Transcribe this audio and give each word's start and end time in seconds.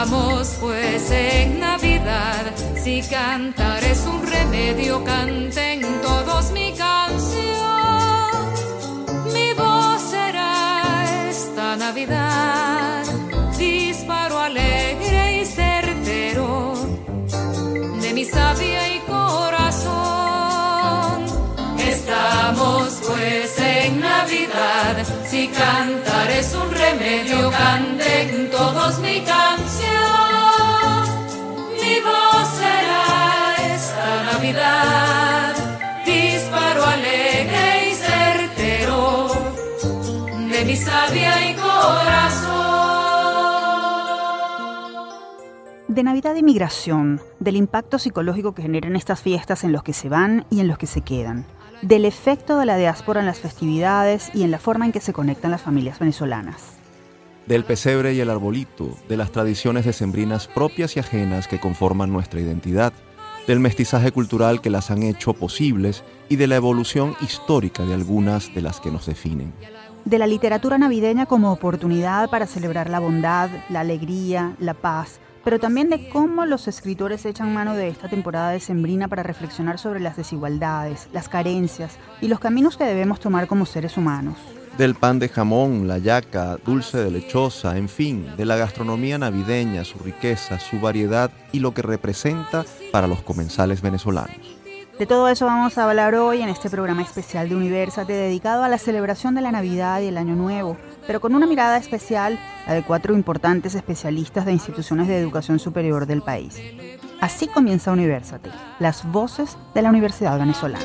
Estamos 0.00 0.56
pues 0.60 1.10
en 1.10 1.58
Navidad, 1.58 2.54
si 2.76 3.02
cantar 3.02 3.82
es 3.82 4.06
un 4.06 4.24
remedio, 4.24 5.02
canten 5.02 5.80
todos 6.00 6.52
mi 6.52 6.72
canción. 6.72 7.48
Mi 9.34 9.52
voz 9.54 10.00
será 10.02 11.26
esta 11.28 11.74
Navidad, 11.74 13.02
disparo 13.58 14.38
alegre 14.38 15.40
y 15.42 15.44
certero 15.44 16.74
de 18.00 18.14
mi 18.14 18.24
sabia 18.24 18.94
y 18.94 19.00
corazón. 19.00 19.96
Estamos 21.76 23.00
pues 23.04 23.58
en 23.58 23.98
Navidad, 23.98 25.04
si 25.26 25.48
cantar 25.48 26.30
es 26.30 26.54
un 26.54 26.70
remedio, 26.70 27.50
canten 27.50 28.48
todos 28.48 29.00
mi 29.00 29.22
canción. 29.22 29.27
Mi 40.68 40.76
sabia 40.76 41.50
y 41.50 41.54
corazón. 41.54 42.52
De 45.88 46.02
Navidad 46.02 46.36
y 46.36 46.42
migración, 46.42 47.22
del 47.40 47.56
impacto 47.56 47.98
psicológico 47.98 48.54
que 48.54 48.60
generan 48.60 48.94
estas 48.94 49.22
fiestas 49.22 49.64
en 49.64 49.72
los 49.72 49.82
que 49.82 49.94
se 49.94 50.10
van 50.10 50.44
y 50.50 50.60
en 50.60 50.68
los 50.68 50.76
que 50.76 50.86
se 50.86 51.00
quedan, 51.00 51.46
del 51.80 52.04
efecto 52.04 52.58
de 52.58 52.66
la 52.66 52.76
diáspora 52.76 53.20
en 53.20 53.26
las 53.26 53.38
festividades 53.38 54.30
y 54.34 54.42
en 54.42 54.50
la 54.50 54.58
forma 54.58 54.84
en 54.84 54.92
que 54.92 55.00
se 55.00 55.14
conectan 55.14 55.52
las 55.52 55.62
familias 55.62 55.98
venezolanas. 55.98 56.76
Del 57.46 57.64
pesebre 57.64 58.12
y 58.12 58.20
el 58.20 58.28
arbolito, 58.28 58.94
de 59.08 59.16
las 59.16 59.32
tradiciones 59.32 59.86
decembrinas 59.86 60.48
propias 60.48 60.98
y 60.98 61.00
ajenas 61.00 61.48
que 61.48 61.60
conforman 61.60 62.12
nuestra 62.12 62.40
identidad, 62.40 62.92
del 63.46 63.58
mestizaje 63.58 64.12
cultural 64.12 64.60
que 64.60 64.68
las 64.68 64.90
han 64.90 65.02
hecho 65.02 65.32
posibles 65.32 66.04
y 66.28 66.36
de 66.36 66.46
la 66.46 66.56
evolución 66.56 67.16
histórica 67.22 67.86
de 67.86 67.94
algunas 67.94 68.54
de 68.54 68.60
las 68.60 68.80
que 68.80 68.90
nos 68.90 69.06
definen. 69.06 69.54
De 70.08 70.18
la 70.18 70.26
literatura 70.26 70.78
navideña 70.78 71.26
como 71.26 71.52
oportunidad 71.52 72.30
para 72.30 72.46
celebrar 72.46 72.88
la 72.88 72.98
bondad, 72.98 73.50
la 73.68 73.80
alegría, 73.80 74.56
la 74.58 74.72
paz, 74.72 75.20
pero 75.44 75.60
también 75.60 75.90
de 75.90 76.08
cómo 76.08 76.46
los 76.46 76.66
escritores 76.66 77.26
echan 77.26 77.52
mano 77.52 77.74
de 77.74 77.88
esta 77.88 78.08
temporada 78.08 78.48
decembrina 78.52 79.08
para 79.08 79.22
reflexionar 79.22 79.78
sobre 79.78 80.00
las 80.00 80.16
desigualdades, 80.16 81.08
las 81.12 81.28
carencias 81.28 81.98
y 82.22 82.28
los 82.28 82.40
caminos 82.40 82.78
que 82.78 82.84
debemos 82.84 83.20
tomar 83.20 83.48
como 83.48 83.66
seres 83.66 83.98
humanos. 83.98 84.38
Del 84.78 84.94
pan 84.94 85.18
de 85.18 85.28
jamón, 85.28 85.86
la 85.86 85.98
yaca, 85.98 86.56
dulce 86.64 86.96
de 86.96 87.10
lechosa, 87.10 87.76
en 87.76 87.90
fin, 87.90 88.28
de 88.34 88.46
la 88.46 88.56
gastronomía 88.56 89.18
navideña, 89.18 89.84
su 89.84 89.98
riqueza, 89.98 90.58
su 90.58 90.80
variedad 90.80 91.30
y 91.52 91.60
lo 91.60 91.74
que 91.74 91.82
representa 91.82 92.64
para 92.92 93.08
los 93.08 93.20
comensales 93.20 93.82
venezolanos. 93.82 94.57
De 94.98 95.06
todo 95.06 95.28
eso 95.28 95.46
vamos 95.46 95.78
a 95.78 95.88
hablar 95.88 96.16
hoy 96.16 96.42
en 96.42 96.48
este 96.48 96.68
programa 96.68 97.02
especial 97.02 97.48
de 97.48 97.54
Universate 97.54 98.12
dedicado 98.12 98.64
a 98.64 98.68
la 98.68 98.78
celebración 98.78 99.36
de 99.36 99.40
la 99.40 99.52
Navidad 99.52 100.00
y 100.00 100.06
el 100.06 100.18
Año 100.18 100.34
Nuevo, 100.34 100.76
pero 101.06 101.20
con 101.20 101.36
una 101.36 101.46
mirada 101.46 101.76
especial, 101.76 102.36
la 102.66 102.74
de 102.74 102.82
cuatro 102.82 103.14
importantes 103.14 103.76
especialistas 103.76 104.44
de 104.44 104.52
instituciones 104.52 105.06
de 105.06 105.16
educación 105.16 105.60
superior 105.60 106.06
del 106.06 106.22
país. 106.22 106.60
Así 107.20 107.46
comienza 107.46 107.92
Universate, 107.92 108.50
las 108.80 109.08
voces 109.08 109.56
de 109.72 109.82
la 109.82 109.90
Universidad 109.90 110.36
Venezolana. 110.36 110.84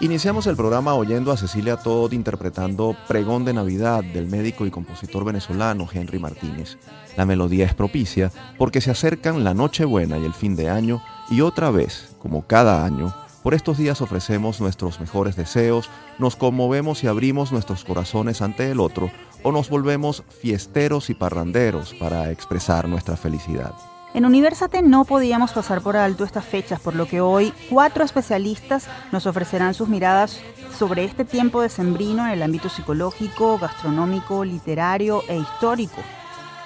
Iniciamos 0.00 0.48
el 0.48 0.56
programa 0.56 0.94
oyendo 0.94 1.30
a 1.30 1.36
Cecilia 1.36 1.76
Todd 1.76 2.12
interpretando 2.12 2.96
Pregón 3.06 3.44
de 3.44 3.54
Navidad 3.54 4.02
del 4.02 4.26
médico 4.26 4.66
y 4.66 4.70
compositor 4.70 5.24
venezolano 5.24 5.88
Henry 5.90 6.18
Martínez. 6.18 6.78
La 7.16 7.24
melodía 7.24 7.64
es 7.64 7.74
propicia 7.74 8.32
porque 8.58 8.80
se 8.80 8.90
acercan 8.90 9.44
la 9.44 9.54
Nochebuena 9.54 10.18
y 10.18 10.24
el 10.24 10.34
fin 10.34 10.56
de 10.56 10.68
año 10.68 11.00
y 11.30 11.42
otra 11.42 11.70
vez, 11.70 12.16
como 12.18 12.44
cada 12.44 12.84
año, 12.84 13.14
por 13.44 13.54
estos 13.54 13.78
días 13.78 14.00
ofrecemos 14.00 14.60
nuestros 14.60 14.98
mejores 15.00 15.36
deseos, 15.36 15.88
nos 16.18 16.34
conmovemos 16.34 17.04
y 17.04 17.06
abrimos 17.06 17.52
nuestros 17.52 17.84
corazones 17.84 18.42
ante 18.42 18.70
el 18.70 18.80
otro 18.80 19.12
o 19.44 19.52
nos 19.52 19.70
volvemos 19.70 20.24
fiesteros 20.40 21.08
y 21.08 21.14
parranderos 21.14 21.94
para 21.94 22.32
expresar 22.32 22.88
nuestra 22.88 23.16
felicidad. 23.16 23.74
En 24.14 24.24
Universate 24.24 24.80
no 24.80 25.04
podíamos 25.04 25.52
pasar 25.52 25.80
por 25.80 25.96
alto 25.96 26.22
estas 26.22 26.44
fechas, 26.44 26.78
por 26.78 26.94
lo 26.94 27.06
que 27.06 27.20
hoy 27.20 27.52
cuatro 27.68 28.04
especialistas 28.04 28.86
nos 29.10 29.26
ofrecerán 29.26 29.74
sus 29.74 29.88
miradas 29.88 30.40
sobre 30.78 31.02
este 31.04 31.24
tiempo 31.24 31.60
decembrino 31.60 32.24
en 32.24 32.30
el 32.30 32.42
ámbito 32.44 32.68
psicológico, 32.68 33.58
gastronómico, 33.58 34.44
literario 34.44 35.24
e 35.28 35.36
histórico. 35.36 36.00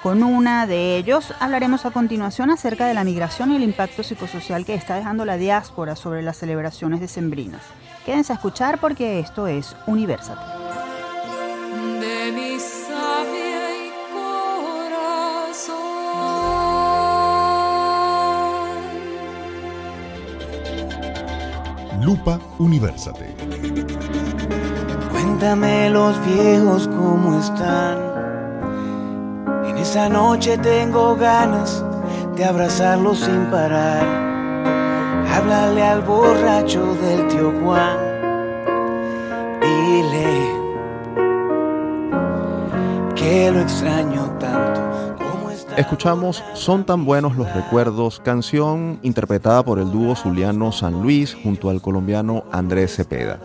Con 0.02 0.22
una 0.22 0.66
de 0.66 0.98
ellos 0.98 1.32
hablaremos 1.40 1.86
a 1.86 1.90
continuación 1.90 2.50
acerca 2.50 2.86
de 2.86 2.92
la 2.92 3.02
migración 3.02 3.50
y 3.50 3.56
el 3.56 3.62
impacto 3.62 4.02
psicosocial 4.02 4.66
que 4.66 4.74
está 4.74 4.96
dejando 4.96 5.24
la 5.24 5.38
diáspora 5.38 5.96
sobre 5.96 6.20
las 6.20 6.36
celebraciones 6.36 7.00
decembrinas. 7.00 7.62
Quédense 8.04 8.34
a 8.34 8.36
escuchar 8.36 8.78
porque 8.78 9.20
esto 9.20 9.46
es 9.46 9.74
Universate. 9.86 10.42
Lupa 22.00 22.38
Universate. 22.58 23.34
Cuéntame 25.10 25.90
los 25.90 26.14
viejos 26.24 26.88
cómo 26.88 27.38
están. 27.38 27.98
En 29.66 29.78
esa 29.78 30.08
noche 30.08 30.58
tengo 30.58 31.16
ganas 31.16 31.84
de 32.36 32.44
abrazarlos 32.44 33.20
sin 33.20 33.46
parar. 33.50 34.04
Háblale 35.34 35.82
al 35.82 36.02
borracho 36.02 36.94
del 36.94 37.26
tío 37.28 37.52
Juan. 37.62 37.96
Dile 39.60 40.52
que 43.14 43.50
lo 43.50 43.60
extraño. 43.60 44.37
Escuchamos 45.78 46.42
Son 46.54 46.84
tan 46.84 47.04
buenos 47.04 47.36
los 47.36 47.54
recuerdos, 47.54 48.18
canción 48.18 48.98
interpretada 49.02 49.62
por 49.62 49.78
el 49.78 49.92
dúo 49.92 50.16
zuliano 50.16 50.72
San 50.72 51.02
Luis 51.02 51.36
junto 51.40 51.70
al 51.70 51.80
colombiano 51.80 52.42
Andrés 52.50 52.96
Cepeda. 52.96 53.38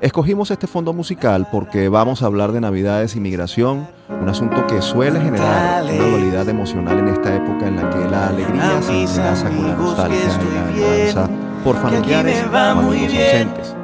Escogimos 0.00 0.50
este 0.50 0.66
fondo 0.66 0.92
musical 0.92 1.46
porque 1.52 1.88
vamos 1.88 2.20
a 2.20 2.26
hablar 2.26 2.50
de 2.50 2.60
Navidades 2.60 3.14
y 3.14 3.20
migración, 3.20 3.86
un 4.08 4.28
asunto 4.28 4.66
que 4.66 4.82
suele 4.82 5.20
generar 5.20 5.84
una 5.84 5.92
dualidad 5.92 6.48
emocional 6.48 6.98
en 6.98 7.08
esta 7.10 7.36
época 7.36 7.68
en 7.68 7.76
la 7.76 7.90
que 7.90 8.10
la 8.10 8.26
alegría 8.26 8.82
se 8.82 9.00
entrelaza 9.00 9.48
con 9.48 9.68
la 9.68 9.74
nostalgia 9.76 10.18
y 10.18 10.54
la 10.54 10.66
añoranza 10.66 11.30
por 11.62 11.76
familiares 11.76 12.44
o 12.52 12.56
amigos 12.56 13.14
ausentes. 13.14 13.76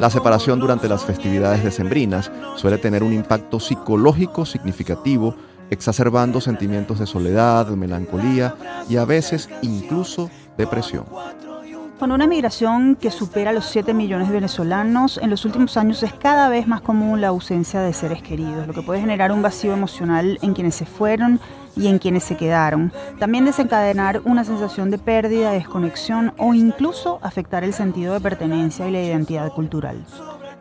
La 0.00 0.10
separación 0.10 0.58
durante 0.58 0.88
las 0.88 1.04
festividades 1.04 1.62
decembrinas 1.62 2.30
suele 2.56 2.78
tener 2.78 3.02
un 3.02 3.12
impacto 3.12 3.60
psicológico 3.60 4.44
significativo, 4.46 5.34
exacerbando 5.72 6.40
sentimientos 6.40 6.98
de 6.98 7.06
soledad, 7.06 7.66
melancolía 7.68 8.54
y 8.88 8.98
a 8.98 9.06
veces 9.06 9.48
incluso 9.62 10.30
depresión. 10.58 11.06
Con 11.98 12.10
una 12.10 12.26
migración 12.26 12.96
que 12.96 13.10
supera 13.10 13.52
los 13.52 13.66
7 13.66 13.94
millones 13.94 14.28
de 14.28 14.34
venezolanos, 14.34 15.18
en 15.22 15.30
los 15.30 15.44
últimos 15.44 15.76
años 15.76 16.02
es 16.02 16.12
cada 16.12 16.48
vez 16.48 16.66
más 16.66 16.80
común 16.80 17.20
la 17.20 17.28
ausencia 17.28 17.80
de 17.80 17.92
seres 17.92 18.22
queridos, 18.22 18.66
lo 18.66 18.74
que 18.74 18.82
puede 18.82 19.00
generar 19.00 19.32
un 19.32 19.40
vacío 19.40 19.72
emocional 19.72 20.38
en 20.42 20.52
quienes 20.52 20.74
se 20.74 20.84
fueron 20.84 21.40
y 21.76 21.86
en 21.86 21.98
quienes 21.98 22.24
se 22.24 22.36
quedaron. 22.36 22.92
También 23.18 23.44
desencadenar 23.44 24.20
una 24.24 24.44
sensación 24.44 24.90
de 24.90 24.98
pérdida, 24.98 25.52
desconexión 25.52 26.34
o 26.38 26.54
incluso 26.54 27.18
afectar 27.22 27.64
el 27.64 27.72
sentido 27.72 28.12
de 28.14 28.20
pertenencia 28.20 28.88
y 28.88 28.90
la 28.90 29.02
identidad 29.02 29.50
cultural. 29.52 30.04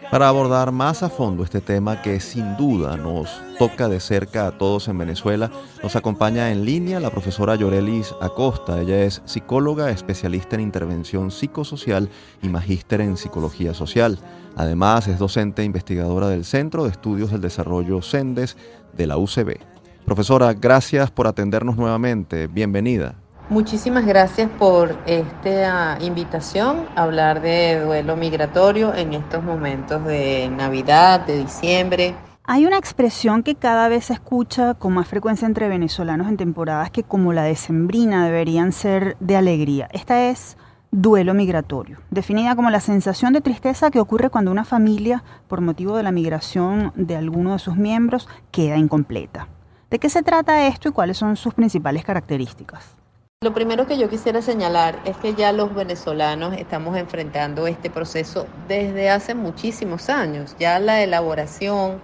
Para 0.09 0.27
abordar 0.27 0.71
más 0.71 1.03
a 1.03 1.09
fondo 1.09 1.43
este 1.43 1.61
tema 1.61 2.01
que 2.01 2.19
sin 2.19 2.57
duda 2.57 2.97
nos 2.97 3.41
toca 3.57 3.87
de 3.87 3.99
cerca 3.99 4.47
a 4.47 4.57
todos 4.57 4.87
en 4.87 4.97
Venezuela, 4.97 5.51
nos 5.81 5.95
acompaña 5.95 6.51
en 6.51 6.65
línea 6.65 6.99
la 6.99 7.11
profesora 7.11 7.55
Llorelis 7.55 8.13
Acosta. 8.19 8.81
Ella 8.81 9.03
es 9.03 9.21
psicóloga, 9.25 9.89
especialista 9.89 10.55
en 10.55 10.63
intervención 10.63 11.31
psicosocial 11.31 12.09
y 12.41 12.49
magíster 12.49 13.01
en 13.01 13.15
psicología 13.15 13.73
social. 13.73 14.19
Además, 14.57 15.07
es 15.07 15.19
docente 15.19 15.61
e 15.61 15.65
investigadora 15.65 16.27
del 16.27 16.43
Centro 16.43 16.83
de 16.83 16.89
Estudios 16.89 17.31
del 17.31 17.41
Desarrollo 17.41 18.01
CENDES 18.01 18.57
de 18.91 19.07
la 19.07 19.17
UCB. 19.17 19.59
Profesora, 20.05 20.53
gracias 20.53 21.11
por 21.11 21.27
atendernos 21.27 21.77
nuevamente. 21.77 22.47
Bienvenida. 22.47 23.20
Muchísimas 23.51 24.05
gracias 24.05 24.49
por 24.49 24.97
esta 25.05 25.97
invitación 25.99 26.85
a 26.95 27.03
hablar 27.03 27.41
de 27.41 27.81
duelo 27.81 28.15
migratorio 28.15 28.95
en 28.95 29.13
estos 29.13 29.43
momentos 29.43 30.05
de 30.05 30.49
Navidad, 30.49 31.25
de 31.25 31.39
diciembre. 31.39 32.15
Hay 32.45 32.65
una 32.65 32.77
expresión 32.77 33.43
que 33.43 33.55
cada 33.55 33.89
vez 33.89 34.05
se 34.05 34.13
escucha 34.13 34.75
con 34.75 34.93
más 34.93 35.09
frecuencia 35.09 35.45
entre 35.45 35.67
venezolanos 35.67 36.29
en 36.29 36.37
temporadas 36.37 36.91
que 36.91 37.03
como 37.03 37.33
la 37.33 37.43
decembrina 37.43 38.23
deberían 38.23 38.71
ser 38.71 39.17
de 39.19 39.35
alegría. 39.35 39.89
Esta 39.91 40.29
es 40.29 40.55
duelo 40.91 41.33
migratorio, 41.33 41.97
definida 42.09 42.55
como 42.55 42.69
la 42.69 42.79
sensación 42.79 43.33
de 43.33 43.41
tristeza 43.41 43.91
que 43.91 43.99
ocurre 43.99 44.29
cuando 44.29 44.51
una 44.51 44.63
familia, 44.63 45.25
por 45.49 45.59
motivo 45.59 45.97
de 45.97 46.03
la 46.03 46.13
migración 46.13 46.93
de 46.95 47.17
alguno 47.17 47.51
de 47.51 47.59
sus 47.59 47.75
miembros, 47.75 48.29
queda 48.49 48.77
incompleta. 48.77 49.49
¿De 49.89 49.99
qué 49.99 50.07
se 50.07 50.23
trata 50.23 50.67
esto 50.67 50.87
y 50.87 50.93
cuáles 50.93 51.17
son 51.17 51.35
sus 51.35 51.53
principales 51.53 52.05
características? 52.05 53.00
Lo 53.43 53.55
primero 53.55 53.87
que 53.87 53.97
yo 53.97 54.07
quisiera 54.07 54.43
señalar 54.43 54.99
es 55.03 55.17
que 55.17 55.33
ya 55.33 55.51
los 55.51 55.73
venezolanos 55.73 56.55
estamos 56.55 56.95
enfrentando 56.95 57.65
este 57.65 57.89
proceso 57.89 58.45
desde 58.67 59.09
hace 59.09 59.33
muchísimos 59.33 60.11
años. 60.11 60.55
Ya 60.59 60.77
la 60.77 61.01
elaboración 61.01 61.99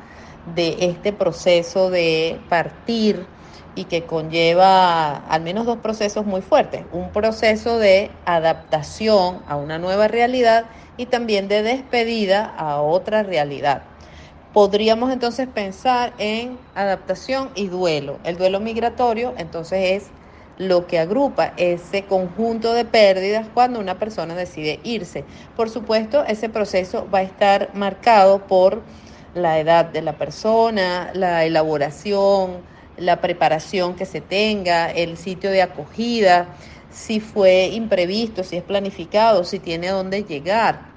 de 0.56 0.78
este 0.80 1.13
proceso 1.13 1.92
de 1.92 2.39
partir 2.50 3.28
y 3.75 3.84
que 3.84 4.06
conlleva 4.06 5.16
al 5.16 5.44
menos 5.44 5.68
dos 5.68 5.78
procesos 5.78 6.25
muy 6.25 6.42
fuertes. 6.42 6.86
Un 6.92 7.12
proceso 7.12 7.78
de 7.78 8.10
adaptación 8.25 9.44
a 9.48 9.57
una 9.57 9.78
nueva 9.78 10.07
realidad 10.07 10.66
y 10.98 11.06
también 11.06 11.48
de 11.48 11.62
despedida 11.62 12.45
a 12.57 12.81
otra 12.81 13.22
realidad. 13.22 13.83
Podríamos 14.54 15.13
entonces 15.13 15.48
pensar 15.48 16.13
en 16.18 16.57
adaptación 16.74 17.51
y 17.54 17.68
duelo. 17.68 18.18
El 18.24 18.38
duelo 18.38 18.60
migratorio 18.60 19.36
entonces 19.38 20.01
es 20.01 20.12
lo 20.57 20.88
que 20.88 21.00
agrupa 21.00 21.54
ese 21.57 22.06
conjunto 22.06 22.74
de 22.74 22.86
pérdidas 22.86 23.48
cuando 23.54 23.80
una 23.80 24.00
persona 24.00 24.36
decide 24.36 24.80
irse. 24.83 25.24
Por 25.56 25.69
supuesto, 25.69 26.25
ese 26.25 26.50
proceso 26.50 27.07
va 27.13 27.19
a 27.19 27.24
estar 27.24 27.69
marcado 27.74 28.48
por 28.48 28.81
la 29.36 29.59
edad 29.59 29.86
de 29.86 30.01
la 30.01 30.18
persona, 30.18 31.12
la 31.13 31.45
elaboración, 31.45 32.62
la 32.98 33.21
preparación 33.21 33.95
que 33.95 34.06
se 34.06 34.21
tenga, 34.21 34.89
el 34.89 35.18
sitio 35.18 35.51
de 35.51 35.62
acogida, 35.62 36.48
si 36.89 37.19
fue 37.19 37.68
imprevisto, 37.68 38.44
si 38.44 38.57
es 38.57 38.63
planificado, 38.63 39.44
si 39.44 39.59
tiene 39.59 39.89
dónde 39.89 40.24
llegar. 40.24 40.88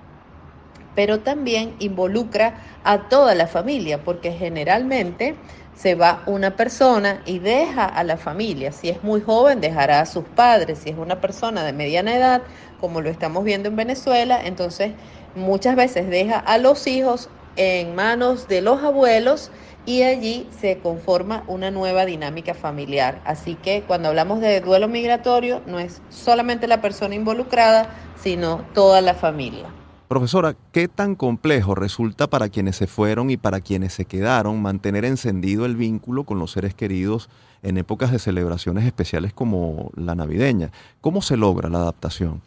Pero 0.95 1.21
también 1.21 1.77
involucra 1.79 2.55
a 2.83 3.09
toda 3.09 3.35
la 3.35 3.47
familia, 3.47 4.03
porque 4.03 4.33
generalmente 4.33 5.37
se 5.81 5.95
va 5.95 6.23
una 6.27 6.57
persona 6.57 7.23
y 7.25 7.39
deja 7.39 7.87
a 7.87 8.05
la 8.05 8.19
familia. 8.19 8.71
Si 8.71 8.91
es 8.91 9.03
muy 9.03 9.23
joven, 9.23 9.63
dejará 9.63 10.01
a 10.01 10.07
sus 10.07 10.25
padres. 10.25 10.81
Si 10.81 10.91
es 10.91 10.99
una 10.99 11.23
persona 11.23 11.65
de 11.65 11.73
mediana 11.73 12.15
edad, 12.15 12.43
como 12.81 13.01
lo 13.01 13.09
estamos 13.09 13.45
viendo 13.45 13.71
en 13.71 13.77
Venezuela, 13.77 14.39
entonces 14.45 14.93
muchas 15.35 15.77
veces 15.77 16.11
deja 16.11 16.39
a 16.39 16.59
los 16.59 16.87
hijos 16.87 17.31
en 17.57 17.95
manos 17.95 18.47
de 18.47 18.61
los 18.61 18.83
abuelos 18.83 19.51
y 19.87 20.03
allí 20.03 20.51
se 20.51 20.79
conforma 20.81 21.45
una 21.47 21.71
nueva 21.71 22.05
dinámica 22.05 22.53
familiar. 22.53 23.23
Así 23.25 23.55
que 23.55 23.83
cuando 23.87 24.11
hablamos 24.11 24.41
de 24.41 24.61
duelo 24.61 24.87
migratorio, 24.87 25.63
no 25.65 25.79
es 25.81 26.03
solamente 26.11 26.69
la 26.69 26.83
persona 26.83 27.15
involucrada, 27.15 27.89
sino 28.23 28.67
toda 28.75 29.01
la 29.01 29.15
familia. 29.15 29.80
Profesora, 30.11 30.57
¿qué 30.73 30.89
tan 30.89 31.15
complejo 31.15 31.77
resulta 31.77 32.27
para 32.27 32.49
quienes 32.49 32.75
se 32.75 32.89
fueron 32.89 33.31
y 33.31 33.37
para 33.37 33.61
quienes 33.61 33.93
se 33.93 34.07
quedaron 34.07 34.61
mantener 34.61 35.05
encendido 35.05 35.65
el 35.67 35.77
vínculo 35.77 36.25
con 36.25 36.41
los 36.41 36.51
seres 36.51 36.75
queridos 36.75 37.31
en 37.63 37.77
épocas 37.77 38.11
de 38.11 38.19
celebraciones 38.19 38.85
especiales 38.85 39.33
como 39.33 39.93
la 39.95 40.17
navideña? 40.17 40.73
¿Cómo 41.01 41.23
se 41.23 41.37
logra 41.37 41.69
la 41.69 41.79
adaptación? 41.79 42.43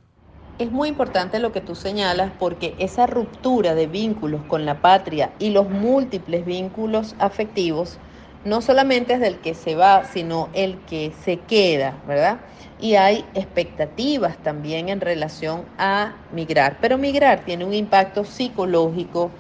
Es 0.60 0.74
muy 0.74 0.90
importante 0.90 1.40
lo 1.40 1.54
que 1.54 1.62
tú 1.62 1.74
señalas 1.74 2.34
porque 2.38 2.76
esa 2.80 3.08
ruptura 3.08 3.76
de 3.76 3.88
vínculos 3.88 4.42
con 4.50 4.66
la 4.66 4.82
patria 4.82 5.32
y 5.40 5.52
los 5.52 5.70
múltiples 5.70 6.46
vínculos 6.46 7.16
afectivos 7.18 7.98
no 8.46 8.62
solamente 8.62 9.14
es 9.14 9.20
del 9.20 9.40
que 9.40 9.54
se 9.54 9.76
va, 9.76 10.04
sino 10.06 10.50
el 10.54 10.78
que 10.82 11.14
se 11.24 11.38
queda, 11.40 11.96
¿verdad? 12.08 12.40
y 12.84 12.96
hay 12.96 13.24
expectativas 13.34 14.36
también 14.44 14.90
en 14.90 15.00
relación 15.00 15.64
a 15.78 16.16
migrar. 16.34 16.80
Pero 16.82 16.98
migrar 16.98 17.46
tiene 17.46 17.64
un 17.64 17.74
impacto 17.74 18.26
psicológico 18.26 19.32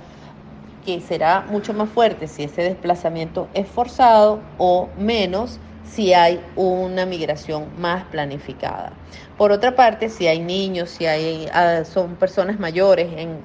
que 0.85 1.01
será 1.01 1.45
mucho 1.49 1.73
más 1.73 1.89
fuerte 1.89 2.27
si 2.27 2.43
ese 2.43 2.61
desplazamiento 2.61 3.49
es 3.53 3.67
forzado 3.67 4.39
o 4.57 4.87
menos 4.97 5.59
si 5.83 6.13
hay 6.13 6.39
una 6.55 7.05
migración 7.05 7.67
más 7.77 8.05
planificada. 8.05 8.93
Por 9.37 9.51
otra 9.51 9.75
parte, 9.75 10.07
si 10.07 10.25
hay 10.25 10.39
niños, 10.39 10.89
si 10.89 11.05
hay, 11.05 11.49
ah, 11.53 11.83
son 11.83 12.15
personas 12.15 12.59
mayores 12.59 13.11
en 13.17 13.39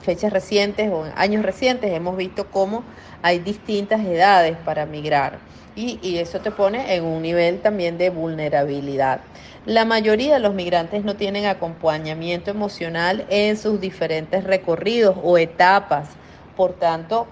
fechas 0.00 0.32
recientes 0.32 0.90
o 0.92 1.06
en 1.06 1.12
años 1.16 1.44
recientes, 1.44 1.92
hemos 1.92 2.16
visto 2.16 2.50
cómo 2.50 2.84
hay 3.22 3.38
distintas 3.38 4.00
edades 4.00 4.56
para 4.64 4.86
migrar 4.86 5.38
y, 5.74 6.18
eso 6.18 6.40
te 6.40 6.50
pone 6.50 6.94
en 6.94 7.04
un 7.04 7.22
nivel 7.22 7.60
también 7.60 7.98
de 7.98 8.10
vulnerabilidad. 8.10 9.20
La 9.66 9.84
mayoría 9.84 10.34
de 10.34 10.40
los 10.40 10.54
migrantes 10.54 11.04
no 11.04 11.16
tienen 11.16 11.46
acompañamiento 11.46 12.50
emocional 12.50 13.26
en 13.30 13.56
sus 13.56 13.80
diferentes 13.80 14.44
recorridos 14.44 15.16
o 15.22 15.38
etapas, 15.38 16.08
por 16.56 16.74
tanto, 16.74 17.26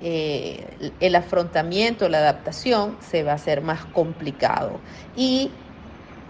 eh, 0.00 0.92
el 1.00 1.14
afrontamiento, 1.14 2.08
la 2.08 2.18
adaptación 2.18 2.96
se 3.00 3.22
va 3.22 3.32
a 3.32 3.34
hacer 3.34 3.60
más 3.60 3.84
complicado. 3.86 4.80
Y 5.16 5.50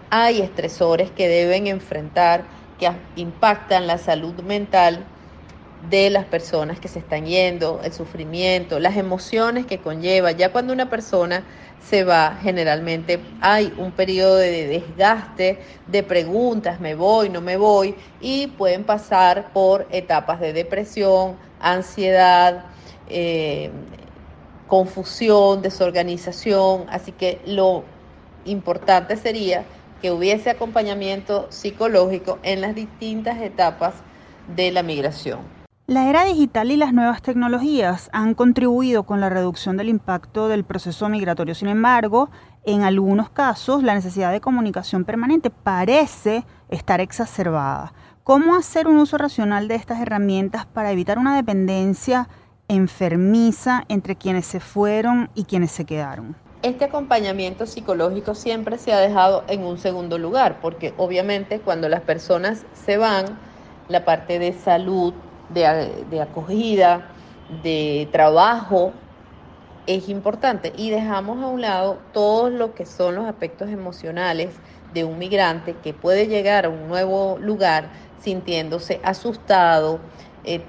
hay 0.09 0.41
estresores 0.41 1.11
que 1.11 1.27
deben 1.27 1.67
enfrentar 1.67 2.43
que 2.77 2.91
impactan 3.15 3.87
la 3.87 3.97
salud 3.97 4.33
mental 4.41 5.05
de 5.89 6.09
las 6.09 6.25
personas 6.25 6.79
que 6.79 6.87
se 6.87 6.99
están 6.99 7.25
yendo, 7.25 7.81
el 7.83 7.91
sufrimiento, 7.91 8.79
las 8.79 8.97
emociones 8.97 9.65
que 9.65 9.79
conlleva. 9.79 10.31
Ya 10.31 10.51
cuando 10.51 10.73
una 10.73 10.89
persona 10.89 11.43
se 11.81 12.03
va, 12.03 12.37
generalmente 12.41 13.19
hay 13.41 13.73
un 13.77 13.91
periodo 13.91 14.35
de 14.35 14.67
desgaste, 14.67 15.59
de 15.87 16.03
preguntas, 16.03 16.79
me 16.79 16.93
voy, 16.95 17.29
no 17.29 17.41
me 17.41 17.57
voy, 17.57 17.95
y 18.19 18.47
pueden 18.47 18.83
pasar 18.83 19.51
por 19.53 19.87
etapas 19.91 20.39
de 20.39 20.53
depresión, 20.53 21.35
ansiedad, 21.59 22.65
eh, 23.09 23.71
confusión, 24.67 25.61
desorganización. 25.61 26.85
Así 26.89 27.11
que 27.11 27.39
lo 27.45 27.83
importante 28.45 29.17
sería 29.17 29.65
que 30.01 30.11
hubiese 30.11 30.49
acompañamiento 30.49 31.47
psicológico 31.51 32.39
en 32.43 32.61
las 32.61 32.75
distintas 32.75 33.39
etapas 33.41 33.95
de 34.55 34.71
la 34.71 34.83
migración. 34.83 35.60
La 35.91 36.07
era 36.07 36.23
digital 36.23 36.71
y 36.71 36.77
las 36.77 36.93
nuevas 36.93 37.21
tecnologías 37.21 38.09
han 38.13 38.33
contribuido 38.33 39.03
con 39.03 39.19
la 39.19 39.29
reducción 39.29 39.75
del 39.75 39.89
impacto 39.89 40.47
del 40.47 40.63
proceso 40.63 41.09
migratorio. 41.09 41.53
Sin 41.53 41.67
embargo, 41.67 42.29
en 42.63 42.83
algunos 42.83 43.29
casos 43.29 43.83
la 43.83 43.93
necesidad 43.93 44.31
de 44.31 44.39
comunicación 44.39 45.03
permanente 45.03 45.49
parece 45.49 46.45
estar 46.69 47.01
exacerbada. 47.01 47.91
¿Cómo 48.23 48.55
hacer 48.55 48.87
un 48.87 48.99
uso 48.99 49.17
racional 49.17 49.67
de 49.67 49.75
estas 49.75 49.99
herramientas 49.99 50.65
para 50.65 50.93
evitar 50.93 51.19
una 51.19 51.35
dependencia 51.35 52.29
enfermiza 52.69 53.83
entre 53.89 54.15
quienes 54.15 54.45
se 54.45 54.61
fueron 54.61 55.29
y 55.35 55.43
quienes 55.43 55.71
se 55.71 55.83
quedaron? 55.83 56.37
Este 56.61 56.85
acompañamiento 56.85 57.65
psicológico 57.65 58.33
siempre 58.33 58.77
se 58.77 58.93
ha 58.93 58.99
dejado 58.99 59.43
en 59.49 59.65
un 59.65 59.77
segundo 59.77 60.17
lugar, 60.17 60.59
porque 60.61 60.93
obviamente 60.95 61.59
cuando 61.59 61.89
las 61.89 61.99
personas 61.99 62.63
se 62.71 62.95
van, 62.95 63.25
la 63.89 64.05
parte 64.05 64.39
de 64.39 64.53
salud, 64.53 65.13
de, 65.53 66.21
acogida, 66.21 67.09
de 67.63 68.07
trabajo, 68.11 68.93
es 69.87 70.09
importante 70.09 70.73
y 70.77 70.89
dejamos 70.89 71.41
a 71.43 71.47
un 71.47 71.61
lado 71.61 71.97
todo 72.13 72.49
lo 72.49 72.75
que 72.75 72.85
son 72.85 73.15
los 73.15 73.25
aspectos 73.25 73.69
emocionales 73.69 74.53
de 74.93 75.03
un 75.03 75.17
migrante 75.17 75.75
que 75.83 75.93
puede 75.93 76.27
llegar 76.27 76.65
a 76.65 76.69
un 76.69 76.87
nuevo 76.87 77.37
lugar 77.39 77.89
sintiéndose 78.21 78.99
asustado, 79.03 79.99
eh, 80.43 80.61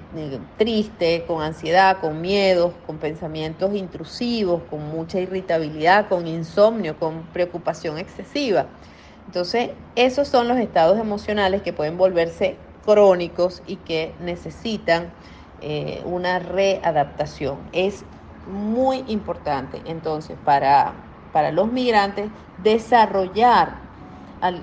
triste, 0.57 1.25
con 1.27 1.41
ansiedad, 1.41 1.99
con 1.99 2.21
miedos, 2.21 2.73
con 2.85 2.97
pensamientos 2.97 3.75
intrusivos, 3.75 4.63
con 4.69 4.87
mucha 4.89 5.19
irritabilidad, 5.19 6.07
con 6.09 6.27
insomnio, 6.27 6.97
con 6.97 7.23
preocupación 7.33 7.97
excesiva. 7.97 8.67
Entonces, 9.25 9.71
esos 9.95 10.27
son 10.27 10.47
los 10.47 10.57
estados 10.57 10.99
emocionales 10.99 11.61
que 11.61 11.73
pueden 11.73 11.97
volverse 11.97 12.57
crónicos 12.85 13.61
y 13.65 13.77
que 13.77 14.15
necesitan 14.19 15.13
eh, 15.61 16.01
una 16.05 16.39
readaptación. 16.39 17.59
Es 17.71 18.05
muy 18.45 19.05
importante 19.07 19.81
entonces 19.85 20.37
para, 20.43 20.93
para 21.31 21.51
los 21.51 21.71
migrantes 21.71 22.29
desarrollar 22.57 23.81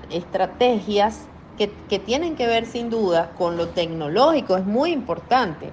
estrategias 0.09 1.27
que, 1.57 1.71
que 1.71 1.97
tienen 1.97 2.35
que 2.35 2.45
ver 2.45 2.67
sin 2.67 2.89
duda 2.89 3.33
con 3.35 3.57
lo 3.57 3.69
tecnológico, 3.69 4.57
es 4.57 4.65
muy 4.65 4.91
importante 4.91 5.71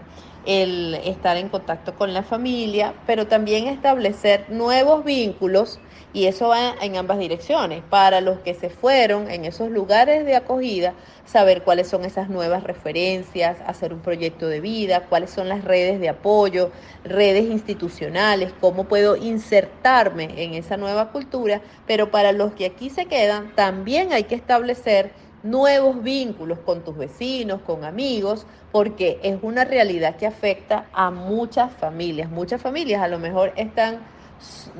el 0.48 0.94
estar 1.04 1.36
en 1.36 1.50
contacto 1.50 1.94
con 1.94 2.14
la 2.14 2.22
familia, 2.22 2.94
pero 3.06 3.26
también 3.26 3.66
establecer 3.68 4.46
nuevos 4.48 5.04
vínculos 5.04 5.78
y 6.14 6.24
eso 6.24 6.48
va 6.48 6.74
en 6.80 6.96
ambas 6.96 7.18
direcciones. 7.18 7.82
Para 7.90 8.22
los 8.22 8.38
que 8.38 8.54
se 8.54 8.70
fueron 8.70 9.30
en 9.30 9.44
esos 9.44 9.70
lugares 9.70 10.24
de 10.24 10.36
acogida, 10.36 10.94
saber 11.26 11.64
cuáles 11.64 11.88
son 11.88 12.06
esas 12.06 12.30
nuevas 12.30 12.64
referencias, 12.64 13.58
hacer 13.66 13.92
un 13.92 14.00
proyecto 14.00 14.48
de 14.48 14.62
vida, 14.62 15.04
cuáles 15.10 15.28
son 15.28 15.50
las 15.50 15.64
redes 15.64 16.00
de 16.00 16.08
apoyo, 16.08 16.70
redes 17.04 17.44
institucionales, 17.44 18.50
cómo 18.58 18.84
puedo 18.84 19.16
insertarme 19.16 20.42
en 20.42 20.54
esa 20.54 20.78
nueva 20.78 21.12
cultura, 21.12 21.60
pero 21.86 22.10
para 22.10 22.32
los 22.32 22.54
que 22.54 22.64
aquí 22.64 22.88
se 22.88 23.04
quedan, 23.04 23.54
también 23.54 24.14
hay 24.14 24.24
que 24.24 24.34
establecer 24.34 25.12
nuevos 25.42 26.02
vínculos 26.02 26.58
con 26.58 26.82
tus 26.82 26.96
vecinos, 26.96 27.60
con 27.62 27.84
amigos, 27.84 28.46
porque 28.72 29.18
es 29.22 29.38
una 29.42 29.64
realidad 29.64 30.16
que 30.16 30.26
afecta 30.26 30.86
a 30.92 31.10
muchas 31.10 31.72
familias. 31.72 32.30
Muchas 32.30 32.60
familias 32.60 33.02
a 33.02 33.08
lo 33.08 33.18
mejor 33.18 33.52
están 33.56 34.00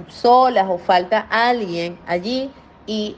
solas 0.09 0.67
o 0.69 0.79
falta 0.79 1.27
alguien 1.31 1.99
allí 2.07 2.51
y 2.87 3.17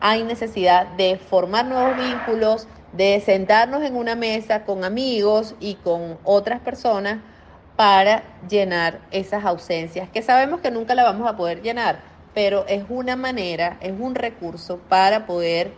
hay 0.00 0.24
necesidad 0.24 0.86
de 0.96 1.16
formar 1.16 1.66
nuevos 1.66 1.96
vínculos, 1.96 2.66
de 2.92 3.20
sentarnos 3.20 3.82
en 3.82 3.96
una 3.96 4.16
mesa 4.16 4.64
con 4.64 4.84
amigos 4.84 5.54
y 5.60 5.76
con 5.76 6.18
otras 6.24 6.60
personas 6.60 7.20
para 7.76 8.22
llenar 8.48 9.00
esas 9.12 9.44
ausencias, 9.44 10.08
que 10.10 10.22
sabemos 10.22 10.60
que 10.60 10.70
nunca 10.70 10.94
la 10.94 11.04
vamos 11.04 11.28
a 11.28 11.36
poder 11.36 11.62
llenar, 11.62 12.00
pero 12.34 12.66
es 12.66 12.84
una 12.88 13.16
manera, 13.16 13.78
es 13.80 13.92
un 13.98 14.14
recurso 14.14 14.78
para 14.88 15.26
poder 15.26 15.72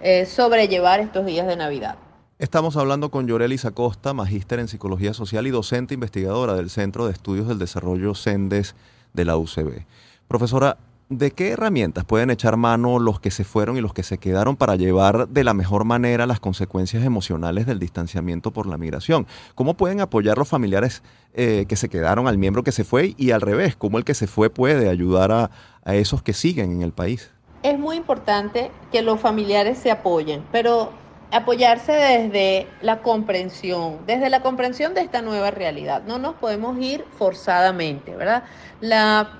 eh, 0.00 0.26
sobrellevar 0.26 1.00
estos 1.00 1.26
días 1.26 1.46
de 1.46 1.56
Navidad. 1.56 1.96
Estamos 2.38 2.76
hablando 2.76 3.10
con 3.10 3.26
Llorelis 3.26 3.64
Acosta, 3.66 4.14
magíster 4.14 4.58
en 4.58 4.66
Psicología 4.66 5.14
Social 5.14 5.46
y 5.46 5.50
docente 5.50 5.94
investigadora 5.94 6.54
del 6.54 6.70
Centro 6.70 7.06
de 7.06 7.12
Estudios 7.12 7.46
del 7.46 7.58
Desarrollo 7.58 8.14
CENDES 8.14 8.74
de 9.12 9.24
la 9.24 9.36
UCB. 9.36 9.84
Profesora, 10.26 10.78
¿de 11.08 11.30
qué 11.30 11.50
herramientas 11.50 12.04
pueden 12.04 12.30
echar 12.30 12.56
mano 12.56 12.98
los 12.98 13.20
que 13.20 13.30
se 13.30 13.44
fueron 13.44 13.76
y 13.76 13.80
los 13.80 13.92
que 13.92 14.02
se 14.02 14.18
quedaron 14.18 14.56
para 14.56 14.76
llevar 14.76 15.28
de 15.28 15.44
la 15.44 15.54
mejor 15.54 15.84
manera 15.84 16.26
las 16.26 16.40
consecuencias 16.40 17.04
emocionales 17.04 17.66
del 17.66 17.78
distanciamiento 17.78 18.50
por 18.50 18.66
la 18.66 18.78
migración? 18.78 19.26
¿Cómo 19.54 19.74
pueden 19.74 20.00
apoyar 20.00 20.38
los 20.38 20.48
familiares 20.48 21.02
eh, 21.34 21.66
que 21.68 21.76
se 21.76 21.88
quedaron 21.88 22.26
al 22.26 22.38
miembro 22.38 22.64
que 22.64 22.72
se 22.72 22.82
fue 22.82 23.14
y 23.18 23.30
al 23.30 23.42
revés? 23.42 23.76
¿Cómo 23.76 23.98
el 23.98 24.04
que 24.04 24.14
se 24.14 24.26
fue 24.26 24.50
puede 24.50 24.88
ayudar 24.88 25.30
a 25.32 25.94
esos 25.94 26.22
que 26.22 26.32
siguen 26.32 26.72
en 26.72 26.82
el 26.82 26.92
país? 26.92 27.30
Es 27.62 27.78
muy 27.78 27.96
importante 27.96 28.72
que 28.90 29.02
los 29.02 29.20
familiares 29.20 29.78
se 29.78 29.92
apoyen, 29.92 30.42
pero 30.50 30.90
apoyarse 31.32 31.92
desde 31.92 32.66
la 32.82 33.00
comprensión, 33.00 34.00
desde 34.06 34.28
la 34.28 34.40
comprensión 34.40 34.94
de 34.94 35.00
esta 35.00 35.22
nueva 35.22 35.50
realidad. 35.50 36.02
No 36.06 36.18
nos 36.18 36.34
podemos 36.34 36.78
ir 36.78 37.04
forzadamente, 37.18 38.14
¿verdad? 38.14 38.44
La 38.80 39.30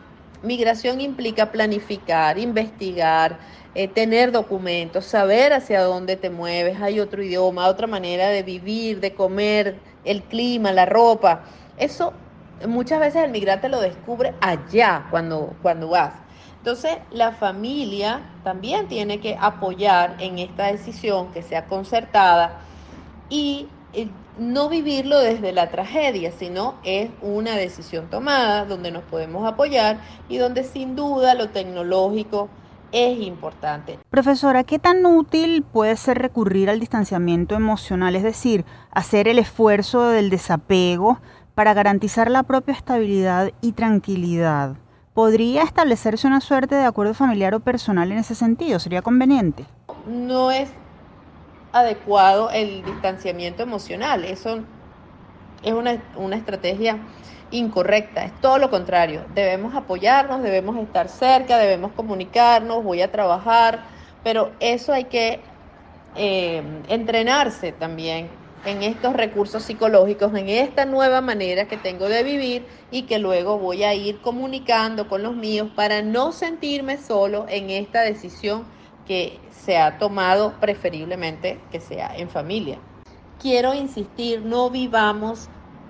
migración 0.43 1.01
implica 1.01 1.53
planificar, 1.53 2.39
investigar, 2.39 3.39
eh, 3.75 3.89
tener 3.89 4.33
documentos, 4.33 5.05
saber 5.05 5.53
hacia 5.53 5.83
dónde 5.83 6.17
te 6.17 6.31
mueves, 6.31 6.81
hay 6.81 6.99
otro 6.99 7.23
idioma, 7.23 7.69
otra 7.69 7.87
manera 7.87 8.29
de 8.29 8.43
vivir, 8.43 9.01
de 9.01 9.15
comer, 9.15 9.77
el 10.05 10.23
clima, 10.23 10.73
la 10.73 10.87
ropa. 10.87 11.45
Eso 11.77 12.15
muchas 12.67 13.01
veces 13.01 13.23
el 13.25 13.31
migrante 13.31 13.69
lo 13.69 13.81
descubre 13.81 14.35
allá 14.41 15.07
cuando, 15.11 15.55
cuando 15.63 15.89
vas. 15.89 16.15
Entonces, 16.63 16.99
la 17.11 17.33
familia 17.33 18.21
también 18.45 18.87
tiene 18.87 19.19
que 19.19 19.37
apoyar 19.37 20.15
en 20.21 20.39
esta 20.39 20.67
decisión 20.67 21.33
que 21.33 21.43
sea 21.43 21.67
concertada 21.67 22.61
y 23.29 23.67
eh, 23.95 24.07
no 24.39 24.69
vivirlo 24.69 25.19
desde 25.19 25.51
la 25.51 25.71
tragedia, 25.71 26.31
sino 26.31 26.77
es 26.85 27.11
una 27.21 27.57
decisión 27.57 28.09
tomada 28.11 28.65
donde 28.65 28.93
nos 28.93 29.03
podemos 29.03 29.45
apoyar 29.45 29.99
y 30.29 30.37
donde 30.37 30.63
sin 30.63 30.95
duda 30.95 31.35
lo 31.35 31.49
tecnológico 31.49 32.49
es 32.93 33.19
importante. 33.19 33.99
Profesora, 34.09 34.63
¿qué 34.63 34.79
tan 34.79 35.05
útil 35.05 35.65
puede 35.65 35.97
ser 35.97 36.19
recurrir 36.19 36.71
al 36.71 36.79
distanciamiento 36.79 37.57
emocional? 37.57 38.15
Es 38.15 38.23
decir, 38.23 38.65
hacer 38.93 39.27
el 39.27 39.41
esfuerzo 39.41 40.11
del 40.11 40.31
desapego 40.31 41.19
para 41.57 41.75
garantizar 41.75 42.31
la 42.31 42.45
propia 42.45 42.75
estabilidad 42.75 43.51
y 43.61 43.73
tranquilidad. 43.73 44.77
¿Podría 45.15 45.63
establecerse 45.63 46.27
una 46.27 46.41
suerte 46.41 46.75
de 46.75 46.85
acuerdo 46.85 47.13
familiar 47.13 47.55
o 47.55 47.61
personal 47.61 48.11
en 48.13 48.19
ese 48.19 48.35
sentido? 48.35 48.79
¿Sería 48.79 49.03
conveniente? 49.03 49.67
No 50.07 50.51
es 50.51 50.71
adecuado 51.73 52.51
el 52.51 52.83
distanciamiento 52.83 53.63
emocional. 53.63 54.25
Eso 54.25 54.61
es 55.63 55.73
una, 55.73 56.03
una 56.17 56.37
estrategia 56.37 56.99
incorrecta, 57.51 58.25
es 58.25 58.33
todo 58.41 58.57
lo 58.57 58.71
contrario. 58.71 59.27
Debemos 59.35 59.75
apoyarnos, 59.75 60.43
debemos 60.43 60.79
estar 60.79 61.11
cerca, 61.11 61.59
debemos 61.59 61.93
comunicarnos, 61.93 62.83
voy 62.83 63.03
a 63.03 63.13
trabajar, 63.13 63.81
pero 64.25 64.53
eso 64.61 64.95
hay 64.95 65.05
que 65.05 65.41
eh, 66.17 66.63
entrenarse 66.89 67.73
también 67.73 68.31
en 68.65 68.83
estos 68.83 69.15
recursos 69.15 69.65
psicológicos, 69.65 70.35
en 70.35 70.49
esta 70.49 70.85
nueva 70.85 71.21
manera 71.21 71.67
que 71.67 71.77
tengo 71.77 72.09
de 72.09 72.23
vivir 72.23 72.65
y 72.91 73.03
que 73.03 73.19
luego 73.19 73.59
voy 73.59 73.83
a 73.83 73.95
ir 73.95 74.21
comunicando 74.21 75.09
con 75.09 75.23
los 75.23 75.35
míos 75.35 75.69
para 75.75 76.03
no 76.03 76.33
sentirme 76.33 76.99
solo 76.99 77.47
en 77.49 77.71
esta 77.71 78.03
decisión 78.03 78.65
que 79.07 79.41
se 79.51 79.79
ha 79.79 79.99
tomado 79.99 80.55
preferiblemente 80.61 81.59
que 81.71 81.81
sea 81.81 82.13
en 82.17 82.29
familia. 82.29 82.79
Quiero 83.41 83.75
insistir, 83.75 84.43
no 84.43 84.71
vivamos 84.71 85.49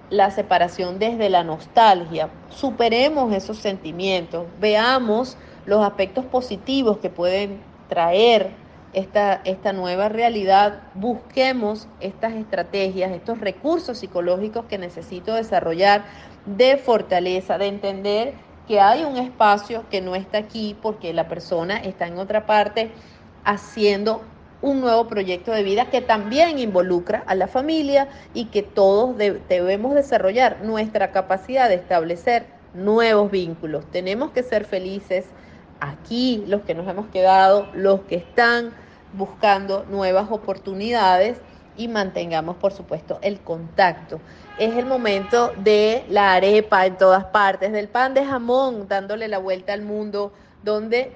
la 0.08 0.30
separación 0.30 0.98
desde 0.98 1.30
la 1.30 1.44
nostalgia, 1.44 2.30
superemos 2.50 3.32
esos 3.34 3.58
sentimientos, 3.58 4.46
veamos 4.60 5.36
los 5.66 5.84
aspectos 5.84 6.24
positivos 6.24 6.98
que 6.98 7.10
pueden 7.10 7.60
traer 7.88 8.61
esta, 8.92 9.40
esta 9.44 9.72
nueva 9.72 10.08
realidad, 10.08 10.80
busquemos 10.94 11.88
estas 12.00 12.34
estrategias, 12.34 13.12
estos 13.12 13.40
recursos 13.40 13.98
psicológicos 13.98 14.66
que 14.66 14.78
necesito 14.78 15.34
desarrollar 15.34 16.04
de 16.46 16.76
fortaleza, 16.76 17.58
de 17.58 17.66
entender 17.66 18.34
que 18.66 18.80
hay 18.80 19.04
un 19.04 19.16
espacio 19.16 19.84
que 19.90 20.00
no 20.00 20.14
está 20.14 20.38
aquí 20.38 20.76
porque 20.80 21.12
la 21.12 21.28
persona 21.28 21.78
está 21.78 22.06
en 22.06 22.18
otra 22.18 22.46
parte 22.46 22.90
haciendo 23.44 24.22
un 24.60 24.80
nuevo 24.80 25.08
proyecto 25.08 25.50
de 25.50 25.64
vida 25.64 25.90
que 25.90 26.00
también 26.00 26.58
involucra 26.58 27.24
a 27.26 27.34
la 27.34 27.48
familia 27.48 28.08
y 28.32 28.46
que 28.46 28.62
todos 28.62 29.16
debemos 29.16 29.94
desarrollar 29.94 30.62
nuestra 30.62 31.10
capacidad 31.10 31.68
de 31.68 31.74
establecer 31.74 32.46
nuevos 32.72 33.30
vínculos. 33.30 33.84
Tenemos 33.90 34.30
que 34.30 34.44
ser 34.44 34.64
felices 34.64 35.26
aquí, 35.80 36.44
los 36.46 36.62
que 36.62 36.74
nos 36.74 36.88
hemos 36.88 37.08
quedado, 37.08 37.68
los 37.74 38.02
que 38.02 38.14
están 38.14 38.72
buscando 39.12 39.84
nuevas 39.84 40.30
oportunidades 40.30 41.40
y 41.76 41.88
mantengamos, 41.88 42.56
por 42.56 42.72
supuesto, 42.72 43.18
el 43.22 43.40
contacto. 43.40 44.20
Es 44.58 44.76
el 44.76 44.86
momento 44.86 45.52
de 45.56 46.04
la 46.08 46.34
arepa 46.34 46.86
en 46.86 46.96
todas 46.96 47.24
partes, 47.26 47.72
del 47.72 47.88
pan 47.88 48.14
de 48.14 48.24
jamón 48.24 48.88
dándole 48.88 49.28
la 49.28 49.38
vuelta 49.38 49.72
al 49.72 49.82
mundo, 49.82 50.32
donde 50.62 51.12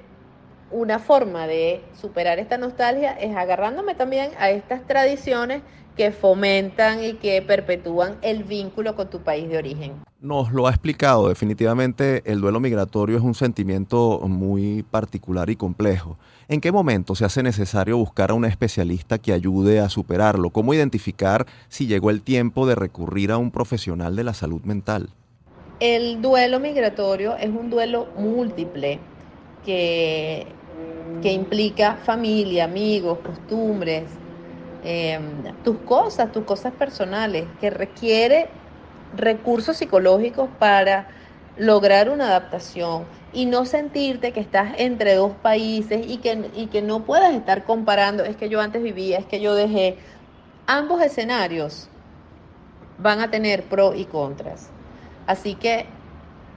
una 0.71 0.99
forma 0.99 1.47
de 1.47 1.85
superar 2.01 2.39
esta 2.39 2.59
nostalgia 2.59 3.13
es 3.13 3.37
agarrándome 3.37 3.95
también 3.95 4.31
a 4.39 4.51
estas 4.51 4.85
tradiciones 4.87 5.63
que 5.97 6.13
fomentan 6.13 7.03
y 7.03 7.15
que 7.15 7.41
perpetúan 7.41 8.17
el 8.21 8.45
vínculo 8.45 8.95
con 8.95 9.09
tu 9.09 9.21
país 9.21 9.49
de 9.49 9.57
origen. 9.57 9.95
Nos 10.21 10.53
lo 10.53 10.67
ha 10.67 10.71
explicado, 10.71 11.29
definitivamente 11.29 12.23
el 12.27 12.41
duelo 12.41 12.61
migratorio 12.61 13.17
es 13.17 13.23
un 13.23 13.35
sentimiento 13.35 14.21
muy 14.25 14.83
particular 14.83 15.49
y 15.49 15.57
complejo. 15.57 16.19
¿En 16.49 16.61
qué 16.61 16.71
momento 16.71 17.15
se 17.15 17.25
hace 17.25 17.43
necesario 17.43 17.97
buscar 17.97 18.31
a 18.31 18.35
un 18.35 18.45
especialista 18.45 19.19
que 19.19 19.33
ayude 19.33 19.81
a 19.81 19.89
superarlo? 19.89 20.51
¿Cómo 20.51 20.75
identificar 20.75 21.47
si 21.69 21.87
llegó 21.87 22.11
el 22.11 22.23
tiempo 22.23 22.67
de 22.67 22.75
recurrir 22.75 23.33
a 23.33 23.39
un 23.39 23.51
profesional 23.51 24.17
de 24.17 24.25
la 24.25 24.35
salud 24.35 24.63
mental? 24.63 25.11
El 25.81 26.23
duelo 26.23 26.61
migratorio 26.61 27.37
es 27.37 27.49
un 27.49 27.71
duelo 27.71 28.09
múltiple 28.19 28.99
que, 29.65 30.47
que 31.23 31.33
implica 31.33 31.97
familia, 32.05 32.65
amigos, 32.65 33.19
costumbres, 33.19 34.05
em, 34.85 35.43
tus 35.63 35.79
cosas, 35.79 36.33
tus 36.33 36.45
cosas 36.45 36.73
personales, 36.75 37.47
que 37.61 37.71
requiere 37.71 38.51
recursos 39.13 39.77
psicológicos 39.77 40.51
para 40.59 41.09
lograr 41.57 42.11
una 42.11 42.27
adaptación 42.27 43.07
y 43.33 43.47
no 43.47 43.65
sentirte 43.65 44.33
que 44.33 44.41
estás 44.41 44.75
entre 44.79 45.15
dos 45.15 45.33
países 45.37 46.07
y 46.07 46.19
que, 46.19 46.51
y 46.55 46.67
que 46.69 46.83
no 46.83 47.05
puedas 47.05 47.35
estar 47.35 47.65
comparando, 47.65 48.25
es 48.25 48.37
que 48.37 48.49
yo 48.49 48.61
antes 48.61 48.83
vivía, 48.83 49.19
es 49.19 49.27
que 49.27 49.41
yo 49.41 49.55
dejé. 49.55 49.99
Ambos 50.67 51.03
escenarios 51.03 51.89
van 52.99 53.21
a 53.21 53.31
tener 53.31 53.69
pros 53.69 53.97
y 53.97 54.07
contras. 54.07 54.75
Así 55.27 55.57
que 55.57 55.87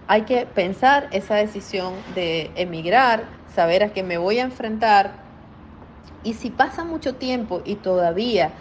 hay 0.08 0.24
que 0.24 0.46
pensar 0.46 1.08
esa 1.12 1.36
decisión 1.36 2.04
de 2.08 2.52
emigrar, 2.56 3.30
saber 3.48 3.84
a 3.84 3.94
qué 3.94 4.04
me 4.04 4.18
voy 4.18 4.40
a 4.40 4.44
enfrentar 4.44 5.29
Y 6.24 6.34
si 6.34 6.50
pasa 6.50 6.84
mucho 6.84 7.16
tiempo 7.16 7.62
y 7.66 7.76
todavía 7.76 8.52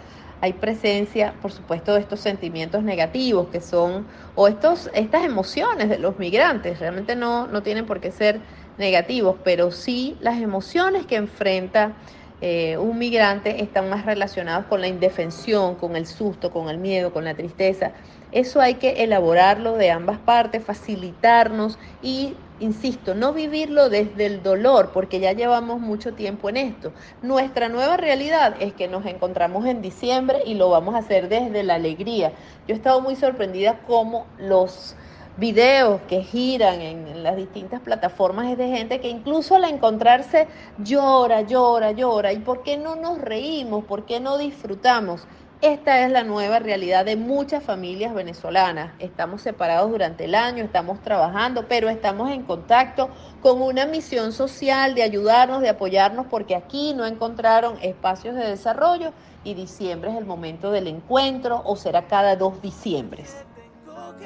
hay 0.41 0.53
presencia, 0.53 1.33
por 1.41 1.51
supuesto, 1.51 1.93
de 1.93 1.99
estos 1.99 2.21
sentimientos 2.21 2.83
negativos 2.83 3.49
que 3.49 3.59
son, 3.59 4.07
o 4.35 4.47
estos, 4.47 4.89
estas 4.93 5.25
emociones 5.25 5.89
de 5.89 5.99
los 5.99 6.17
migrantes, 6.17 6.79
realmente 6.79 7.15
no, 7.15 7.47
no 7.47 7.61
tienen 7.61 7.85
por 7.85 7.99
qué 7.99 8.11
ser 8.11 8.39
negativos, 8.77 9.35
pero 9.43 9.71
sí 9.71 10.17
las 10.21 10.41
emociones 10.41 11.05
que 11.05 11.17
enfrenta 11.17 11.97
eh, 12.41 12.77
un 12.77 12.97
migrante 12.97 13.61
están 13.61 13.89
más 13.89 14.05
relacionados 14.05 14.65
con 14.67 14.79
la 14.79 14.87
indefensión, 14.87 15.75
con 15.75 15.97
el 15.97 16.07
susto, 16.07 16.51
con 16.51 16.69
el 16.69 16.77
miedo, 16.77 17.11
con 17.11 17.25
la 17.25 17.35
tristeza. 17.35 17.91
Eso 18.31 18.61
hay 18.61 18.75
que 18.75 19.03
elaborarlo 19.03 19.75
de 19.75 19.91
ambas 19.91 20.19
partes, 20.19 20.63
facilitarnos 20.63 21.77
y 22.01 22.37
insisto, 22.59 23.15
no 23.15 23.33
vivirlo 23.33 23.89
desde 23.89 24.25
el 24.25 24.43
dolor, 24.43 24.91
porque 24.93 25.19
ya 25.19 25.33
llevamos 25.33 25.79
mucho 25.79 26.13
tiempo 26.13 26.49
en 26.49 26.57
esto. 26.57 26.91
Nuestra 27.21 27.69
nueva 27.69 27.97
realidad 27.97 28.55
es 28.59 28.73
que 28.73 28.87
nos 28.87 29.05
encontramos 29.05 29.65
en 29.65 29.81
diciembre 29.81 30.43
y 30.45 30.55
lo 30.55 30.69
vamos 30.69 30.95
a 30.95 30.99
hacer 30.99 31.29
desde 31.29 31.63
la 31.63 31.75
alegría. 31.75 32.33
Yo 32.67 32.73
he 32.73 32.77
estado 32.77 33.01
muy 33.01 33.15
sorprendida 33.15 33.79
cómo 33.87 34.25
los 34.37 34.95
videos 35.39 36.01
que 36.01 36.21
giran 36.21 36.81
en, 36.81 37.23
las 37.23 37.37
distintas 37.37 37.79
plataformas 37.79 38.51
es 38.51 38.57
de 38.57 38.67
gente 38.67 38.99
que 38.99 39.09
incluso 39.09 39.55
al 39.55 39.63
encontrarse 39.63 40.47
llora, 40.77 41.41
llora, 41.41 41.91
llora. 41.91 42.33
¿Y 42.33 42.39
por 42.39 42.61
qué 42.63 42.77
no 42.77 42.95
nos 42.95 43.19
reímos? 43.19 43.85
¿Por 43.85 44.05
qué 44.05 44.19
no 44.19 44.37
disfrutamos? 44.37 45.25
Esta 45.61 46.05
es 46.05 46.11
la 46.13 46.23
nueva 46.23 46.59
realidad 46.59 47.03
de 47.03 47.17
muchas 47.17 47.61
familias 47.61 48.13
venezolanas. 48.13 48.93
Estamos 48.97 49.41
separados 49.41 49.91
durante 49.91 50.23
el 50.23 50.33
año, 50.33 50.63
estamos 50.63 51.01
trabajando, 51.01 51.65
pero 51.67 51.89
estamos 51.89 52.31
en 52.31 52.43
contacto 52.43 53.09
con 53.41 53.61
una 53.61 53.85
misión 53.85 54.31
social 54.31 54.95
de 54.95 55.03
ayudarnos, 55.03 55.61
de 55.61 55.67
apoyarnos, 55.67 56.27
porque 56.27 56.55
aquí 56.55 56.93
no 56.93 57.05
encontraron 57.05 57.75
espacios 57.81 58.35
de 58.35 58.47
desarrollo 58.47 59.11
y 59.43 59.53
diciembre 59.53 60.11
es 60.11 60.17
el 60.17 60.25
momento 60.25 60.71
del 60.71 60.87
encuentro 60.87 61.61
o 61.65 61.75
será 61.75 62.07
cada 62.07 62.37
dos 62.37 62.61
diciembres. 62.61 63.35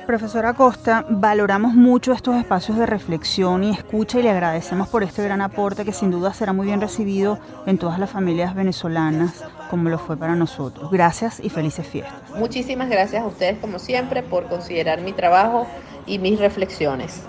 Profesora 0.05 0.53
Costa, 0.53 1.03
valoramos 1.09 1.73
mucho 1.73 2.13
estos 2.13 2.35
espacios 2.35 2.77
de 2.77 2.85
reflexión 2.85 3.63
y 3.63 3.71
escucha 3.71 4.19
y 4.19 4.23
le 4.23 4.29
agradecemos 4.29 4.87
por 4.87 5.01
este 5.01 5.23
gran 5.23 5.41
aporte 5.41 5.83
que 5.83 5.93
sin 5.93 6.11
duda 6.11 6.31
será 6.31 6.53
muy 6.53 6.67
bien 6.67 6.79
recibido 6.79 7.39
en 7.65 7.79
todas 7.79 7.97
las 7.97 8.11
familias 8.11 8.53
venezolanas 8.53 9.43
como 9.73 9.89
lo 9.89 9.97
fue 9.97 10.15
para 10.17 10.35
nosotros. 10.35 10.91
Gracias 10.91 11.39
y 11.39 11.49
felices 11.49 11.87
fiestas. 11.87 12.13
Muchísimas 12.37 12.91
gracias 12.91 13.23
a 13.23 13.25
ustedes 13.25 13.57
como 13.57 13.79
siempre 13.79 14.21
por 14.21 14.47
considerar 14.47 15.01
mi 15.01 15.13
trabajo 15.13 15.65
y 16.05 16.19
mis 16.19 16.37
reflexiones. 16.37 17.23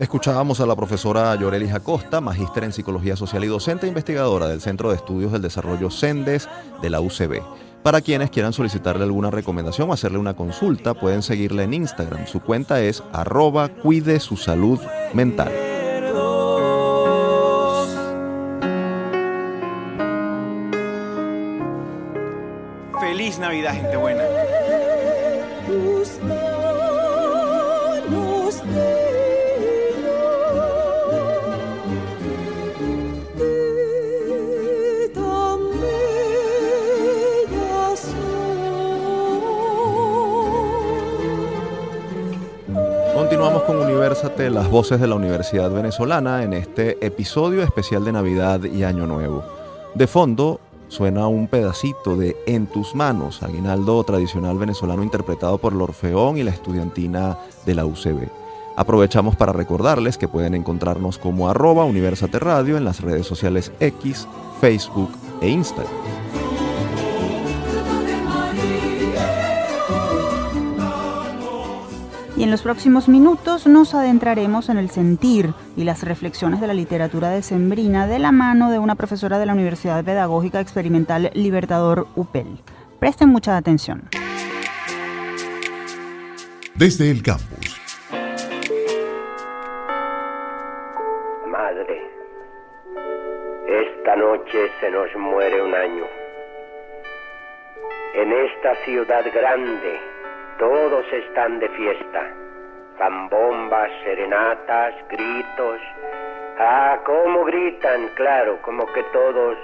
Escuchábamos 0.00 0.60
a 0.60 0.66
la 0.66 0.74
profesora 0.74 1.34
Llorelis 1.34 1.74
Acosta, 1.74 2.22
magíster 2.22 2.64
en 2.64 2.72
Psicología 2.72 3.16
Social 3.16 3.44
y 3.44 3.48
docente 3.48 3.84
e 3.84 3.88
investigadora 3.90 4.48
del 4.48 4.62
Centro 4.62 4.88
de 4.88 4.96
Estudios 4.96 5.30
del 5.30 5.42
Desarrollo 5.42 5.90
CENDES 5.90 6.48
de 6.80 6.88
la 6.88 7.02
UCB. 7.02 7.42
Para 7.82 8.00
quienes 8.00 8.30
quieran 8.30 8.54
solicitarle 8.54 9.04
alguna 9.04 9.30
recomendación 9.30 9.90
o 9.90 9.92
hacerle 9.92 10.16
una 10.16 10.32
consulta, 10.32 10.94
pueden 10.94 11.22
seguirla 11.22 11.64
en 11.64 11.74
Instagram. 11.74 12.26
Su 12.26 12.40
cuenta 12.40 12.80
es 12.80 13.02
arroba 13.12 13.68
cuide 13.68 14.20
su 14.20 14.38
salud 14.38 14.80
mental. 15.12 15.67
Navidad, 23.48 23.72
gente 23.72 23.96
buena. 23.96 24.24
Continuamos 43.14 43.62
con 43.62 43.78
Universate, 43.78 44.50
las 44.50 44.68
voces 44.68 45.00
de 45.00 45.06
la 45.06 45.14
Universidad 45.14 45.70
Venezolana, 45.70 46.42
en 46.42 46.52
este 46.52 46.98
episodio 47.04 47.62
especial 47.62 48.04
de 48.04 48.12
Navidad 48.12 48.62
y 48.64 48.84
Año 48.84 49.06
Nuevo. 49.06 49.42
De 49.94 50.06
fondo 50.06 50.60
suena 50.88 51.28
un 51.28 51.46
pedacito 51.48 52.16
de 52.16 52.36
En 52.46 52.66
tus 52.66 52.94
manos, 52.94 53.42
aguinaldo 53.42 54.02
tradicional 54.04 54.58
venezolano 54.58 55.02
interpretado 55.02 55.58
por 55.58 55.72
el 55.72 55.80
Orfeón 55.80 56.38
y 56.38 56.42
la 56.42 56.50
estudiantina 56.50 57.38
de 57.64 57.74
la 57.74 57.86
UCB. 57.86 58.28
Aprovechamos 58.76 59.36
para 59.36 59.52
recordarles 59.52 60.18
que 60.18 60.28
pueden 60.28 60.54
encontrarnos 60.54 61.18
como 61.18 61.48
arroba 61.48 61.84
Universate 61.84 62.38
Radio 62.38 62.76
en 62.76 62.84
las 62.84 63.00
redes 63.00 63.26
sociales 63.26 63.72
X, 63.80 64.28
Facebook 64.60 65.10
e 65.40 65.48
Instagram. 65.48 66.17
Y 72.38 72.44
en 72.44 72.52
los 72.52 72.62
próximos 72.62 73.08
minutos 73.08 73.66
nos 73.66 73.94
adentraremos 73.94 74.68
en 74.68 74.78
el 74.78 74.90
sentir 74.90 75.54
y 75.76 75.82
las 75.82 76.04
reflexiones 76.04 76.60
de 76.60 76.68
la 76.68 76.72
literatura 76.72 77.30
decembrina 77.30 78.06
de 78.06 78.20
la 78.20 78.30
mano 78.30 78.70
de 78.70 78.78
una 78.78 78.94
profesora 78.94 79.40
de 79.40 79.46
la 79.46 79.54
Universidad 79.54 80.04
Pedagógica 80.04 80.60
Experimental 80.60 81.32
Libertador 81.34 82.06
UPEL. 82.14 82.46
Presten 83.00 83.30
mucha 83.30 83.56
atención. 83.56 84.04
Desde 86.76 87.10
el 87.10 87.24
campus. 87.24 87.80
Madre, 91.48 92.02
esta 93.66 94.14
noche 94.14 94.70
se 94.80 94.92
nos 94.92 95.08
muere 95.18 95.60
un 95.60 95.74
año. 95.74 96.04
En 98.14 98.32
esta 98.32 98.76
ciudad 98.84 99.24
grande, 99.34 99.98
todos 100.58 101.04
están 101.12 101.60
de 101.60 101.68
fiesta. 101.70 102.30
Zambombas, 102.98 103.90
serenatas, 104.02 104.94
gritos. 105.08 105.80
Ah, 106.58 106.98
cómo 107.04 107.44
gritan, 107.44 108.08
claro, 108.14 108.58
como 108.62 108.84
que 108.92 109.02
todos 109.04 109.56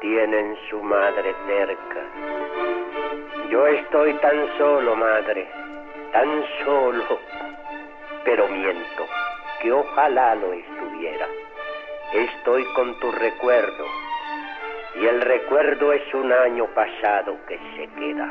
tienen 0.00 0.56
su 0.68 0.82
madre 0.82 1.34
cerca. 1.46 2.00
Yo 3.48 3.66
estoy 3.66 4.14
tan 4.14 4.58
solo, 4.58 4.96
madre, 4.96 5.48
tan 6.12 6.44
solo, 6.64 7.18
pero 8.24 8.48
miento, 8.48 9.06
que 9.62 9.72
ojalá 9.72 10.34
lo 10.34 10.52
estuviera. 10.52 11.26
Estoy 12.12 12.64
con 12.74 12.98
tu 12.98 13.12
recuerdo, 13.12 13.84
y 14.96 15.06
el 15.06 15.20
recuerdo 15.20 15.92
es 15.92 16.14
un 16.14 16.32
año 16.32 16.66
pasado 16.74 17.36
que 17.46 17.58
se 17.76 17.86
queda. 18.00 18.28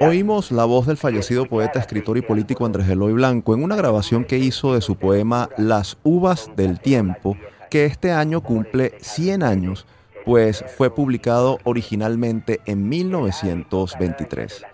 Oímos 0.00 0.50
la 0.50 0.64
voz 0.64 0.86
del 0.86 0.96
fallecido 0.96 1.46
poeta, 1.46 1.78
escritor 1.78 2.18
y 2.18 2.22
político 2.22 2.66
Andrés 2.66 2.88
Eloy 2.88 3.12
Blanco 3.12 3.54
en 3.54 3.62
una 3.62 3.76
grabación 3.76 4.24
que 4.24 4.38
hizo 4.38 4.74
de 4.74 4.80
su 4.80 4.96
poema 4.96 5.48
Las 5.56 5.98
uvas 6.02 6.50
del 6.56 6.80
tiempo, 6.80 7.36
que 7.70 7.84
este 7.84 8.12
año 8.12 8.40
cumple 8.40 8.92
100 9.00 9.42
años, 9.42 9.86
pues 10.24 10.64
fue 10.76 10.94
publicado 10.94 11.58
originalmente 11.64 12.60
en 12.66 12.88
1923. 12.88 14.64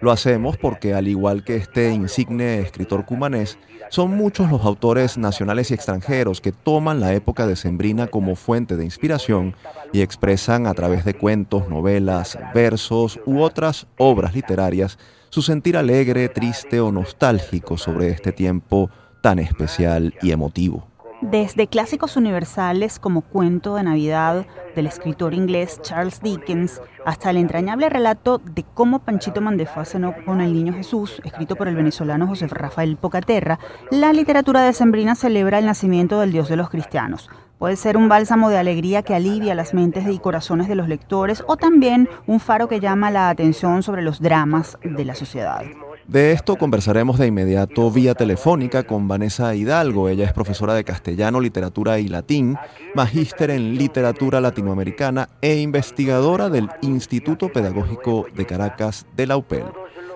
Lo 0.00 0.10
hacemos 0.10 0.56
porque, 0.56 0.94
al 0.94 1.08
igual 1.08 1.44
que 1.44 1.56
este 1.56 1.90
insigne 1.92 2.60
escritor 2.60 3.04
cumanés, 3.04 3.58
son 3.90 4.10
muchos 4.16 4.50
los 4.50 4.64
autores 4.64 5.18
nacionales 5.18 5.70
y 5.70 5.74
extranjeros 5.74 6.40
que 6.40 6.52
toman 6.52 7.00
la 7.00 7.12
época 7.12 7.46
decembrina 7.46 8.06
como 8.06 8.36
fuente 8.36 8.76
de 8.76 8.84
inspiración 8.84 9.54
y 9.92 10.00
expresan 10.00 10.66
a 10.66 10.74
través 10.74 11.04
de 11.04 11.14
cuentos, 11.14 11.68
novelas, 11.68 12.38
versos 12.54 13.20
u 13.26 13.40
otras 13.40 13.86
obras 13.98 14.34
literarias 14.34 14.98
su 15.28 15.42
sentir 15.42 15.76
alegre, 15.76 16.28
triste 16.28 16.80
o 16.80 16.90
nostálgico 16.90 17.78
sobre 17.78 18.08
este 18.08 18.32
tiempo 18.32 18.90
tan 19.22 19.38
especial 19.38 20.14
y 20.22 20.32
emotivo. 20.32 20.89
Desde 21.22 21.66
clásicos 21.66 22.16
universales 22.16 22.98
como 22.98 23.20
Cuento 23.20 23.74
de 23.74 23.82
Navidad 23.82 24.46
del 24.74 24.86
escritor 24.86 25.34
inglés 25.34 25.78
Charles 25.82 26.22
Dickens 26.22 26.80
hasta 27.04 27.28
el 27.28 27.36
entrañable 27.36 27.90
relato 27.90 28.38
de 28.38 28.64
cómo 28.74 29.00
Panchito 29.00 29.42
Mandefa 29.42 29.84
cenó 29.84 30.14
con 30.24 30.40
el 30.40 30.54
niño 30.54 30.72
Jesús, 30.72 31.20
escrito 31.22 31.56
por 31.56 31.68
el 31.68 31.76
venezolano 31.76 32.26
José 32.26 32.46
Rafael 32.46 32.96
Pocaterra, 32.96 33.58
la 33.90 34.14
literatura 34.14 34.62
decembrina 34.62 35.14
celebra 35.14 35.58
el 35.58 35.66
nacimiento 35.66 36.20
del 36.20 36.32
Dios 36.32 36.48
de 36.48 36.56
los 36.56 36.70
cristianos. 36.70 37.28
Puede 37.58 37.76
ser 37.76 37.98
un 37.98 38.08
bálsamo 38.08 38.48
de 38.48 38.56
alegría 38.56 39.02
que 39.02 39.14
alivia 39.14 39.54
las 39.54 39.74
mentes 39.74 40.08
y 40.08 40.18
corazones 40.18 40.68
de 40.68 40.74
los 40.74 40.88
lectores 40.88 41.44
o 41.46 41.58
también 41.58 42.08
un 42.26 42.40
faro 42.40 42.68
que 42.68 42.80
llama 42.80 43.10
la 43.10 43.28
atención 43.28 43.82
sobre 43.82 44.00
los 44.00 44.20
dramas 44.22 44.78
de 44.82 45.04
la 45.04 45.14
sociedad. 45.14 45.62
De 46.10 46.32
esto 46.32 46.56
conversaremos 46.56 47.20
de 47.20 47.28
inmediato 47.28 47.88
vía 47.88 48.14
telefónica 48.14 48.82
con 48.82 49.06
Vanessa 49.06 49.54
Hidalgo. 49.54 50.08
Ella 50.08 50.24
es 50.24 50.32
profesora 50.32 50.74
de 50.74 50.82
castellano, 50.82 51.38
literatura 51.38 52.00
y 52.00 52.08
latín, 52.08 52.56
magíster 52.96 53.50
en 53.50 53.76
literatura 53.76 54.40
latinoamericana 54.40 55.28
e 55.40 55.60
investigadora 55.60 56.48
del 56.48 56.68
Instituto 56.82 57.50
Pedagógico 57.50 58.26
de 58.34 58.44
Caracas 58.44 59.06
de 59.14 59.28
la 59.28 59.36
UPEL. 59.36 59.66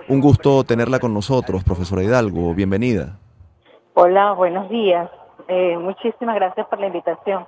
Un 0.09 0.20
gusto 0.20 0.64
tenerla 0.64 0.98
con 0.98 1.14
nosotros, 1.14 1.62
profesora 1.62 2.02
Hidalgo. 2.02 2.52
Bienvenida. 2.54 3.20
Hola, 3.94 4.33
buenos 4.33 4.68
días. 4.68 5.09
Eh, 5.46 5.78
muchísimas 5.78 6.35
gracias 6.35 6.66
por 6.66 6.80
la 6.80 6.88
invitación. 6.88 7.46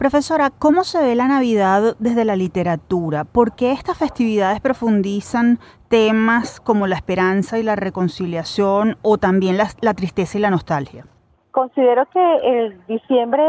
Profesora, 0.00 0.48
¿cómo 0.48 0.82
se 0.84 1.02
ve 1.02 1.14
la 1.14 1.28
Navidad 1.28 1.94
desde 1.98 2.24
la 2.24 2.34
literatura? 2.34 3.24
¿Por 3.24 3.54
qué 3.54 3.72
estas 3.72 3.98
festividades 3.98 4.58
profundizan 4.58 5.58
temas 5.90 6.58
como 6.58 6.86
la 6.86 6.96
esperanza 6.96 7.58
y 7.58 7.62
la 7.62 7.76
reconciliación 7.76 8.96
o 9.02 9.18
también 9.18 9.58
la, 9.58 9.92
tristeza 9.92 10.38
y 10.38 10.40
la 10.40 10.48
nostalgia? 10.48 11.04
Considero 11.50 12.06
que 12.06 12.36
el 12.44 12.86
diciembre 12.86 13.44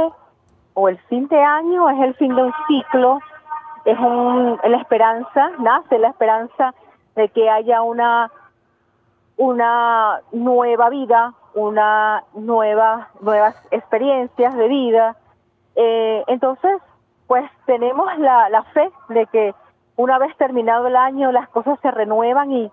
o 0.74 0.90
el 0.90 0.98
fin 1.08 1.26
de 1.30 1.42
año 1.42 1.90
es 1.90 2.02
el 2.02 2.16
fin 2.16 2.36
de 2.36 2.44
un 2.44 2.54
ciclo, 2.68 3.20
es 3.86 3.98
un, 3.98 4.60
la 4.62 4.78
esperanza, 4.78 5.52
nace 5.58 6.00
la 6.00 6.10
esperanza 6.10 6.74
de 7.16 7.30
que 7.30 7.50
haya 7.50 7.82
una, 7.82 8.30
una 9.38 10.20
nueva 10.34 10.90
vida, 10.90 11.34
una 11.54 12.26
nueva, 12.34 13.08
nuevas 13.22 13.56
experiencias 13.72 14.54
de 14.58 14.68
vida. 14.68 15.16
Eh, 15.76 16.24
entonces, 16.28 16.82
pues 17.28 17.50
tenemos 17.66 18.08
la, 18.18 18.64
fe 18.74 18.92
de 19.10 19.26
que 19.28 19.56
una 19.96 20.20
vez 20.20 20.36
terminado 20.38 20.88
el 20.88 20.96
año 20.96 21.32
las 21.32 21.48
cosas 21.50 21.80
se 21.82 21.92
renuevan 21.92 22.52
y, 22.52 22.72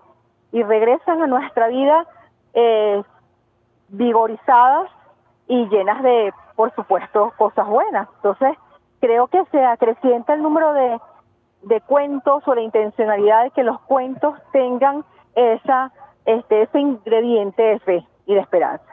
regresan 0.51 1.21
a 1.21 1.27
nuestra 1.27 1.67
vida 1.67 2.05
eh, 2.55 3.03
vigorizadas 3.89 4.89
y 5.47 5.67
llenas 5.67 6.01
de, 6.01 6.33
por 6.55 6.73
supuesto, 6.75 7.33
cosas 7.37 7.67
buenas. 7.67 8.07
Entonces, 8.15 8.57
creo 8.99 9.27
que 9.27 9.45
se 9.51 9.63
acrecienta 9.63 10.33
el 10.33 10.41
número 10.41 10.73
de, 10.73 10.99
de 11.63 11.81
cuentos 11.81 12.47
o 12.47 12.55
la 12.55 12.61
intencionalidad 12.61 13.43
de 13.43 13.51
que 13.51 13.63
los 13.63 13.79
cuentos 13.81 14.35
tengan 14.51 15.03
esa, 15.35 15.91
este, 16.25 16.63
ese 16.63 16.79
ingrediente 16.79 17.61
de 17.61 17.79
fe 17.79 18.07
y 18.25 18.33
de 18.33 18.41
esperanza. 18.41 18.85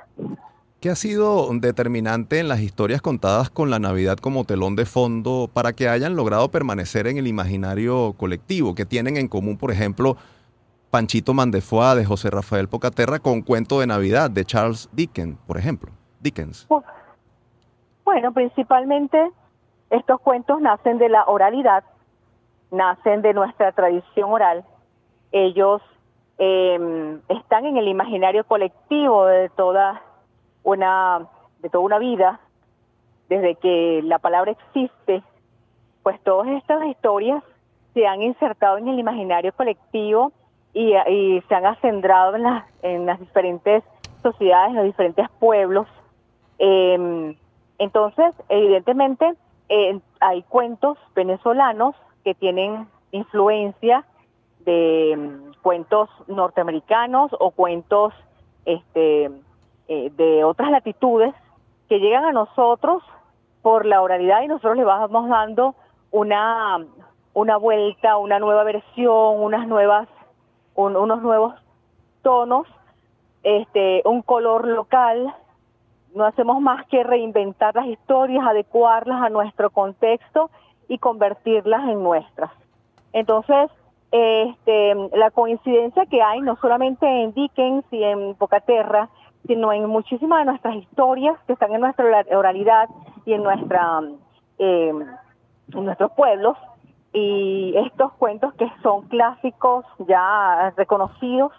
¿Qué 0.86 0.92
ha 0.92 0.94
sido 0.94 1.48
determinante 1.52 2.38
en 2.38 2.46
las 2.46 2.60
historias 2.60 3.02
contadas 3.02 3.50
con 3.50 3.70
la 3.70 3.80
Navidad 3.80 4.18
como 4.18 4.44
telón 4.44 4.76
de 4.76 4.86
fondo 4.86 5.50
para 5.52 5.72
que 5.72 5.88
hayan 5.88 6.14
logrado 6.14 6.48
permanecer 6.52 7.08
en 7.08 7.16
el 7.18 7.26
imaginario 7.26 8.14
colectivo? 8.16 8.76
que 8.76 8.86
tienen 8.86 9.16
en 9.16 9.26
común, 9.26 9.58
por 9.58 9.72
ejemplo, 9.72 10.16
Panchito 10.92 11.34
Mandefoa 11.34 11.96
de 11.96 12.04
José 12.04 12.30
Rafael 12.30 12.68
Pocaterra 12.68 13.18
con 13.18 13.42
Cuento 13.42 13.80
de 13.80 13.88
Navidad 13.88 14.30
de 14.30 14.44
Charles 14.44 14.88
Dickens, 14.92 15.36
por 15.48 15.58
ejemplo? 15.58 15.90
Dickens. 16.20 16.68
Bueno, 18.04 18.32
principalmente 18.32 19.32
estos 19.90 20.20
cuentos 20.20 20.60
nacen 20.60 20.98
de 20.98 21.08
la 21.08 21.24
oralidad, 21.24 21.82
nacen 22.70 23.22
de 23.22 23.34
nuestra 23.34 23.72
tradición 23.72 24.30
oral. 24.30 24.64
Ellos 25.32 25.82
eh, 26.38 27.18
están 27.28 27.66
en 27.66 27.76
el 27.76 27.88
imaginario 27.88 28.44
colectivo 28.44 29.26
de 29.26 29.48
toda 29.48 30.05
una 30.66 31.28
de 31.60 31.70
toda 31.70 31.84
una 31.84 31.98
vida, 31.98 32.40
desde 33.28 33.54
que 33.54 34.02
la 34.04 34.18
palabra 34.18 34.50
existe, 34.50 35.22
pues 36.02 36.20
todas 36.24 36.48
estas 36.48 36.84
historias 36.86 37.42
se 37.94 38.06
han 38.06 38.20
insertado 38.20 38.76
en 38.78 38.88
el 38.88 38.98
imaginario 38.98 39.52
colectivo 39.52 40.32
y, 40.74 40.92
se 41.48 41.54
han 41.54 41.66
acendrado 41.66 42.34
en 42.34 42.42
las, 42.42 42.64
en 42.82 43.06
las 43.06 43.18
diferentes 43.20 43.84
sociedades, 44.22 44.70
en 44.70 44.76
los 44.76 44.84
diferentes 44.84 45.28
pueblos. 45.38 45.86
Eh, 46.58 47.36
entonces, 47.78 48.34
evidentemente, 48.48 49.34
eh, 49.68 50.00
hay 50.20 50.42
cuentos 50.42 50.98
venezolanos 51.14 51.94
que 52.24 52.34
tienen 52.34 52.88
influencia 53.12 54.04
de 54.64 55.14
um, 55.16 55.52
cuentos 55.62 56.10
norteamericanos 56.26 57.30
o 57.38 57.52
cuentos 57.52 58.12
este, 58.64 59.30
eh, 59.88 60.10
de 60.16 60.44
otras 60.44 60.70
latitudes 60.70 61.34
que 61.88 61.98
llegan 62.00 62.24
a 62.24 62.32
nosotros 62.32 63.02
por 63.62 63.86
la 63.86 64.02
oralidad 64.02 64.42
y 64.42 64.48
nosotros 64.48 64.76
le 64.76 64.84
vamos 64.84 65.28
dando 65.28 65.74
una 66.10 66.84
una 67.34 67.58
vuelta, 67.58 68.16
una 68.16 68.38
nueva 68.38 68.64
versión, 68.64 69.42
unas 69.42 69.68
nuevas 69.68 70.08
un, 70.74 70.96
unos 70.96 71.22
nuevos 71.22 71.54
tonos, 72.22 72.66
este 73.42 74.02
un 74.04 74.22
color 74.22 74.66
local 74.66 75.34
no 76.16 76.24
hacemos 76.24 76.60
más 76.60 76.86
que 76.86 77.04
reinventar 77.04 77.74
las 77.74 77.86
historias, 77.86 78.44
adecuarlas 78.46 79.22
a 79.22 79.28
nuestro 79.28 79.70
contexto 79.70 80.50
y 80.88 80.98
convertirlas 80.98 81.88
en 81.88 82.02
nuestras. 82.02 82.50
Entonces, 83.12 83.70
este, 84.10 84.94
la 85.14 85.30
coincidencia 85.30 86.06
que 86.06 86.22
hay 86.22 86.40
no 86.40 86.56
solamente 86.56 87.06
en 87.06 87.34
Dickens 87.34 87.84
y 87.90 88.02
en 88.02 88.34
Pocaterra, 88.34 89.10
sino 89.46 89.72
en 89.72 89.86
muchísimas 89.86 90.40
de 90.40 90.44
nuestras 90.46 90.76
historias 90.76 91.38
que 91.46 91.52
están 91.52 91.72
en 91.72 91.80
nuestra 91.80 92.04
oralidad 92.36 92.88
y 93.24 93.32
en 93.32 93.42
nuestra 93.42 94.02
eh, 94.58 94.92
nuestros 95.68 96.12
pueblos. 96.12 96.56
Y 97.12 97.74
estos 97.76 98.12
cuentos 98.14 98.52
que 98.54 98.70
son 98.82 99.08
clásicos 99.08 99.86
ya 100.06 100.72
reconocidos 100.76 101.52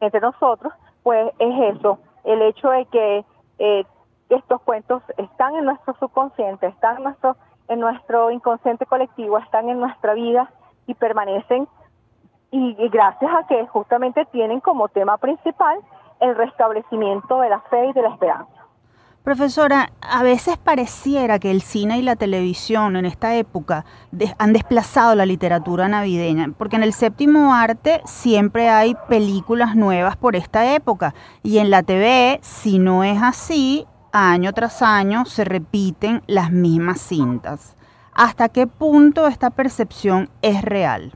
entre 0.00 0.20
nosotros, 0.20 0.72
pues 1.02 1.32
es 1.38 1.76
eso, 1.76 1.98
el 2.24 2.42
hecho 2.42 2.70
de 2.70 2.86
que 2.86 3.24
eh, 3.58 3.84
estos 4.28 4.60
cuentos 4.62 5.02
están 5.16 5.54
en 5.54 5.64
nuestro 5.64 5.94
subconsciente, 6.00 6.66
están 6.66 6.96
en 6.96 7.04
nuestro, 7.04 7.36
en 7.68 7.80
nuestro 7.80 8.30
inconsciente 8.30 8.86
colectivo, 8.86 9.38
están 9.38 9.68
en 9.68 9.78
nuestra 9.78 10.14
vida 10.14 10.50
y 10.86 10.94
permanecen. 10.94 11.68
Y, 12.50 12.74
gracias 12.88 13.30
a 13.32 13.46
que 13.46 13.66
justamente 13.66 14.24
tienen 14.26 14.60
como 14.60 14.88
tema 14.88 15.18
principal 15.18 15.78
el 16.20 16.36
restablecimiento 16.36 17.40
de 17.40 17.48
la 17.50 17.60
fe 17.62 17.86
y 17.86 17.92
de 17.92 18.02
la 18.02 18.08
esperanza. 18.10 18.52
Profesora, 19.22 19.90
a 20.00 20.22
veces 20.22 20.56
pareciera 20.56 21.40
que 21.40 21.50
el 21.50 21.60
cine 21.60 21.98
y 21.98 22.02
la 22.02 22.14
televisión 22.14 22.94
en 22.94 23.06
esta 23.06 23.34
época 23.34 23.84
han 24.38 24.52
desplazado 24.52 25.16
la 25.16 25.26
literatura 25.26 25.88
navideña, 25.88 26.52
porque 26.56 26.76
en 26.76 26.84
el 26.84 26.92
séptimo 26.92 27.52
arte 27.52 28.02
siempre 28.04 28.68
hay 28.68 28.94
películas 29.08 29.74
nuevas 29.74 30.16
por 30.16 30.36
esta 30.36 30.74
época 30.74 31.12
y 31.42 31.58
en 31.58 31.70
la 31.70 31.82
TV, 31.82 32.38
si 32.40 32.78
no 32.78 33.02
es 33.02 33.20
así, 33.20 33.84
año 34.12 34.52
tras 34.52 34.80
año 34.80 35.24
se 35.24 35.44
repiten 35.44 36.22
las 36.28 36.52
mismas 36.52 37.00
cintas. 37.00 37.76
¿Hasta 38.14 38.48
qué 38.48 38.66
punto 38.66 39.26
esta 39.26 39.50
percepción 39.50 40.30
es 40.40 40.62
real? 40.62 41.12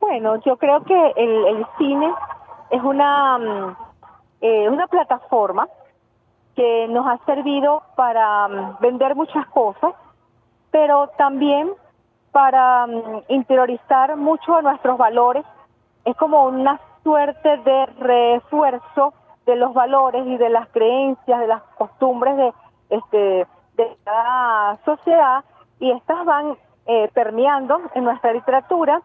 Bueno, 0.00 0.36
yo 0.44 0.56
creo 0.56 0.84
que 0.84 1.12
el, 1.16 1.66
cine 1.78 2.12
es 2.72 2.82
una, 2.82 3.38
mm, 3.38 3.76
eh, 4.40 4.68
una 4.68 4.86
plataforma 4.88 5.68
que 6.56 6.88
nos 6.88 7.06
ha 7.06 7.18
servido 7.26 7.82
para 7.96 8.48
mm, 8.48 8.78
vender 8.80 9.14
muchas 9.14 9.46
cosas, 9.48 9.94
pero 10.70 11.08
también 11.18 11.70
para 12.32 12.86
mm, 12.86 13.24
interiorizar 13.28 14.16
mucho 14.16 14.56
de 14.56 14.62
nuestros 14.62 14.96
valores. 14.96 15.44
Es 16.06 16.16
como 16.16 16.46
una 16.46 16.80
suerte 17.02 17.58
de 17.58 17.86
refuerzo 17.98 19.12
de 19.44 19.56
los 19.56 19.74
valores 19.74 20.26
y 20.26 20.38
de 20.38 20.48
las 20.48 20.66
creencias, 20.68 21.40
de 21.40 21.46
las 21.46 21.62
costumbres 21.76 22.36
de, 22.36 22.52
este, 22.88 23.46
de 23.74 23.96
cada 24.04 24.78
sociedad 24.84 25.44
y 25.78 25.90
estas 25.90 26.24
van 26.24 26.56
eh, 26.86 27.10
permeando 27.12 27.80
en 27.94 28.04
nuestra 28.04 28.32
literatura 28.32 29.02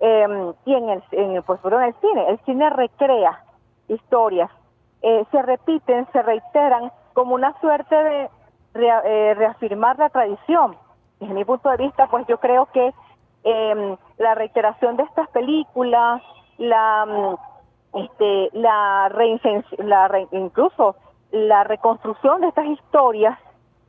em, 0.00 0.52
y 0.64 0.74
en 0.74 0.88
el, 0.88 1.02
en, 1.12 1.42
pues, 1.42 1.60
en 1.64 1.82
el 1.82 1.94
cine. 2.00 2.28
El 2.28 2.38
cine 2.40 2.70
recrea 2.70 3.42
historias, 3.88 4.50
eh, 5.02 5.24
se 5.30 5.42
repiten, 5.42 6.06
se 6.12 6.22
reiteran 6.22 6.92
como 7.12 7.34
una 7.34 7.58
suerte 7.60 7.94
de 7.94 8.30
eh, 8.74 9.34
reafirmar 9.34 9.98
la 9.98 10.08
tradición. 10.08 10.76
Desde 11.18 11.34
mi 11.34 11.44
punto 11.44 11.68
de 11.70 11.76
vista, 11.76 12.06
pues 12.06 12.26
yo 12.26 12.38
creo 12.38 12.66
que 12.66 12.92
em, 13.44 13.96
la 14.18 14.34
reiteración 14.34 14.96
de 14.96 15.02
estas 15.04 15.28
películas, 15.30 16.22
la 16.58 17.06
mm, 17.06 18.00
este, 18.00 18.50
la, 18.52 19.10
la 19.78 20.26
incluso 20.32 20.96
la 21.32 21.64
reconstrucción 21.64 22.40
de 22.40 22.48
estas 22.48 22.66
historias, 22.66 23.38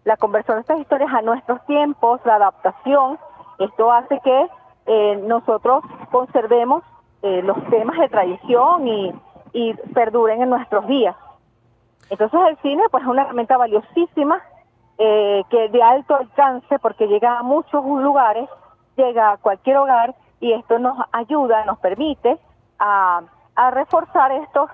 la 0.03 0.17
conversión 0.17 0.57
de 0.57 0.61
estas 0.61 0.79
historias 0.79 1.13
a 1.13 1.21
nuestros 1.21 1.63
tiempos, 1.65 2.19
la 2.25 2.35
adaptación, 2.35 3.19
esto 3.59 3.91
hace 3.91 4.19
que 4.23 4.47
eh, 4.85 5.21
nosotros 5.25 5.83
conservemos 6.11 6.83
eh, 7.21 7.41
los 7.43 7.57
temas 7.69 7.97
de 7.99 8.09
tradición 8.09 8.87
y, 8.87 9.13
y 9.53 9.73
perduren 9.93 10.41
en 10.41 10.49
nuestros 10.49 10.87
días. 10.87 11.15
Entonces 12.09 12.39
el 12.49 12.57
cine 12.57 12.83
pues 12.91 13.03
es 13.03 13.09
una 13.09 13.23
herramienta 13.23 13.57
valiosísima 13.57 14.41
eh, 14.97 15.43
que 15.49 15.69
de 15.69 15.81
alto 15.81 16.15
alcance 16.15 16.79
porque 16.79 17.07
llega 17.07 17.39
a 17.39 17.43
muchos 17.43 17.85
lugares, 17.85 18.49
llega 18.97 19.31
a 19.31 19.37
cualquier 19.37 19.77
hogar 19.77 20.15
y 20.39 20.53
esto 20.53 20.79
nos 20.79 20.97
ayuda, 21.11 21.65
nos 21.65 21.79
permite 21.79 22.37
a 22.79 23.21
reforzar 23.71 24.31
esto 24.31 24.67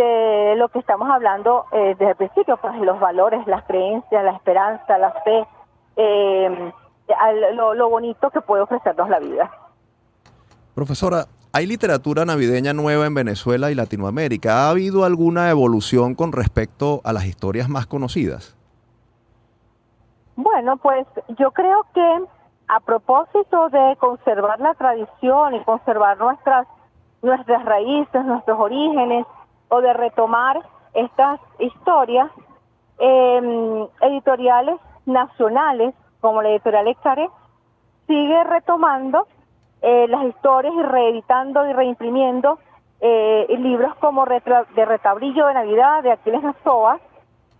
de 0.00 0.54
lo 0.56 0.68
que 0.68 0.78
estamos 0.78 1.10
hablando 1.10 1.66
eh, 1.72 1.94
desde 1.98 2.12
el 2.12 2.16
principio, 2.16 2.56
pues 2.56 2.74
los 2.80 2.98
valores, 2.98 3.46
las 3.46 3.64
creencias, 3.64 4.24
la 4.24 4.30
esperanza, 4.32 4.96
la 4.96 5.12
fe, 5.24 5.46
eh, 5.96 6.72
lo, 7.54 7.74
lo 7.74 7.88
bonito 7.88 8.30
que 8.30 8.40
puede 8.40 8.62
ofrecernos 8.62 9.08
la 9.08 9.18
vida. 9.18 9.50
Profesora, 10.74 11.26
¿hay 11.52 11.66
literatura 11.66 12.24
navideña 12.24 12.72
nueva 12.72 13.06
en 13.06 13.14
Venezuela 13.14 13.70
y 13.70 13.74
Latinoamérica? 13.74 14.66
¿Ha 14.66 14.70
habido 14.70 15.04
alguna 15.04 15.50
evolución 15.50 16.14
con 16.14 16.32
respecto 16.32 17.00
a 17.04 17.12
las 17.12 17.26
historias 17.26 17.68
más 17.68 17.86
conocidas? 17.86 18.56
Bueno, 20.36 20.76
pues 20.78 21.06
yo 21.38 21.50
creo 21.50 21.84
que 21.92 22.24
a 22.68 22.80
propósito 22.80 23.68
de 23.68 23.96
conservar 23.98 24.60
la 24.60 24.74
tradición 24.74 25.54
y 25.56 25.64
conservar 25.64 26.18
nuestras 26.18 26.66
nuestras 27.22 27.64
raíces, 27.64 28.24
nuestros 28.24 28.58
orígenes, 28.58 29.26
o 29.68 29.80
de 29.80 29.92
retomar 29.92 30.58
estas 30.94 31.40
historias, 31.58 32.30
em, 32.98 33.86
editoriales 34.00 34.76
nacionales, 35.06 35.94
como 36.20 36.42
la 36.42 36.50
editorial 36.50 36.88
Exare, 36.88 37.28
sigue 38.06 38.44
retomando 38.44 39.26
eh, 39.82 40.06
las 40.08 40.24
historias 40.24 40.74
y 40.74 40.82
reeditando 40.82 41.66
y 41.68 41.72
reimprimiendo 41.72 42.58
eh, 43.00 43.46
libros 43.58 43.94
como 43.96 44.26
de 44.26 44.84
Retabrillo 44.84 45.46
de 45.46 45.54
Navidad 45.54 46.02
de 46.02 46.12
Aquiles 46.12 46.42
Nazoa, 46.42 47.00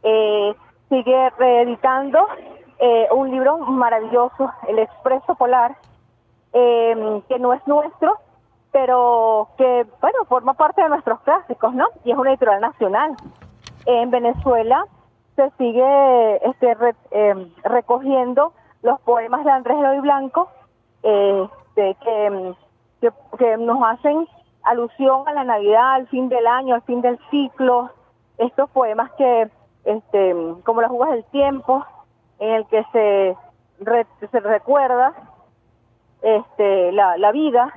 eh, 0.03 0.55
sigue 0.89 1.31
reeditando 1.39 2.27
un 3.11 3.31
libro 3.31 3.59
maravilloso, 3.59 4.51
El 4.67 4.79
Expreso 4.79 5.35
Polar, 5.35 5.77
eh, 6.53 7.23
que 7.29 7.39
no 7.39 7.53
es 7.53 7.65
nuestro, 7.67 8.19
pero 8.73 9.49
que, 9.57 9.87
bueno, 10.01 10.25
forma 10.29 10.55
parte 10.55 10.83
de 10.83 10.89
nuestros 10.89 11.21
clásicos, 11.21 11.75
¿no? 11.75 11.87
Y 12.05 12.11
es 12.11 12.19
una 12.19 12.31
editorial 12.31 12.61
nacional. 12.61 13.17
En 13.87 14.11
Venezuela 14.11 14.85
se 15.41 15.51
sigue 15.57 16.37
este, 16.47 16.77
eh, 17.13 17.53
recogiendo 17.65 18.53
los 18.83 19.01
poemas 19.01 19.43
de 19.45 19.51
Andrés 19.51 19.79
Eloy 19.79 20.01
Blanco, 20.01 20.51
este, 21.03 21.97
que, 22.03 22.55
que, 23.01 23.11
que 23.39 23.57
nos 23.57 23.83
hacen 23.83 24.29
alusión 24.65 25.27
a 25.27 25.33
la 25.33 25.45
Navidad, 25.45 25.95
al 25.95 26.09
fin 26.09 26.29
del 26.29 26.47
año, 26.47 26.75
al 26.75 26.83
fin 26.83 27.01
del 27.01 27.19
ciclo, 27.31 27.91
estos 28.37 28.69
poemas 28.71 29.11
que, 29.13 29.49
este, 29.85 30.35
como 30.65 30.83
las 30.83 30.91
uvas 30.91 31.13
del 31.13 31.25
tiempo, 31.25 31.85
en 32.39 32.51
el 32.51 32.67
que 32.67 32.85
se, 32.93 33.37
se 34.31 34.41
recuerda 34.41 35.15
este, 36.21 36.93
la, 36.93 37.17
la 37.17 37.33
vida 37.33 37.73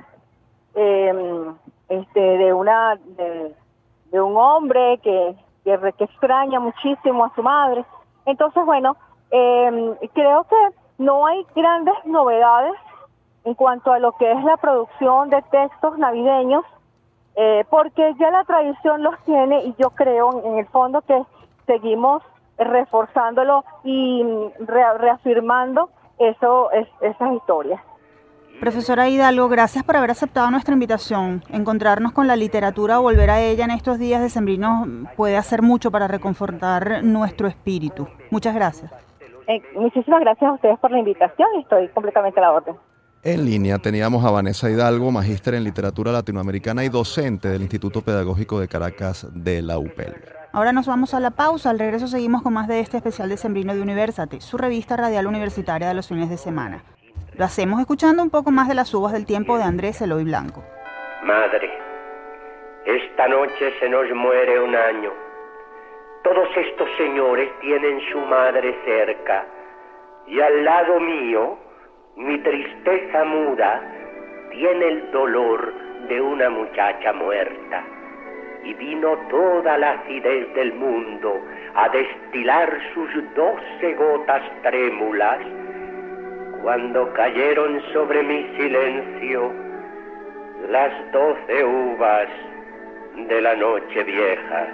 em, 0.74 1.54
este, 1.88 2.20
de, 2.20 2.52
una, 2.52 2.96
de, 2.96 4.20
un 4.20 4.36
hombre 4.36 4.98
que, 4.98 5.34
que, 5.64 6.04
extraña 6.04 6.60
muchísimo 6.60 7.24
a 7.24 7.34
su 7.34 7.42
madre. 7.42 7.84
Entonces, 8.26 8.64
bueno, 8.64 8.96
eh, 9.30 9.96
creo 10.12 10.44
que 10.44 10.56
no 10.98 11.26
hay 11.26 11.44
grandes 11.54 11.94
novedades 12.04 12.74
en 13.44 13.54
cuanto 13.54 13.92
a 13.92 13.98
lo 13.98 14.12
que 14.12 14.30
es 14.30 14.44
la 14.44 14.56
producción 14.56 15.30
de 15.30 15.42
textos 15.50 15.98
navideños, 15.98 16.64
eh, 17.36 17.64
porque 17.68 18.14
ya 18.18 18.30
la 18.30 18.44
tradición 18.44 19.02
los 19.02 19.18
tiene 19.24 19.64
y 19.64 19.74
yo 19.78 19.90
creo 19.90 20.42
en 20.44 20.58
el 20.58 20.66
fondo 20.66 21.02
que 21.02 21.22
seguimos 21.66 22.22
reforzándolo 22.56 23.64
y 23.82 24.24
reafirmando 24.60 25.90
eso, 26.18 26.70
es, 26.70 26.88
esas 27.00 27.32
historias. 27.32 27.80
Profesora 28.60 29.08
Hidalgo, 29.08 29.48
gracias 29.48 29.84
por 29.84 29.96
haber 29.96 30.10
aceptado 30.10 30.50
nuestra 30.50 30.72
invitación. 30.72 31.42
Encontrarnos 31.50 32.12
con 32.12 32.26
la 32.26 32.36
literatura 32.36 32.98
o 32.98 33.02
volver 33.02 33.30
a 33.30 33.40
ella 33.40 33.64
en 33.64 33.70
estos 33.70 33.98
días 33.98 34.22
de 34.22 34.30
sembrino 34.30 34.86
puede 35.16 35.36
hacer 35.36 35.60
mucho 35.60 35.90
para 35.90 36.08
reconfortar 36.08 37.04
nuestro 37.04 37.48
espíritu. 37.48 38.08
Muchas 38.30 38.54
gracias. 38.54 38.90
Eh, 39.46 39.60
muchísimas 39.74 40.20
gracias 40.20 40.50
a 40.50 40.54
ustedes 40.54 40.78
por 40.78 40.90
la 40.90 40.98
invitación 40.98 41.48
y 41.56 41.60
estoy 41.60 41.88
completamente 41.88 42.40
a 42.40 42.42
la 42.44 42.52
orden. 42.52 42.76
En 43.22 43.44
línea 43.44 43.78
teníamos 43.78 44.24
a 44.24 44.30
Vanessa 44.30 44.70
Hidalgo, 44.70 45.10
magíster 45.10 45.54
en 45.54 45.64
literatura 45.64 46.12
latinoamericana 46.12 46.84
y 46.84 46.88
docente 46.88 47.48
del 47.48 47.62
Instituto 47.62 48.02
Pedagógico 48.02 48.60
de 48.60 48.68
Caracas 48.68 49.26
de 49.32 49.62
la 49.62 49.78
UPEL. 49.78 50.14
Ahora 50.52 50.72
nos 50.72 50.86
vamos 50.86 51.14
a 51.14 51.20
la 51.20 51.30
pausa. 51.30 51.70
Al 51.70 51.78
regreso 51.78 52.06
seguimos 52.06 52.42
con 52.42 52.52
más 52.52 52.68
de 52.68 52.80
este 52.80 52.98
especial 52.98 53.28
de 53.28 53.36
Sembrino 53.36 53.74
de 53.74 53.82
Universate, 53.82 54.40
su 54.40 54.56
revista 54.56 54.96
radial 54.96 55.26
universitaria 55.26 55.88
de 55.88 55.94
los 55.94 56.06
fines 56.08 56.30
de 56.30 56.36
semana. 56.36 56.84
Lo 57.36 57.44
hacemos 57.44 57.80
escuchando 57.80 58.22
un 58.22 58.30
poco 58.30 58.52
más 58.52 58.68
de 58.68 58.76
las 58.76 58.94
uvas 58.94 59.12
del 59.12 59.26
tiempo 59.26 59.58
de 59.58 59.64
Andrés 59.64 60.00
Eloy 60.00 60.22
Blanco. 60.22 60.62
Madre, 61.24 61.68
esta 62.86 63.26
noche 63.26 63.74
se 63.80 63.88
nos 63.88 64.08
muere 64.14 64.60
un 64.60 64.76
año. 64.76 65.10
Todos 66.22 66.48
estos 66.56 66.88
señores 66.96 67.50
tienen 67.60 68.00
su 68.12 68.20
madre 68.20 68.76
cerca 68.84 69.46
y 70.28 70.40
al 70.40 70.64
lado 70.64 71.00
mío, 71.00 71.58
mi 72.14 72.38
tristeza 72.38 73.24
muda 73.24 73.82
tiene 74.52 74.86
el 74.86 75.10
dolor 75.10 75.74
de 76.08 76.20
una 76.20 76.48
muchacha 76.50 77.12
muerta 77.12 77.84
y 78.62 78.74
vino 78.74 79.18
toda 79.28 79.76
la 79.76 79.90
acidez 79.90 80.54
del 80.54 80.72
mundo 80.74 81.40
a 81.74 81.88
destilar 81.88 82.78
sus 82.94 83.10
doce 83.34 83.94
gotas 83.94 84.42
trémulas 84.62 85.40
cuando 86.64 87.12
cayeron 87.12 87.78
sobre 87.92 88.22
mi 88.22 88.42
silencio 88.56 89.52
las 90.70 90.90
doce 91.12 91.62
uvas 91.62 92.26
de 93.28 93.40
la 93.42 93.54
noche 93.54 94.02
vieja. 94.02 94.66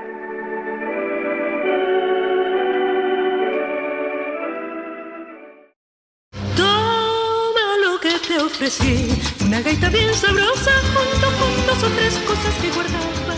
Toma 6.57 7.67
lo 7.85 7.99
que 7.99 8.15
te 8.29 8.39
ofrecí, 8.41 9.11
una 9.45 9.61
gaita 9.61 9.89
bien 9.89 10.15
sabrosa 10.15 10.71
junto 10.95 11.27
con 11.41 11.67
dos 11.67 11.83
o 11.83 11.89
tres 11.97 12.17
cosas 12.25 12.55
que 12.63 12.71
guardaba 12.71 13.30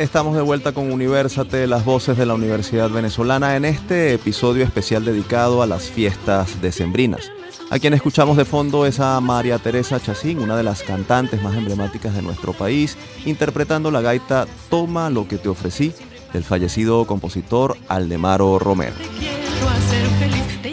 Estamos 0.00 0.34
de 0.34 0.40
vuelta 0.40 0.72
con 0.72 0.90
Universate, 0.90 1.66
las 1.66 1.84
voces 1.84 2.16
de 2.16 2.24
la 2.24 2.32
Universidad 2.32 2.88
Venezolana, 2.88 3.54
en 3.54 3.66
este 3.66 4.14
episodio 4.14 4.64
especial 4.64 5.04
dedicado 5.04 5.62
a 5.62 5.66
las 5.66 5.90
fiestas 5.90 6.62
decembrinas. 6.62 7.30
A 7.68 7.78
quien 7.78 7.92
escuchamos 7.92 8.38
de 8.38 8.46
fondo 8.46 8.86
es 8.86 8.98
a 8.98 9.20
María 9.20 9.58
Teresa 9.58 10.00
Chacín, 10.00 10.38
una 10.38 10.56
de 10.56 10.62
las 10.62 10.82
cantantes 10.82 11.42
más 11.42 11.54
emblemáticas 11.54 12.14
de 12.14 12.22
nuestro 12.22 12.54
país, 12.54 12.96
interpretando 13.26 13.90
la 13.90 14.00
gaita 14.00 14.46
Toma 14.70 15.10
lo 15.10 15.28
que 15.28 15.36
te 15.36 15.50
ofrecí 15.50 15.92
del 16.32 16.44
fallecido 16.44 17.06
compositor 17.06 17.76
Aldemaro 17.86 18.58
Romero. 18.58 18.94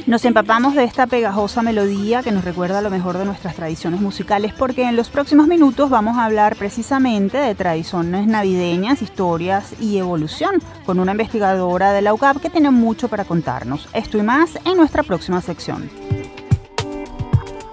Nos 0.06 0.26
empapamos 0.26 0.76
de 0.76 0.84
esta 0.84 1.08
pegajosa 1.08 1.62
melodía 1.62 2.24
que 2.24 2.32
nos 2.32 2.44
recuerda 2.44 2.82
lo 2.82 2.90
mejor 2.90 3.18
de 3.18 3.26
nuestras 3.26 3.56
tradiciones 3.56 4.02
musicales 4.02 4.54
porque 4.54 4.84
en 4.84 4.96
los 4.96 5.10
próximos 5.10 5.48
minutos 5.48 5.90
vamos 5.90 6.18
a 6.18 6.26
hablar 6.26 6.56
precisamente 6.56 7.38
de 7.38 7.56
tradiciones 7.56 8.28
navideñas, 8.28 9.02
historias 9.02 9.74
y 9.80 9.98
evolución 9.98 10.62
con 10.86 11.00
una 11.00 11.12
investigadora 11.12 11.94
de 11.94 12.02
la 12.02 12.14
UCAP 12.14 12.42
que 12.42 12.50
tiene 12.50 12.72
mucho 12.72 13.08
para 13.08 13.26
contarnos. 13.26 13.88
Esto 13.94 14.18
y 14.18 14.24
más 14.24 14.58
en 14.66 14.78
nuestra 14.78 15.04
próxima 15.04 15.42
sección. 15.42 15.90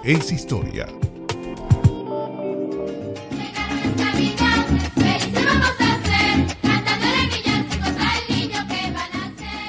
Es 0.03 0.31
historia 0.31 0.87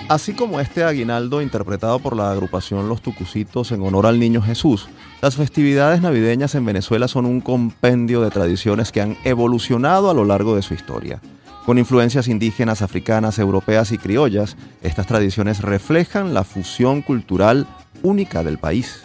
Así 0.08 0.34
como 0.34 0.60
este 0.60 0.84
aguinaldo 0.84 1.42
interpretado 1.42 1.98
por 1.98 2.16
la 2.16 2.30
agrupación 2.30 2.88
Los 2.88 3.02
Tucucitos 3.02 3.72
en 3.72 3.82
honor 3.82 4.06
al 4.06 4.20
Niño 4.20 4.40
Jesús, 4.40 4.88
las 5.20 5.36
festividades 5.36 6.00
navideñas 6.00 6.54
en 6.54 6.64
Venezuela 6.64 7.08
son 7.08 7.26
un 7.26 7.42
compendio 7.42 8.22
de 8.22 8.30
tradiciones 8.30 8.92
que 8.92 9.02
han 9.02 9.18
evolucionado 9.24 10.12
a 10.12 10.14
lo 10.14 10.24
largo 10.24 10.56
de 10.56 10.62
su 10.62 10.76
historia. 10.76 11.22
Con 11.66 11.80
influencias 11.80 12.28
indígenas, 12.28 12.84
africanas, 12.84 13.40
europeas 13.40 13.92
y 13.92 13.98
criollas, 13.98 14.56
estas 14.84 15.08
tradiciones 15.08 15.62
reflejan 15.62 16.36
la 16.36 16.44
fusión 16.44 17.02
cultural 17.02 17.66
única 18.04 18.44
del 18.44 18.60
país. 18.60 19.02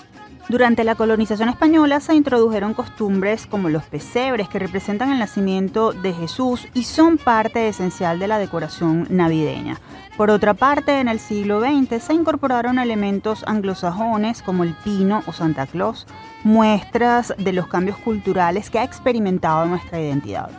Durante 0.50 0.82
la 0.82 0.96
colonización 0.96 1.48
española 1.48 2.00
se 2.00 2.12
introdujeron 2.14 2.74
costumbres 2.74 3.46
como 3.46 3.68
los 3.68 3.84
pesebres 3.84 4.48
que 4.48 4.58
representan 4.58 5.12
el 5.12 5.20
nacimiento 5.20 5.92
de 5.92 6.12
Jesús 6.12 6.66
y 6.74 6.82
son 6.82 7.18
parte 7.18 7.68
esencial 7.68 8.18
de 8.18 8.26
la 8.26 8.38
decoración 8.38 9.06
navideña. 9.10 9.80
Por 10.20 10.30
otra 10.30 10.52
parte, 10.52 11.00
en 11.00 11.08
el 11.08 11.18
siglo 11.18 11.62
XX 11.62 12.02
se 12.02 12.12
incorporaron 12.12 12.78
elementos 12.78 13.42
anglosajones 13.46 14.42
como 14.42 14.64
el 14.64 14.74
pino 14.74 15.22
o 15.24 15.32
Santa 15.32 15.66
Claus, 15.66 16.06
muestras 16.44 17.32
de 17.38 17.54
los 17.54 17.68
cambios 17.68 17.96
culturales 17.96 18.68
que 18.68 18.78
ha 18.78 18.84
experimentado 18.84 19.64
nuestra 19.64 19.98
identidad. 19.98 20.50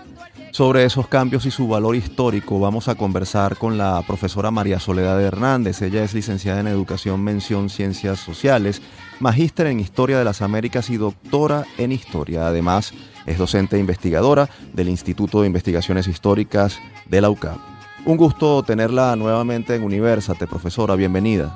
Sobre 0.50 0.84
esos 0.84 1.08
cambios 1.08 1.46
y 1.46 1.52
su 1.52 1.68
valor 1.68 1.96
histórico 1.96 2.60
vamos 2.60 2.88
a 2.88 2.96
conversar 2.96 3.56
con 3.56 3.78
la 3.78 4.02
profesora 4.08 4.50
María 4.50 4.80
Soledad 4.80 5.22
Hernández. 5.22 5.84
Ella 5.84 6.04
es 6.04 6.16
licenciada 6.16 6.60
en 6.60 6.66
Educación 6.66 7.24
Mención 7.24 7.70
Ciencias 7.70 8.20
Sociales, 8.20 8.82
magíster 9.20 9.68
en 9.68 9.80
Historia 9.80 10.18
de 10.18 10.26
las 10.26 10.42
Américas 10.42 10.90
y 10.90 10.98
doctora 10.98 11.66
en 11.78 11.92
Historia. 11.92 12.48
Además, 12.48 12.96
es 13.28 13.38
docente 13.38 13.76
e 13.76 13.80
investigadora 13.80 14.50
del 14.74 14.90
Instituto 14.90 15.42
de 15.42 15.48
Investigaciones 15.48 16.08
Históricas 16.08 16.80
de 17.06 17.22
la 17.22 17.30
UCAP. 17.30 17.71
Un 18.04 18.18
gusto 18.18 18.64
tenerla 18.64 19.16
nuevamente 19.16 19.76
en 19.76 19.84
Universate, 19.84 20.48
profesora. 20.48 20.96
Bienvenida. 20.96 21.56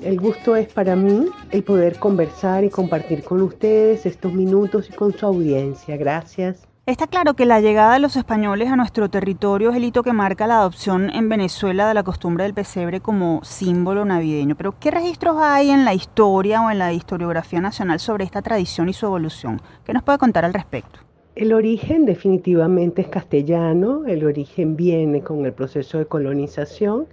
El 0.00 0.20
gusto 0.20 0.54
es 0.54 0.72
para 0.72 0.94
mí 0.94 1.26
el 1.50 1.64
poder 1.64 1.98
conversar 1.98 2.62
y 2.62 2.70
compartir 2.70 3.24
con 3.24 3.42
ustedes 3.42 4.06
estos 4.06 4.32
minutos 4.32 4.88
y 4.88 4.92
con 4.92 5.12
su 5.12 5.26
audiencia. 5.26 5.96
Gracias. 5.96 6.68
Está 6.86 7.08
claro 7.08 7.34
que 7.34 7.46
la 7.46 7.60
llegada 7.60 7.94
de 7.94 7.98
los 7.98 8.14
españoles 8.14 8.70
a 8.70 8.76
nuestro 8.76 9.10
territorio 9.10 9.70
es 9.70 9.76
el 9.76 9.84
hito 9.84 10.04
que 10.04 10.12
marca 10.12 10.46
la 10.46 10.58
adopción 10.58 11.10
en 11.10 11.28
Venezuela 11.28 11.88
de 11.88 11.94
la 11.94 12.04
costumbre 12.04 12.44
del 12.44 12.54
pesebre 12.54 13.00
como 13.00 13.40
símbolo 13.42 14.04
navideño. 14.04 14.56
Pero 14.56 14.78
¿qué 14.78 14.92
registros 14.92 15.36
hay 15.40 15.70
en 15.70 15.84
la 15.84 15.94
historia 15.94 16.62
o 16.62 16.70
en 16.70 16.78
la 16.78 16.92
historiografía 16.92 17.60
nacional 17.60 17.98
sobre 17.98 18.24
esta 18.24 18.40
tradición 18.40 18.88
y 18.88 18.92
su 18.92 19.06
evolución? 19.06 19.60
¿Qué 19.84 19.92
nos 19.92 20.04
puede 20.04 20.18
contar 20.18 20.44
al 20.44 20.54
respecto? 20.54 21.00
El 21.34 21.54
origen 21.54 22.04
definitivamente 22.04 23.00
es 23.00 23.08
castellano, 23.08 24.04
el 24.06 24.24
origen 24.26 24.76
viene 24.76 25.22
con 25.22 25.46
el 25.46 25.54
proceso 25.54 25.96
de 25.96 26.04
colonización. 26.04 27.06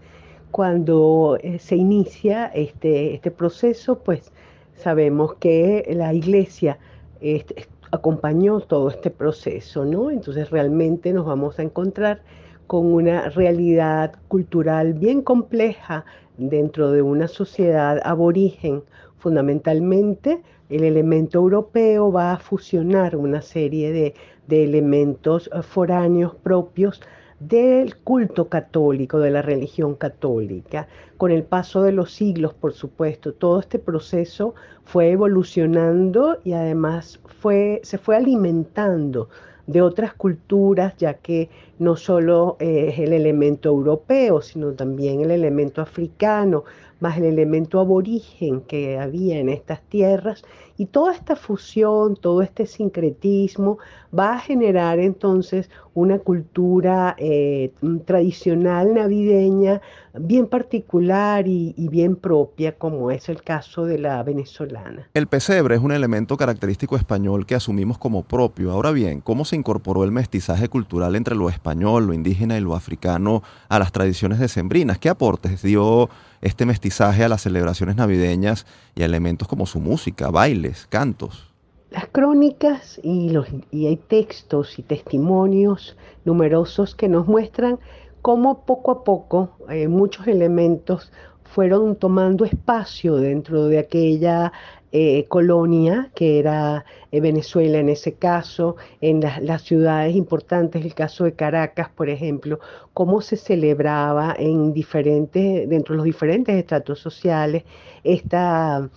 Cuando 0.51 1.37
eh, 1.41 1.57
se 1.57 1.77
inicia 1.77 2.47
este, 2.47 3.13
este 3.13 3.31
proceso, 3.31 3.99
pues 3.99 4.33
sabemos 4.75 5.35
que 5.35 5.87
la 5.95 6.13
iglesia 6.13 6.79
acompañó 7.91 8.59
todo 8.59 8.89
este 8.89 9.09
proceso, 9.09 9.85
¿no? 9.85 10.11
Entonces 10.11 10.49
realmente 10.49 11.13
nos 11.13 11.25
vamos 11.25 11.57
a 11.57 11.63
encontrar 11.63 12.21
con 12.67 12.87
una 12.87 13.29
realidad 13.29 14.15
cultural 14.27 14.95
bien 14.95 15.21
compleja 15.21 16.03
dentro 16.37 16.91
de 16.91 17.01
una 17.01 17.29
sociedad 17.29 18.01
aborigen. 18.03 18.83
Fundamentalmente, 19.17 20.41
el 20.69 20.83
elemento 20.83 21.39
europeo 21.39 22.11
va 22.11 22.33
a 22.33 22.39
fusionar 22.39 23.15
una 23.15 23.41
serie 23.41 23.91
de, 23.91 24.13
de 24.47 24.63
elementos 24.63 25.49
foráneos 25.63 26.35
propios 26.35 27.01
del 27.39 27.95
culto 27.97 28.49
católico, 28.49 29.19
de 29.19 29.31
la 29.31 29.41
religión 29.41 29.95
católica. 29.95 30.87
Con 31.17 31.31
el 31.31 31.43
paso 31.43 31.81
de 31.81 31.91
los 31.91 32.11
siglos, 32.13 32.53
por 32.53 32.73
supuesto, 32.73 33.33
todo 33.33 33.59
este 33.59 33.79
proceso 33.79 34.55
fue 34.83 35.11
evolucionando 35.11 36.39
y 36.43 36.53
además 36.53 37.19
fue, 37.39 37.79
se 37.83 37.97
fue 37.97 38.17
alimentando 38.17 39.29
de 39.67 39.81
otras 39.81 40.13
culturas, 40.15 40.95
ya 40.97 41.13
que 41.13 41.49
no 41.77 41.95
solo 41.95 42.57
es 42.59 42.97
el 42.97 43.13
elemento 43.13 43.69
europeo, 43.69 44.41
sino 44.41 44.73
también 44.73 45.21
el 45.21 45.29
elemento 45.29 45.81
africano, 45.81 46.63
más 46.99 47.17
el 47.17 47.25
elemento 47.25 47.79
aborigen 47.79 48.61
que 48.61 48.97
había 48.97 49.39
en 49.39 49.49
estas 49.49 49.81
tierras, 49.83 50.43
y 50.77 50.85
toda 50.85 51.13
esta 51.13 51.35
fusión, 51.35 52.15
todo 52.15 52.41
este 52.41 52.65
sincretismo 52.65 53.79
va 54.17 54.35
a 54.35 54.39
generar 54.39 54.99
entonces 54.99 55.69
una 55.93 56.19
cultura 56.19 57.15
eh, 57.17 57.73
tradicional 58.05 58.93
navideña 58.93 59.81
bien 60.17 60.47
particular 60.47 61.47
y, 61.47 61.73
y, 61.77 61.89
bien 61.89 62.15
propia, 62.15 62.77
como 62.77 63.11
es 63.11 63.27
el 63.27 63.43
caso 63.43 63.85
de 63.85 63.99
la 63.99 64.23
venezolana. 64.23 65.09
El 65.13 65.27
pesebre 65.27 65.75
es 65.75 65.81
un 65.81 65.91
elemento 65.91 66.37
característico 66.37 66.95
español 66.95 67.45
que 67.45 67.55
asumimos 67.55 67.97
como 67.97 68.23
propio. 68.23 68.71
Ahora 68.71 68.91
bien, 68.91 69.19
¿cómo 69.19 69.43
se 69.43 69.57
incorporó 69.57 70.05
el 70.05 70.11
mestizaje 70.11 70.69
cultural 70.69 71.17
entre 71.17 71.35
lo 71.35 71.49
español, 71.49 72.07
lo 72.07 72.13
indígena 72.13 72.57
y 72.57 72.61
lo 72.61 72.73
africano 72.73 73.43
a 73.67 73.79
las 73.79 73.91
tradiciones 73.91 74.39
decembrinas? 74.39 74.97
¿Qué 74.97 75.09
aportes 75.09 75.61
dio 75.61 76.09
este 76.41 76.65
mestizaje 76.65 77.23
a 77.23 77.29
las 77.29 77.41
celebraciones 77.41 77.95
navideñas 77.95 78.65
y 78.95 79.01
a 79.01 79.05
elementos 79.05 79.47
como 79.47 79.65
su 79.65 79.79
música, 79.79 80.29
bailes, 80.29 80.87
cantos. 80.87 81.53
Las 81.91 82.07
crónicas 82.07 82.99
y, 83.03 83.31
los, 83.31 83.47
y 83.71 83.87
hay 83.87 83.97
textos 83.97 84.77
y 84.77 84.83
testimonios 84.83 85.97
numerosos 86.23 86.95
que 86.95 87.09
nos 87.09 87.27
muestran 87.27 87.79
cómo 88.21 88.65
poco 88.65 88.91
a 88.91 89.03
poco 89.03 89.57
eh, 89.69 89.87
muchos 89.87 90.27
elementos 90.27 91.11
fueron 91.49 91.95
tomando 91.95 92.45
espacio 92.45 93.15
dentro 93.17 93.65
de 93.65 93.79
aquella 93.79 94.51
eh, 94.91 95.25
colonia, 95.27 96.11
que 96.15 96.39
era 96.39 96.85
eh, 97.11 97.21
Venezuela 97.21 97.79
en 97.79 97.89
ese 97.89 98.13
caso, 98.13 98.75
en 99.01 99.21
las 99.41 99.63
ciudades 99.63 100.15
importantes, 100.15 100.83
el 100.83 100.93
caso 100.93 101.25
de 101.25 101.33
Caracas, 101.33 101.89
por 101.89 102.09
ejemplo, 102.09 102.59
cómo 102.93 103.21
se 103.21 103.35
celebraba 103.35 104.35
en 104.37 104.73
diferentes, 104.73 105.69
dentro 105.69 105.93
de 105.93 105.97
los 105.97 106.05
diferentes 106.05 106.55
estratos 106.55 106.99
sociales 106.99 107.63
esta, 108.03 108.89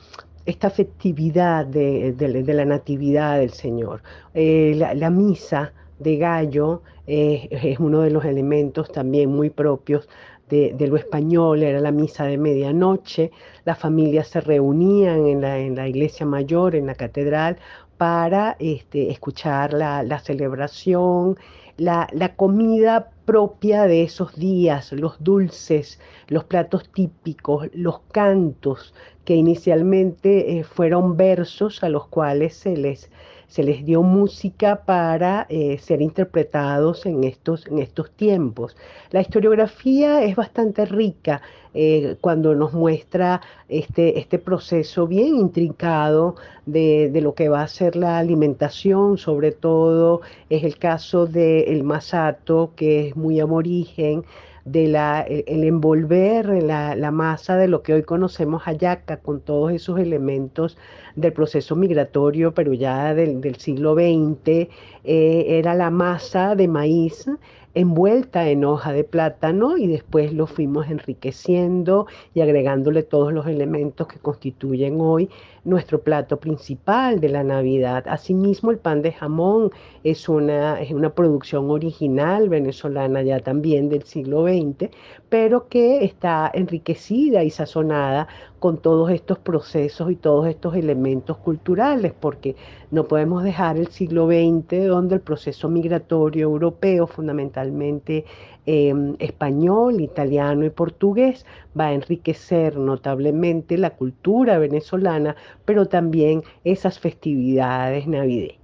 esta 0.47 0.71
festividad 0.71 1.67
de, 1.67 2.15
la 2.47 2.65
natividad 2.65 3.39
del 3.39 3.51
Señor. 3.51 4.03
Eh, 4.35 4.75
la, 4.77 5.11
misa 5.11 5.73
de 5.99 6.17
gallo 6.17 6.83
es 7.07 7.79
uno 7.79 8.01
de 8.01 8.11
los 8.11 8.25
elementos 8.25 8.91
también 8.93 9.31
muy 9.31 9.51
propios 9.51 10.09
de, 10.53 10.87
lo 10.87 10.97
español, 10.97 11.63
era 11.63 11.81
la 11.81 11.93
misa 11.93 12.25
de 12.25 12.37
medianoche, 12.37 13.31
las 13.65 13.79
familias 13.79 14.29
se 14.29 14.41
reunían 14.41 15.27
en 15.27 15.41
la, 15.41 15.89
iglesia 15.89 16.27
mayor, 16.27 16.75
en 16.75 16.87
la 16.87 16.95
catedral, 16.95 17.57
para 17.97 18.57
este, 18.59 19.11
escuchar 19.11 19.73
la, 19.73 20.19
celebración, 20.19 21.39
la, 21.79 22.07
comida 22.37 23.11
propia 23.25 23.85
de 23.85 24.03
esos 24.03 24.37
días, 24.37 24.93
los 24.93 25.23
dulces, 25.23 25.99
los 26.29 26.45
platos 26.45 26.91
típicos, 26.91 27.69
los 27.73 28.01
cantos, 28.13 28.95
que 29.25 29.35
inicialmente 29.35 30.59
eh, 30.59 30.65
fueron 30.65 31.17
versos 31.17 31.83
a 31.83 31.89
los 31.89 32.09
cuales 32.09 32.55
se 32.55 32.77
les 32.77 33.09
se 33.53 33.63
les 33.63 33.85
dio 33.85 34.03
música 34.03 34.85
para 34.87 35.47
eh, 35.51 35.77
ser 35.77 36.01
interpretados 36.01 37.05
en 37.05 37.23
estos, 37.23 37.67
en 37.67 37.81
estos 37.81 38.11
tiempos. 38.13 38.75
La 39.11 39.21
historiografía 39.21 40.25
es 40.25 40.35
bastante 40.37 40.87
rica 40.87 41.43
eh, 41.75 42.17
cuando 42.23 42.55
nos 42.55 42.73
muestra 42.73 43.43
este, 43.69 44.19
este 44.19 44.39
proceso 44.39 45.07
bien 45.07 45.37
intrincado 45.37 46.37
de, 46.65 47.11
lo 47.23 47.35
que 47.35 47.51
va 47.51 47.61
a 47.61 47.69
ser 47.69 47.95
la 47.95 48.17
alimentación, 48.17 49.19
sobre 49.19 49.53
todo 49.53 50.23
es 50.49 50.65
el 50.65 50.79
caso 50.79 51.27
del 51.27 51.85
masato, 51.85 52.73
que 52.75 53.09
es 53.09 53.17
muy 53.17 53.39
aborigen, 53.39 54.25
de 54.65 54.87
la, 54.89 55.23
el, 55.23 55.65
envolver 55.65 56.63
la, 56.63 56.95
la, 56.95 57.11
masa 57.11 57.57
de 57.57 57.69
lo 57.69 57.83
que 57.83 57.95
hoy 57.95 58.03
conocemos 58.03 58.63
ayaca 58.67 59.17
con 59.19 59.41
todos 59.41 59.73
esos 59.73 59.99
elementos 59.99 60.77
del 61.17 61.33
proceso 61.33 61.77
migratorio, 61.77 62.55
pero 62.55 62.73
ya 62.73 63.15
del, 63.15 63.41
del 63.41 63.57
siglo 63.57 63.95
XX, 63.95 64.49
eh, 64.49 64.69
era 65.05 65.75
la 65.75 65.91
masa 65.91 66.55
de 66.55 66.69
maíz 66.69 67.27
envuelta 67.75 68.49
en 68.49 68.65
hoja 68.65 68.93
de 68.93 69.05
plátano 69.05 69.79
y 69.79 69.87
después 69.87 70.33
lo 70.33 70.47
fuimos 70.47 70.89
enriqueciendo 70.91 72.07
y 72.35 72.41
agregándole 72.41 73.03
todos 73.03 73.33
los 73.33 73.47
elementos 73.47 74.07
que 74.07 74.19
constituyen 74.19 75.01
hoy 75.01 75.31
nuestro 75.65 76.01
plato 76.01 76.39
principal 76.39 77.21
de 77.21 77.29
la 77.29 77.45
Navidad. 77.45 78.05
Asimismo, 78.09 78.71
el 78.71 78.79
pan 78.79 79.03
de 79.03 79.13
jamón 79.13 79.71
es 80.03 80.29
una, 80.29 80.81
es 80.81 80.91
una 80.91 81.15
producción 81.15 81.71
original 81.71 82.49
venezolana 82.49 83.23
ya 83.23 83.39
también 83.41 83.89
del 83.89 84.03
siglo 84.03 84.45
XX, 84.45 84.91
pero 85.29 85.69
que 85.69 86.05
está 86.05 86.51
enriquecida 86.53 87.45
y 87.45 87.51
sazonada 87.51 88.29
con 88.59 88.79
todos 88.79 89.11
estos 89.11 89.39
procesos 89.39 90.11
y 90.11 90.17
todos 90.17 90.47
estos 90.47 90.75
elementos 90.75 91.37
culturales, 91.39 92.13
porque 92.19 92.57
no 92.91 93.05
podemos 93.05 93.43
dejar 93.43 93.77
el 93.77 93.89
siglo 93.89 94.27
XX 94.27 94.87
donde 94.87 95.17
el 95.17 95.21
proceso 95.21 95.69
migratorio 95.69 96.45
europeo, 96.45 97.07
fundamentalmente 97.07 98.25
em, 98.67 99.17
español, 99.19 100.01
italiano 100.01 100.65
y 100.65 100.71
portugués, 100.71 101.47
va 101.79 101.87
a 101.87 101.93
enriquecer 101.93 102.77
notablemente 102.77 103.79
la 103.79 103.91
cultura 103.91 104.59
venezolana, 104.59 105.37
pero 105.65 105.87
también 105.87 106.43
esas 106.65 106.99
festividades 106.99 108.07
navideñas. 108.07 108.63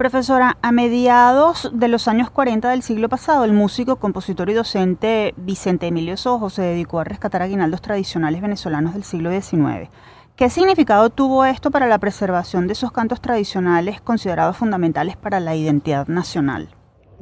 Profesora, 0.00 0.56
a 0.62 0.72
mediados 0.72 1.70
de 1.74 1.88
los 1.88 2.08
años 2.08 2.30
40 2.30 2.70
del 2.70 2.80
siglo 2.80 3.10
pasado, 3.10 3.44
el 3.44 3.52
músico, 3.52 3.96
compositor 3.96 4.48
y 4.48 4.54
docente 4.54 5.34
Vicente 5.36 5.88
Emilio 5.88 6.16
Sojo 6.16 6.48
se 6.48 6.62
dedicó 6.62 7.00
a 7.00 7.04
rescatar 7.04 7.42
aguinaldos 7.42 7.82
tradicionales 7.82 8.40
venezolanos 8.40 8.94
del 8.94 9.04
siglo 9.04 9.30
XIX. 9.30 9.90
¿Qué 10.36 10.48
significado 10.48 11.10
tuvo 11.10 11.44
esto 11.44 11.70
para 11.70 11.86
la 11.86 11.98
preservación 11.98 12.66
de 12.66 12.72
esos 12.72 12.92
cantos 12.92 13.20
tradicionales 13.20 14.00
considerados 14.00 14.56
fundamentales 14.56 15.18
para 15.18 15.38
la 15.38 15.54
identidad 15.54 16.08
nacional? 16.08 16.70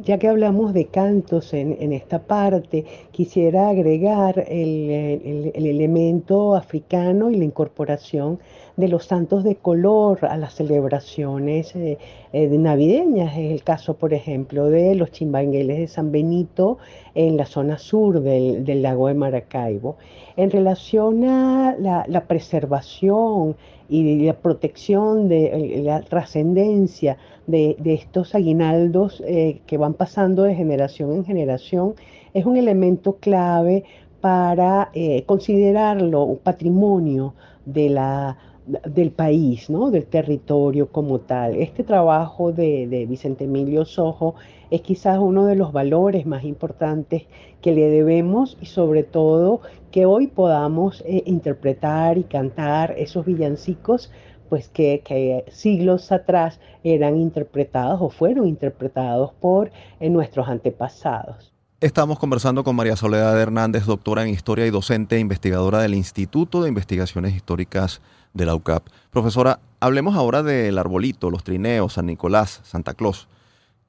Ya 0.04 0.18
que 0.18 0.28
hablamos 0.28 0.72
de 0.74 0.86
cantos 0.86 1.52
en, 1.54 1.92
esta 1.92 2.20
parte, 2.20 2.84
quisiera 3.10 3.68
agregar 3.68 4.44
el, 4.48 5.52
elemento 5.54 6.54
africano 6.54 7.30
y 7.30 7.36
la 7.36 7.44
incorporación 7.44 8.38
de 8.76 8.88
los 8.88 9.06
santos 9.06 9.42
de 9.42 9.56
color 9.56 10.24
a 10.24 10.36
las 10.36 10.54
celebraciones 10.54 11.74
eh, 11.74 11.98
eh, 12.32 12.48
navideñas. 12.48 13.36
Es 13.36 13.50
el 13.52 13.64
caso, 13.64 13.94
por 13.94 14.14
ejemplo, 14.14 14.68
de 14.70 14.94
los 14.94 15.10
chimbangueles 15.10 15.78
de 15.78 15.88
San 15.88 16.12
Benito 16.12 16.78
en 17.14 17.36
la 17.36 17.46
zona 17.46 17.78
sur 17.78 18.20
del, 18.20 18.82
lago 18.82 19.08
de 19.08 19.14
Maracaibo. 19.14 19.96
En 20.36 20.50
relación 20.50 21.24
a 21.24 21.76
la 21.78 22.24
preservación 22.26 23.56
y 23.88 24.26
la 24.26 24.34
protección 24.34 25.28
de 25.28 25.80
la 25.82 26.02
trascendencia 26.02 27.16
de, 27.48 27.76
estos 27.84 28.34
aguinaldos 28.34 29.22
eh, 29.26 29.60
que 29.66 29.78
van 29.78 29.94
pasando 29.94 30.42
de 30.42 30.54
generación 30.54 31.12
en 31.12 31.24
generación 31.24 31.94
es 32.34 32.44
un 32.44 32.56
elemento 32.56 33.16
clave 33.16 33.84
para 34.20 34.90
eh, 34.92 35.24
considerarlo 35.24 36.24
un 36.24 36.38
patrimonio 36.38 37.34
de 37.64 37.88
la, 37.88 38.36
del 38.66 39.12
país, 39.12 39.70
¿no? 39.70 39.90
del 39.90 40.06
territorio 40.06 40.88
como 40.88 41.20
tal. 41.20 41.56
Este 41.56 41.84
trabajo 41.84 42.52
de, 42.52 43.06
Vicente 43.08 43.44
Emilio 43.44 43.86
Sojo 43.86 44.34
es 44.70 44.82
quizás 44.82 45.18
uno 45.18 45.46
de 45.46 45.56
los 45.56 45.72
valores 45.72 46.26
más 46.26 46.44
importantes 46.44 47.22
que 47.62 47.72
le 47.72 47.88
debemos 47.88 48.58
y 48.60 48.66
sobre 48.66 49.04
todo 49.04 49.62
que 49.90 50.04
hoy 50.04 50.26
podamos 50.26 51.02
eh, 51.06 51.22
interpretar 51.24 52.18
y 52.18 52.24
cantar 52.24 52.94
esos 52.98 53.24
villancicos 53.24 54.10
pues 54.48 54.68
que, 54.68 55.44
siglos 55.50 56.12
atrás 56.12 56.60
eran 56.84 57.16
interpretados 57.16 58.00
o 58.00 58.10
fueron 58.10 58.46
interpretados 58.46 59.32
por 59.40 59.70
eh, 60.00 60.10
nuestros 60.10 60.48
antepasados. 60.48 61.52
Estamos 61.80 62.18
conversando 62.18 62.64
con 62.64 62.74
María 62.74 62.96
Soledad 62.96 63.40
Hernández, 63.40 63.84
doctora 63.84 64.24
en 64.24 64.30
Historia 64.30 64.66
y 64.66 64.70
docente 64.70 65.16
e 65.16 65.20
investigadora 65.20 65.80
del 65.80 65.94
Instituto 65.94 66.62
de 66.62 66.68
Investigaciones 66.68 67.36
Históricas 67.36 68.00
de 68.34 68.46
la 68.46 68.54
UCAP. 68.56 68.88
Profesora, 69.10 69.60
hablemos 69.78 70.16
ahora 70.16 70.42
del 70.42 70.76
arbolito, 70.76 71.30
los 71.30 71.44
trineos, 71.44 71.92
San 71.92 72.06
Nicolás, 72.06 72.60
Santa 72.64 72.94
Claus. 72.94 73.28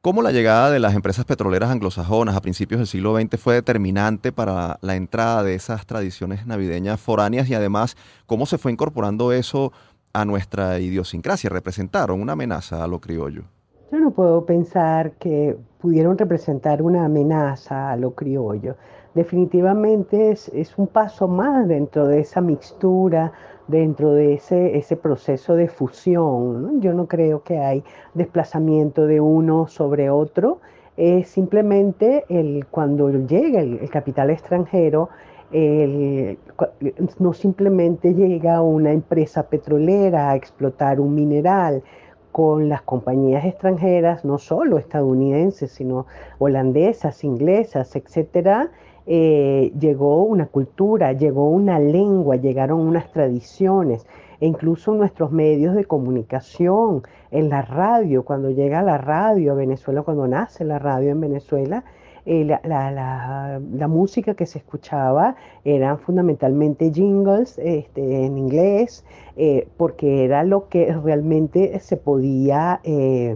¿Cómo 0.01 0.21
la 0.21 0.31
llegada 0.31 0.71
de 0.71 0.79
las 0.79 0.95
empresas 0.95 1.25
petroleras 1.25 1.71
anglosajonas 1.71 2.35
a 2.35 2.41
principios 2.41 2.79
del 2.79 2.87
siglo 2.87 3.19
XX 3.19 3.37
fue 3.37 3.55
determinante 3.55 4.31
para 4.31 4.79
la 4.81 4.95
entrada 4.95 5.43
de 5.43 5.55
esas 5.55 5.85
tradiciones 5.85 6.45
navideñas 6.45 7.01
foráneas 7.01 7.49
y 7.49 7.53
además 7.53 7.97
cómo 8.25 8.45
se 8.45 8.57
fue 8.57 8.71
incorporando 8.71 9.33
eso 9.33 9.73
a 10.13 10.25
nuestra 10.25 10.79
idiosincrasia? 10.79 11.49
¿Representaron 11.49 12.21
una 12.21 12.33
amenaza 12.33 12.83
a 12.83 12.87
lo 12.87 12.99
criollo? 12.99 13.43
Yo 13.91 13.99
no 13.99 14.11
puedo 14.11 14.45
pensar 14.45 15.13
que 15.13 15.57
pudieron 15.79 16.17
representar 16.17 16.81
una 16.81 17.05
amenaza 17.05 17.91
a 17.91 17.95
lo 17.95 18.13
criollo. 18.13 18.75
Definitivamente 19.15 20.31
es, 20.31 20.77
un 20.77 20.87
paso 20.87 21.27
más 21.27 21.67
dentro 21.67 22.07
de 22.07 22.19
esa 22.19 22.41
mixtura, 22.41 23.31
dentro 23.67 24.13
de 24.13 24.35
ese, 24.35 24.95
proceso 24.97 25.55
de 25.55 25.67
fusión. 25.67 26.79
Yo 26.81 26.93
no 26.93 27.07
creo 27.07 27.41
que 27.41 27.57
hay 27.57 27.83
desplazamiento 28.13 29.07
de 29.07 29.19
uno 29.19 29.67
sobre 29.67 30.09
otro. 30.09 30.59
Es 30.95 31.29
simplemente 31.29 32.25
el, 32.29 32.67
cuando 32.69 33.09
llega 33.09 33.61
el, 33.61 33.89
capital 33.89 34.29
extranjero, 34.29 35.09
no 35.51 37.33
simplemente 37.33 38.13
llega 38.13 38.61
una 38.61 38.91
empresa 38.91 39.43
petrolera 39.49 40.29
a 40.29 40.35
explotar 40.35 40.99
un 40.99 41.15
mineral, 41.15 41.83
con 42.31 42.69
las 42.69 42.81
compañías 42.83 43.43
extranjeras, 43.45 44.23
no 44.23 44.37
solo 44.37 44.77
estadounidenses, 44.77 45.71
sino 45.71 46.05
holandesas, 46.37 47.23
inglesas, 47.23 47.95
etcétera, 47.95 48.71
eh, 49.07 49.73
llegó 49.79 50.23
una 50.23 50.45
cultura, 50.45 51.13
llegó 51.13 51.49
una 51.49 51.79
lengua, 51.79 52.35
llegaron 52.35 52.81
unas 52.81 53.11
tradiciones, 53.11 54.05
e 54.39 54.45
incluso 54.45 54.93
nuestros 54.93 55.31
medios 55.31 55.75
de 55.75 55.85
comunicación, 55.85 57.01
en 57.31 57.49
la 57.49 57.61
radio, 57.61 58.23
cuando 58.23 58.51
llega 58.51 58.81
la 58.81 58.97
radio 58.97 59.51
a 59.51 59.55
Venezuela, 59.55 60.03
cuando 60.03 60.27
nace 60.27 60.63
la 60.63 60.79
radio 60.79 61.11
en 61.11 61.21
Venezuela, 61.21 61.83
eh, 62.25 62.45
la, 62.45 63.87
música 63.87 64.33
que 64.35 64.45
se 64.45 64.59
escuchaba 64.59 65.35
eran 65.63 65.99
fundamentalmente 65.99 66.91
jingles 66.91 67.57
este, 67.57 68.25
en 68.25 68.37
inglés, 68.37 69.05
eh, 69.35 69.67
porque 69.77 70.25
era 70.25 70.43
lo 70.43 70.69
que 70.69 70.93
realmente 70.93 71.79
se 71.79 71.97
podía 71.97 72.81
eh, 72.83 73.35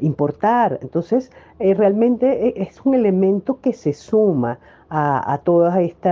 importar. 0.00 0.78
Entonces, 0.82 1.30
realmente 1.58 2.60
es 2.60 2.84
un 2.84 2.94
elemento 2.94 3.60
que 3.60 3.72
se 3.72 3.92
suma 3.92 4.58
a, 4.88 5.32
a 5.32 5.38
todo 5.38 5.74
este 5.76 6.10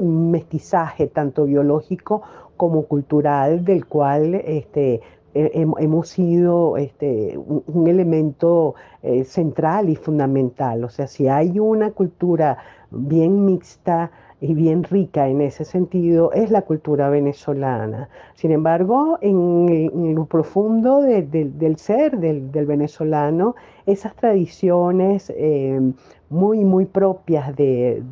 mestizaje, 0.00 1.08
tanto 1.08 1.46
biológico 1.46 2.22
como 2.56 2.84
cultural, 2.84 3.64
del 3.64 3.86
cual 3.86 4.34
este, 4.34 5.00
hemos 5.34 6.08
sido 6.08 6.76
este, 6.76 7.38
un, 7.38 7.88
elemento 7.88 8.74
eh, 9.02 9.24
central 9.24 9.88
y 9.88 9.96
fundamental. 9.96 10.84
O 10.84 10.88
sea, 10.88 11.06
si 11.06 11.28
hay 11.28 11.58
una 11.58 11.90
cultura 11.92 12.58
bien 12.90 13.44
mixta 13.44 14.10
y 14.40 14.54
bien 14.54 14.82
rica 14.82 15.28
en 15.28 15.40
ese 15.40 15.64
sentido, 15.64 16.32
es 16.32 16.50
la 16.50 16.62
cultura 16.62 17.08
venezolana. 17.08 18.08
Sin 18.34 18.50
embargo, 18.50 19.18
en, 19.20 20.14
lo 20.14 20.26
profundo 20.26 21.00
del 21.00 21.76
ser 21.78 22.18
del, 22.18 22.66
venezolano, 22.66 23.54
esas 23.86 24.14
tradiciones 24.16 25.32
eh, 25.36 25.80
muy, 26.28 26.64
muy 26.64 26.86
propias 26.86 27.54
de 27.56 28.02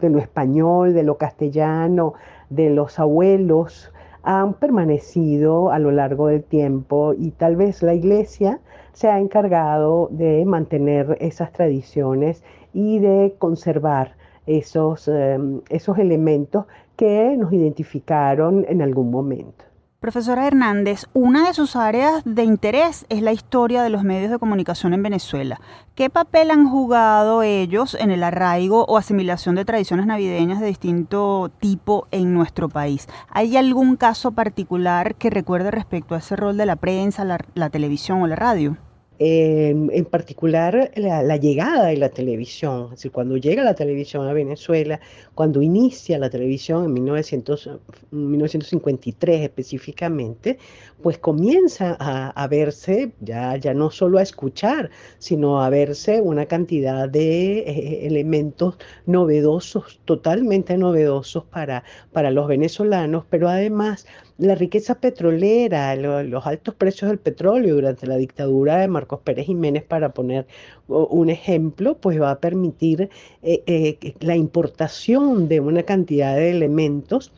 lo 0.00 0.18
español, 0.18 0.94
de 0.94 1.02
lo 1.02 1.16
castellano, 1.16 2.14
de 2.48 2.70
los 2.70 2.98
abuelos, 2.98 3.92
han 4.22 4.54
permanecido 4.54 5.70
a 5.70 5.78
lo 5.78 5.90
largo 5.90 6.28
del 6.28 6.42
tiempo 6.42 7.14
y 7.16 7.30
tal 7.30 7.56
vez 7.56 7.82
la 7.82 7.94
iglesia 7.94 8.60
se 8.92 9.08
ha 9.08 9.18
encargado 9.18 10.08
de 10.10 10.44
mantener 10.44 11.16
esas 11.20 11.52
tradiciones 11.52 12.42
y 12.72 12.98
de 12.98 13.34
conservar 13.38 14.16
esos, 14.46 15.08
em, 15.08 15.60
esos 15.68 15.98
elementos 15.98 16.66
que 16.96 17.36
nos 17.36 17.52
identificaron 17.52 18.66
en 18.68 18.82
algún 18.82 19.10
momento. 19.10 19.69
Profesora 20.00 20.46
Hernández, 20.46 21.04
una 21.12 21.46
de 21.46 21.52
sus 21.52 21.76
áreas 21.76 22.22
de 22.24 22.42
interés 22.42 23.04
es 23.10 23.20
la 23.20 23.34
historia 23.34 23.82
de 23.82 23.90
los 23.90 24.02
medios 24.02 24.30
de 24.30 24.38
comunicación 24.38 24.94
en 24.94 25.02
Venezuela. 25.02 25.60
¿Qué 25.94 26.08
papel 26.08 26.50
han 26.50 26.66
jugado 26.66 27.42
ellos 27.42 27.94
en 28.00 28.10
el 28.10 28.24
arraigo 28.24 28.86
o 28.86 28.96
asimilación 28.96 29.56
de 29.56 29.66
tradiciones 29.66 30.06
navideñas 30.06 30.58
de 30.58 30.68
distinto 30.68 31.50
tipo 31.60 32.08
en 32.12 32.32
nuestro 32.32 32.70
país? 32.70 33.08
¿Hay 33.28 33.58
algún 33.58 33.96
caso 33.96 34.32
particular 34.32 35.16
que 35.16 35.28
recuerde 35.28 35.70
respecto 35.70 36.14
a 36.14 36.18
ese 36.18 36.34
rol 36.34 36.56
de 36.56 36.64
la 36.64 36.76
prensa, 36.76 37.26
la, 37.26 37.38
la 37.52 37.68
televisión 37.68 38.22
o 38.22 38.26
la 38.26 38.36
radio? 38.36 38.78
En 39.22 40.06
particular 40.06 40.92
la, 40.96 41.36
llegada 41.36 41.88
de 41.88 41.98
la 41.98 42.08
televisión, 42.08 42.84
es 42.84 42.92
decir, 42.92 43.12
cuando 43.12 43.36
llega 43.36 43.62
la 43.62 43.74
televisión 43.74 44.26
a 44.26 44.32
Venezuela, 44.32 44.98
cuando 45.34 45.60
inicia 45.60 46.18
la 46.18 46.30
televisión 46.30 46.86
en 46.86 46.94
1953 46.94 49.42
específicamente, 49.42 50.58
pues 51.02 51.18
comienza 51.18 51.98
a, 52.00 52.48
verse, 52.48 53.12
ya, 53.20 53.56
ya 53.56 53.74
no 53.74 53.90
solo 53.90 54.16
a 54.18 54.22
escuchar, 54.22 54.88
sino 55.18 55.62
a 55.62 55.68
verse 55.68 56.22
una 56.22 56.46
cantidad 56.46 57.06
de 57.06 57.58
eh, 57.58 58.06
elementos 58.06 58.78
novedosos, 59.04 60.00
totalmente 60.06 60.78
novedosos 60.78 61.44
para, 61.44 61.84
para 62.12 62.30
los 62.30 62.48
venezolanos, 62.48 63.26
pero 63.28 63.50
además 63.50 64.06
la 64.40 64.54
riqueza 64.54 64.94
petrolera, 64.96 65.94
los 65.96 66.46
altos 66.46 66.74
precios 66.74 67.10
del 67.10 67.18
petróleo 67.18 67.74
durante 67.74 68.06
la 68.06 68.16
dictadura 68.16 68.78
de 68.78 68.88
Marcos 68.88 69.20
Pérez 69.20 69.46
Jiménez, 69.46 69.84
para 69.84 70.12
poner 70.14 70.46
un 70.88 71.30
ejemplo, 71.30 71.96
pues 71.98 72.20
va 72.20 72.30
a 72.32 72.40
permitir 72.40 73.10
eh, 73.42 73.62
eh, 73.66 74.14
la 74.20 74.36
importación 74.36 75.48
de 75.48 75.60
una 75.60 75.82
cantidad 75.82 76.36
de 76.36 76.50
elementos. 76.50 77.32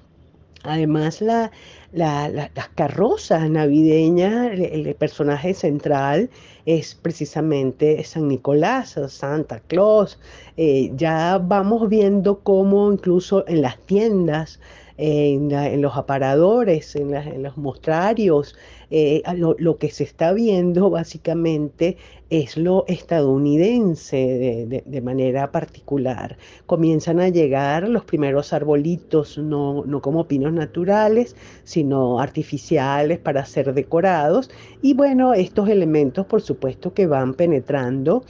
Además, 0.63 1.21
la, 1.21 1.51
las 1.93 2.69
carrozas 2.77 3.51
navideñas, 3.51 4.53
el, 4.53 4.95
personaje 4.95 5.55
central 5.55 6.31
es 6.67 6.95
precisamente 6.95 8.03
San 8.05 8.29
Nicolás, 8.29 8.97
Santa 9.09 9.59
Claus. 9.59 10.21
Eh, 10.57 10.93
ya 10.95 11.39
vamos 11.39 11.89
viendo 11.89 12.39
cómo 12.39 12.93
incluso 12.93 13.45
en 13.49 13.63
las 13.63 13.77
tiendas 13.79 14.61
en, 14.97 15.81
los 15.81 15.97
aparadores, 15.97 16.97
en, 16.97 17.43
los 17.43 17.57
mostrarios. 17.57 18.57
Eh, 18.91 19.23
lo, 19.37 19.79
que 19.79 19.91
se 19.91 20.05
está 20.05 20.35
viendo 20.35 20.91
básicamente 20.91 21.97
es 22.29 22.59
lo 22.59 22.85
estadounidense 22.89 24.83
de, 24.85 25.01
manera 25.01 25.51
particular. 25.51 26.37
Comienzan 26.67 27.19
a 27.21 27.29
llegar 27.29 27.89
los 27.89 28.05
primeros 28.05 28.53
arbolitos, 28.53 29.39
no, 29.39 29.85
no 29.87 30.03
como 30.03 30.29
pinos 30.29 30.53
naturales, 30.53 31.37
sino 31.65 32.21
artificiales 32.21 33.19
para 33.19 33.47
ser 33.47 33.73
decorados. 33.73 34.51
Y 34.83 34.95
bueno, 34.95 35.33
estos 35.33 35.69
elementos 35.69 36.27
por 36.27 36.43
supuesto 36.43 36.93
que 36.93 37.07
van 37.07 37.35
penetrando 37.35 38.25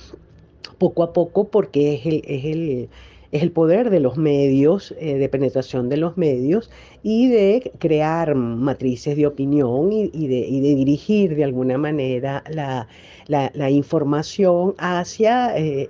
poco 0.79 1.03
a 1.03 1.13
poco 1.13 1.49
porque 1.49 1.95
es 1.95 2.07
el, 2.07 2.23
es 2.27 2.45
el 2.45 2.89
es 3.33 3.43
el 3.43 3.51
poder 3.51 3.89
de 3.91 3.99
los 3.99 4.19
medios, 4.19 4.95
eh, 4.99 5.17
de 5.17 5.29
penetración 5.29 5.89
de 5.89 5.97
los 5.97 6.17
medios 6.19 6.71
y 7.03 7.29
de 7.29 7.73
crear 7.79 8.35
matrices 8.35 9.17
de 9.17 9.27
opinión 9.27 9.91
y, 9.91 10.09
de, 10.29 10.75
dirigir 10.75 11.35
de 11.35 11.45
alguna 11.45 11.79
manera 11.79 12.45
la, 13.27 13.71
información 13.71 14.75
hacia... 14.79 15.57
Eh, 15.59 15.89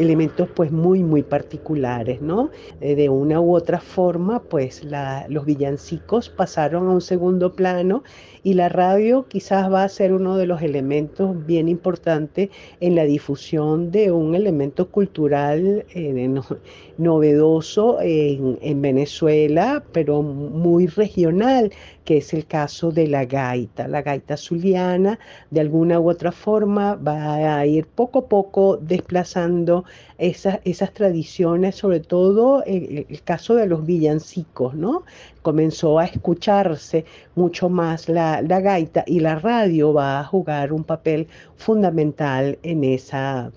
elementos 0.00 0.48
pues 0.54 0.70
muy 0.70 1.02
muy 1.02 1.22
particulares, 1.22 2.20
¿no? 2.20 2.50
Eh, 2.80 2.94
de 2.94 3.08
una 3.08 3.40
u 3.40 3.54
otra 3.54 3.80
forma 3.80 4.42
pues 4.42 4.82
los 5.28 5.44
villancicos 5.44 6.28
pasaron 6.28 6.88
a 6.88 6.90
un 6.92 7.00
segundo 7.00 7.52
plano 7.54 8.02
y 8.42 8.54
la 8.54 8.68
radio 8.68 9.26
quizás 9.28 9.72
va 9.72 9.84
a 9.84 9.88
ser 9.88 10.12
uno 10.12 10.36
de 10.36 10.46
los 10.46 10.62
elementos 10.62 11.46
bien 11.46 11.68
importantes 11.68 12.50
en 12.80 12.94
la 12.94 13.04
difusión 13.04 13.90
de 13.90 14.12
un 14.12 14.34
elemento 14.34 14.90
cultural 14.90 15.84
eh, 15.94 16.28
novedoso 16.98 17.98
en, 18.00 18.82
Venezuela, 18.82 19.82
pero 19.92 20.22
muy 20.22 20.86
regional, 20.86 21.72
que 22.04 22.18
es 22.18 22.34
el 22.34 22.46
caso 22.46 22.90
de 22.90 23.06
la 23.06 23.24
gaita. 23.24 23.88
La 23.88 24.02
gaita 24.02 24.36
zuliana, 24.36 25.18
de 25.50 25.60
alguna 25.60 26.00
u 26.00 26.10
otra 26.10 26.32
forma, 26.32 26.96
va 26.96 27.58
a 27.58 27.66
ir 27.66 27.86
poco 27.86 28.20
a 28.20 28.26
poco 28.26 28.76
desplazando 28.76 29.84
esas, 30.18 30.58
esas 30.64 30.92
tradiciones, 30.92 31.76
sobre 31.76 32.00
todo 32.00 32.64
el, 32.64 33.06
el 33.08 33.22
caso 33.22 33.54
de 33.54 33.66
los 33.66 33.86
villancicos, 33.86 34.74
¿no? 34.74 35.04
Comenzó 35.42 35.98
a 35.98 36.04
escucharse 36.04 37.04
mucho 37.36 37.68
más 37.68 38.08
la, 38.08 38.42
la 38.42 38.60
gaita 38.60 39.04
y 39.06 39.20
la 39.20 39.38
radio 39.38 39.92
va 39.92 40.20
a 40.20 40.24
jugar 40.24 40.72
un 40.72 40.84
papel 40.84 41.28
fundamental 41.56 42.58
en 42.62 42.84
esa 42.84 43.52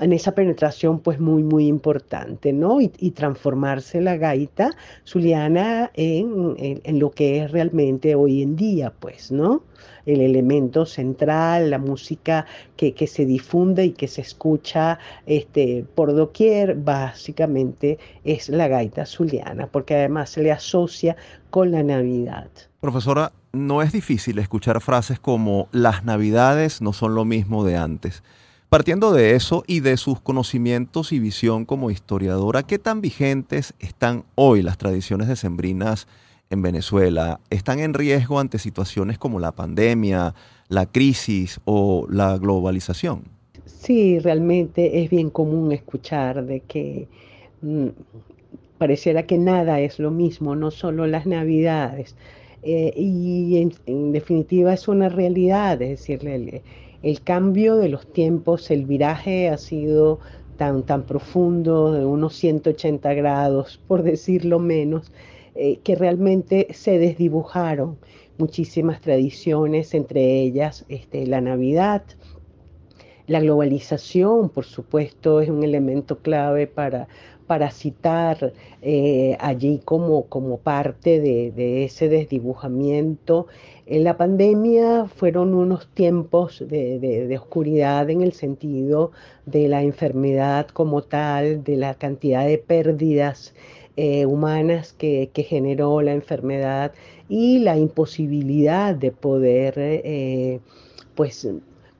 en 0.00 0.12
esa 0.12 0.32
penetración 0.32 1.00
pues 1.00 1.20
muy 1.20 1.42
muy 1.42 1.66
importante, 1.66 2.52
¿no? 2.52 2.80
Y, 2.80 2.88
transformarse 3.16 4.00
la 4.00 4.16
gaita 4.16 4.76
zuliana 5.06 5.90
en, 5.94 6.54
en, 6.58 6.98
lo 6.98 7.10
que 7.10 7.42
es 7.42 7.50
realmente 7.50 8.14
hoy 8.14 8.42
en 8.42 8.56
día, 8.56 8.92
pues, 8.98 9.32
¿no? 9.32 9.62
El 10.04 10.20
elemento 10.20 10.84
central, 10.84 11.70
la 11.70 11.78
música 11.78 12.46
que, 12.76 12.92
que 12.92 13.06
se 13.06 13.24
difunde 13.24 13.86
y 13.86 13.92
que 13.92 14.06
se 14.08 14.20
escucha 14.20 14.98
este, 15.24 15.84
por 15.94 16.14
doquier, 16.14 16.74
básicamente 16.74 17.98
es 18.24 18.48
la 18.48 18.68
gaita 18.68 19.06
zuliana, 19.06 19.66
porque 19.66 19.94
además 19.94 20.30
se 20.30 20.42
le 20.42 20.52
asocia 20.52 21.16
con 21.50 21.70
la 21.70 21.82
Navidad. 21.82 22.48
Profesora, 22.80 23.32
no 23.52 23.82
es 23.82 23.92
difícil 23.92 24.38
escuchar 24.38 24.80
frases 24.80 25.18
como 25.18 25.68
las 25.72 26.04
Navidades 26.04 26.82
no 26.82 26.92
son 26.92 27.14
lo 27.14 27.24
mismo 27.24 27.64
de 27.64 27.76
antes. 27.76 28.22
Partiendo 28.68 29.12
de 29.12 29.36
eso 29.36 29.62
y 29.68 29.78
de 29.78 29.96
sus 29.96 30.20
conocimientos 30.20 31.12
y 31.12 31.20
visión 31.20 31.64
como 31.64 31.92
historiadora, 31.92 32.64
¿qué 32.64 32.80
tan 32.80 33.00
vigentes 33.00 33.74
están 33.78 34.24
hoy 34.34 34.60
las 34.62 34.76
tradiciones 34.76 35.28
decembrinas 35.28 36.08
en 36.50 36.62
Venezuela? 36.62 37.38
¿Están 37.48 37.78
en 37.78 37.94
riesgo 37.94 38.40
ante 38.40 38.58
situaciones 38.58 39.18
como 39.18 39.38
la 39.38 39.52
pandemia, 39.52 40.34
la 40.68 40.86
crisis 40.86 41.60
o 41.64 42.08
la 42.10 42.36
globalización? 42.38 43.22
Sí, 43.66 44.18
realmente 44.18 45.00
es 45.00 45.10
bien 45.10 45.30
común 45.30 45.70
escuchar 45.70 46.44
de 46.44 46.58
que 46.58 47.06
mm, 47.62 47.86
pareciera 48.78 49.22
que 49.28 49.38
nada 49.38 49.78
es 49.78 50.00
lo 50.00 50.10
mismo, 50.10 50.56
no 50.56 50.72
solo 50.72 51.06
las 51.06 51.24
navidades. 51.24 52.16
Eh, 52.64 52.92
y 52.96 53.70
en, 53.86 54.10
definitiva 54.10 54.74
es 54.74 54.88
una 54.88 55.08
realidad, 55.08 55.80
es 55.82 56.00
decir, 56.00 56.26
el 56.26 56.62
cambio 57.14 57.76
de 57.76 57.88
los 57.88 58.12
tiempos, 58.12 58.70
el 58.70 58.84
viraje 58.84 59.48
ha 59.48 59.58
sido 59.58 60.18
tan, 60.56 60.82
tan 60.82 61.04
profundo, 61.04 61.92
de 61.92 62.04
unos 62.04 62.34
180 62.34 63.14
grados, 63.14 63.80
por 63.86 64.02
decirlo 64.02 64.58
menos, 64.58 65.12
eh, 65.54 65.78
que 65.84 65.94
realmente 65.94 66.68
se 66.72 66.98
desdibujaron 66.98 67.98
muchísimas 68.38 69.00
tradiciones, 69.00 69.94
entre 69.94 70.40
ellas 70.40 70.84
este, 70.88 71.26
la 71.26 71.40
Navidad. 71.40 72.02
La 73.26 73.40
globalización, 73.40 74.50
por 74.50 74.64
supuesto, 74.64 75.40
es 75.40 75.48
un 75.48 75.64
elemento 75.64 76.18
clave 76.18 76.66
para, 76.66 77.08
para 77.46 77.70
citar 77.70 78.52
eh, 78.82 79.36
allí 79.40 79.80
como, 79.84 80.24
como 80.26 80.58
parte 80.58 81.20
de, 81.20 81.52
de, 81.52 81.84
ese 81.84 82.08
desdibujamiento. 82.08 83.46
En 83.86 84.02
la 84.04 84.16
pandemia 84.16 85.06
fueron 85.06 85.54
unos 85.54 85.86
tiempos 85.94 86.64
de, 86.66 87.38
oscuridad 87.40 88.10
en 88.10 88.22
el 88.22 88.32
sentido 88.32 89.12
de 89.46 89.68
la 89.68 89.82
enfermedad 89.82 90.66
como 90.68 91.02
tal, 91.02 91.62
de 91.62 91.76
la 91.76 91.94
cantidad 91.94 92.44
de 92.46 92.58
pérdidas 92.58 93.54
eh, 93.96 94.26
humanas 94.26 94.92
que, 94.92 95.30
generó 95.48 96.02
la 96.02 96.12
enfermedad 96.12 96.92
y 97.28 97.60
la 97.60 97.76
imposibilidad 97.76 98.94
de 98.94 99.12
poder 99.12 99.74
eh, 99.76 100.60
pues 101.14 101.48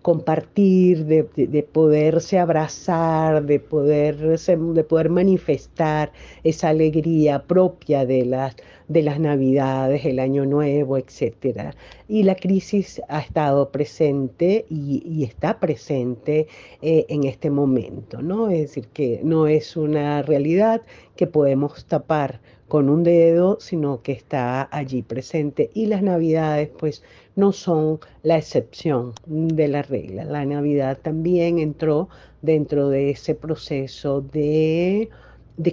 compartir, 0.07 1.05
de, 1.07 1.63
poderse 1.65 2.39
abrazar, 2.39 3.43
de, 3.43 3.59
de 3.59 4.85
poder 4.85 5.11
manifestar 5.11 6.13
esa 6.45 6.69
alegría 6.69 7.43
propia 7.43 8.07
de 8.07 8.25
las, 8.25 8.55
de 8.89 9.03
las 9.03 9.19
Navidades, 9.19 10.05
el 10.05 10.19
Año 10.19 10.47
Nuevo, 10.47 10.97
etc. 10.97 11.75
Y 12.09 12.23
la 12.23 12.35
crisis 12.37 13.03
ha 13.09 13.21
estado 13.21 13.71
presente 13.71 14.67
y, 14.69 15.25
está 15.25 15.59
presente 15.59 16.47
eh, 16.83 17.07
en 17.09 17.25
este 17.25 17.51
momento, 17.51 18.23
¿no? 18.23 18.49
Es 18.49 18.61
decir, 18.61 18.89
que 18.89 19.21
no 19.25 19.47
es 19.49 19.77
una 19.77 20.23
realidad 20.23 20.83
que 21.17 21.27
podemos 21.27 21.85
tapar 21.87 22.41
con 22.69 22.89
un 22.89 23.05
dedo, 23.05 23.59
sino 23.61 24.03
que 24.03 24.13
está 24.13 24.69
allí 24.71 25.03
presente. 25.03 25.71
Y 25.75 25.87
las 25.87 26.03
navidades, 26.03 26.69
pues, 26.79 27.03
no 27.37 27.53
son 27.53 28.01
la 28.23 28.39
excepción 28.39 29.13
de 29.27 29.69
la 29.69 29.83
regla. 29.83 30.25
La 30.25 30.45
navidad 30.45 30.99
también 31.01 31.59
entró 31.59 32.09
dentro 32.43 32.89
de 32.89 33.11
ese 33.11 33.35
proceso 33.35 34.21
de, 34.21 35.11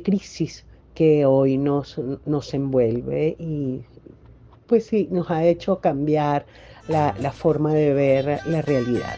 crisis 0.04 0.66
que 0.94 1.26
hoy 1.26 1.58
nos, 1.58 2.00
nos 2.26 2.54
envuelve 2.54 3.36
y 3.40 3.82
pues 4.68 4.86
sí, 4.86 5.08
nos 5.12 5.30
ha 5.32 5.44
hecho 5.44 5.80
cambiar 5.80 6.46
la, 6.88 7.16
la 7.20 7.32
forma 7.32 7.74
de 7.74 7.94
ver 7.94 8.40
la 8.46 8.62
realidad. 8.62 9.18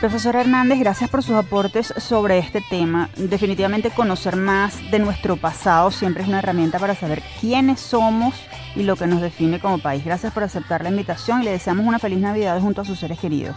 Profesor 0.00 0.34
Hernández, 0.34 0.78
gracias 0.78 1.10
por 1.10 1.22
sus 1.22 1.34
aportes 1.34 1.92
sobre 1.98 2.38
este 2.38 2.62
tema. 2.70 3.10
Definitivamente 3.18 3.90
conocer 3.90 4.34
más 4.34 4.90
de 4.90 4.98
nuestro 4.98 5.36
pasado 5.36 5.90
siempre 5.90 6.22
es 6.22 6.28
una 6.30 6.38
herramienta 6.38 6.78
para 6.78 6.94
saber 6.94 7.22
quiénes 7.38 7.80
somos 7.80 8.34
y 8.74 8.82
lo 8.84 8.96
que 8.96 9.06
nos 9.06 9.20
define 9.20 9.60
como 9.60 9.78
país. 9.78 10.02
Gracias 10.02 10.32
por 10.32 10.42
aceptar 10.42 10.82
la 10.82 10.88
invitación 10.88 11.42
y 11.42 11.44
le 11.44 11.50
deseamos 11.50 11.84
una 11.84 11.98
feliz 11.98 12.18
Navidad 12.18 12.58
junto 12.62 12.80
a 12.80 12.86
sus 12.86 12.98
seres 12.98 13.18
queridos. 13.18 13.56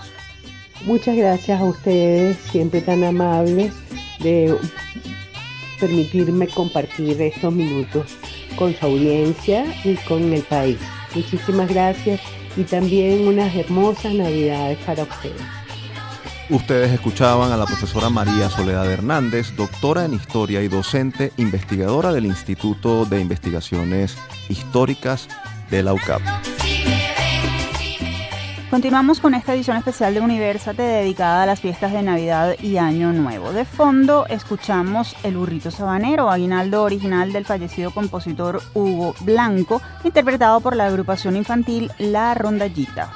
Muchas 0.85 1.15
gracias 1.15 1.61
a 1.61 1.63
ustedes, 1.63 2.37
siempre 2.51 2.81
tan 2.81 3.03
amables, 3.03 3.73
de 4.19 4.53
permitirme 5.79 6.47
compartir 6.47 7.21
estos 7.21 7.53
minutos 7.53 8.17
con 8.57 8.75
su 8.75 8.85
audiencia 8.85 9.65
y 9.85 9.95
con 9.95 10.33
el 10.33 10.41
país. 10.43 10.77
Muchísimas 11.15 11.69
gracias 11.69 12.19
y 12.57 12.63
también 12.63 13.27
unas 13.27 13.55
hermosas 13.55 14.13
Navidades 14.13 14.77
para 14.85 15.03
ustedes. 15.03 15.41
Ustedes 16.49 16.91
escuchaban 16.91 17.51
a 17.53 17.57
la 17.57 17.65
profesora 17.65 18.09
María 18.09 18.49
Soledad 18.49 18.91
Hernández, 18.91 19.55
doctora 19.55 20.03
en 20.03 20.13
historia 20.13 20.61
y 20.61 20.67
docente 20.67 21.31
investigadora 21.37 22.11
del 22.11 22.25
Instituto 22.25 23.05
de 23.05 23.21
Investigaciones 23.21 24.17
Históricas 24.49 25.29
de 25.71 25.83
la 25.83 25.93
UCAP. 25.93 26.21
Continuamos 28.73 29.19
con 29.19 29.35
esta 29.35 29.53
edición 29.53 29.77
especial 29.77 30.15
de 30.15 30.19
Universate 30.19 30.81
dedicada 30.81 31.43
a 31.43 31.45
las 31.45 31.61
fiestas 31.61 31.93
de 31.93 32.01
Navidad 32.01 32.55
y 32.59 32.77
Año 32.77 33.13
Nuevo. 33.13 33.53
De 33.53 33.65
fondo 33.65 34.25
escuchamos 34.25 35.15
El 35.21 35.37
burrito 35.37 35.69
sabanero, 35.69 36.31
aguinaldo 36.31 36.81
original 36.81 37.31
del 37.31 37.45
fallecido 37.45 37.91
compositor 37.91 38.63
Hugo 38.73 39.13
Blanco, 39.19 39.79
interpretado 40.03 40.59
por 40.59 40.75
la 40.75 40.87
agrupación 40.87 41.35
infantil 41.35 41.91
La 41.99 42.33
Rondallita. 42.33 43.11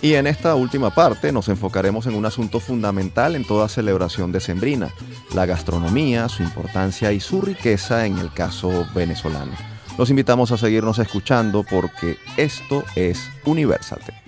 Y 0.00 0.14
en 0.14 0.28
esta 0.28 0.54
última 0.54 0.94
parte 0.94 1.32
nos 1.32 1.48
enfocaremos 1.48 2.06
en 2.06 2.14
un 2.14 2.24
asunto 2.24 2.60
fundamental 2.60 3.34
en 3.34 3.44
toda 3.44 3.68
celebración 3.68 4.30
decembrina, 4.30 4.90
la 5.34 5.44
gastronomía, 5.44 6.28
su 6.28 6.44
importancia 6.44 7.10
y 7.10 7.18
su 7.18 7.40
riqueza 7.40 8.06
en 8.06 8.16
el 8.18 8.32
caso 8.32 8.86
venezolano. 8.94 9.54
Los 9.98 10.08
invitamos 10.08 10.52
a 10.52 10.56
seguirnos 10.56 11.00
escuchando 11.00 11.64
porque 11.68 12.16
esto 12.36 12.84
es 12.94 13.28
Universate. 13.44 14.19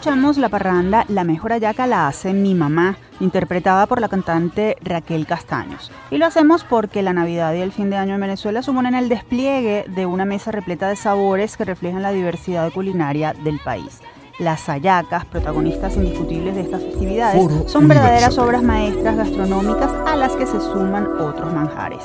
Escuchamos 0.00 0.38
la 0.38 0.48
parranda 0.48 1.04
La 1.08 1.24
mejor 1.24 1.52
ayaca 1.52 1.86
la 1.86 2.06
hace 2.06 2.32
mi 2.32 2.54
mamá, 2.54 2.96
interpretada 3.18 3.86
por 3.86 4.00
la 4.00 4.08
cantante 4.08 4.76
Raquel 4.82 5.26
Castaños. 5.26 5.90
Y 6.12 6.18
lo 6.18 6.26
hacemos 6.26 6.62
porque 6.62 7.02
la 7.02 7.12
Navidad 7.12 7.52
y 7.54 7.60
el 7.60 7.72
fin 7.72 7.90
de 7.90 7.96
año 7.96 8.14
en 8.14 8.20
Venezuela 8.20 8.62
suponen 8.62 8.94
el 8.94 9.08
despliegue 9.08 9.84
de 9.88 10.06
una 10.06 10.24
mesa 10.24 10.52
repleta 10.52 10.88
de 10.88 10.94
sabores 10.94 11.56
que 11.56 11.64
reflejan 11.64 12.02
la 12.02 12.12
diversidad 12.12 12.72
culinaria 12.72 13.34
del 13.44 13.58
país. 13.58 14.00
Las 14.38 14.68
ayacas, 14.68 15.24
protagonistas 15.24 15.96
indiscutibles 15.96 16.54
de 16.54 16.62
estas 16.62 16.82
festividades, 16.82 17.70
son 17.70 17.88
verdaderas 17.88 18.38
obras 18.38 18.62
maestras 18.62 19.16
gastronómicas 19.16 19.90
a 20.06 20.14
las 20.14 20.32
que 20.32 20.46
se 20.46 20.60
suman 20.60 21.06
otros 21.20 21.52
manjares. 21.52 22.04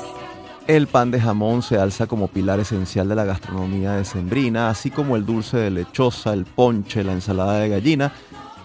El 0.66 0.88
pan 0.88 1.12
de 1.12 1.20
jamón 1.20 1.62
se 1.62 1.78
alza 1.78 2.08
como 2.08 2.26
pilar 2.26 2.58
esencial 2.58 3.08
de 3.08 3.14
la 3.14 3.24
gastronomía 3.24 3.92
decembrina, 3.92 4.68
así 4.68 4.90
como 4.90 5.14
el 5.14 5.24
dulce 5.24 5.58
de 5.58 5.70
lechosa, 5.70 6.32
el 6.32 6.44
ponche, 6.44 7.04
la 7.04 7.12
ensalada 7.12 7.60
de 7.60 7.68
gallina 7.68 8.12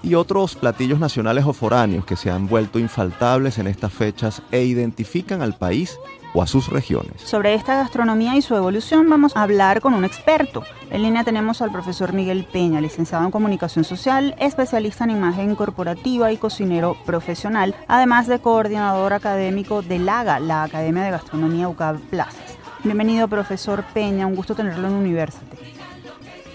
y 0.02 0.16
otros 0.16 0.56
platillos 0.56 1.00
nacionales 1.00 1.46
o 1.46 1.54
foráneos 1.54 2.04
que 2.04 2.16
se 2.16 2.32
han 2.32 2.48
vuelto 2.48 2.80
infaltables 2.80 3.60
en 3.60 3.68
estas 3.68 3.94
fechas 3.94 4.42
e 4.52 4.64
identifican 4.64 5.44
al 5.44 5.56
país 5.56 6.00
o 6.34 6.42
a 6.42 6.48
sus 6.48 6.70
regiones. 6.70 7.22
Sobre 7.22 7.54
esta 7.54 7.76
gastronomía 7.76 8.36
y 8.36 8.42
su 8.42 8.56
evolución 8.56 9.10
vamos 9.10 9.36
a 9.36 9.44
hablar 9.44 9.82
con 9.82 9.94
un 9.94 10.06
experto. 10.06 10.64
En 10.90 11.04
línea 11.04 11.24
tenemos 11.24 11.62
al 11.62 11.72
profesor 11.72 12.14
Miguel 12.14 12.46
Peña, 12.52 12.82
licenciado 12.82 13.26
en 13.26 13.32
comunicación 13.32 13.84
social, 13.86 14.36
especialista 14.40 15.04
en 15.04 15.12
imagen 15.12 15.56
corporativa 15.56 16.32
y 16.32 16.38
cocinero 16.38 16.96
profesional, 17.06 17.76
además 17.88 18.28
de 18.28 18.40
coordinador 18.40 19.14
académico 19.14 19.82
de 19.82 20.00
LAGA, 20.00 20.40
la 20.40 20.64
Academia 20.64 21.04
de 21.04 21.12
Gastronomía 21.12 21.70
UCAB 21.70 22.00
Plazas. 22.10 22.58
Bienvenido, 22.84 23.28
profesor 23.28 23.84
Peña, 23.94 24.26
un 24.26 24.36
gusto 24.36 24.56
tenerlo 24.56 24.88
en 24.88 24.96
University. 24.96 25.58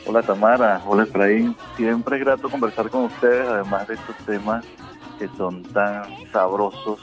Hola 0.07 0.23
Tamara, 0.23 0.83
hola 0.87 1.03
Efraín. 1.03 1.57
Siempre 1.77 2.17
es 2.17 2.25
grato 2.25 2.49
conversar 2.49 2.91
con 2.91 3.05
ustedes, 3.05 3.47
además 3.49 3.89
de 3.89 3.95
estos 3.95 4.17
temas 4.19 4.65
que 5.19 5.29
son 5.37 5.63
tan 5.65 6.05
sabrosos 6.33 7.01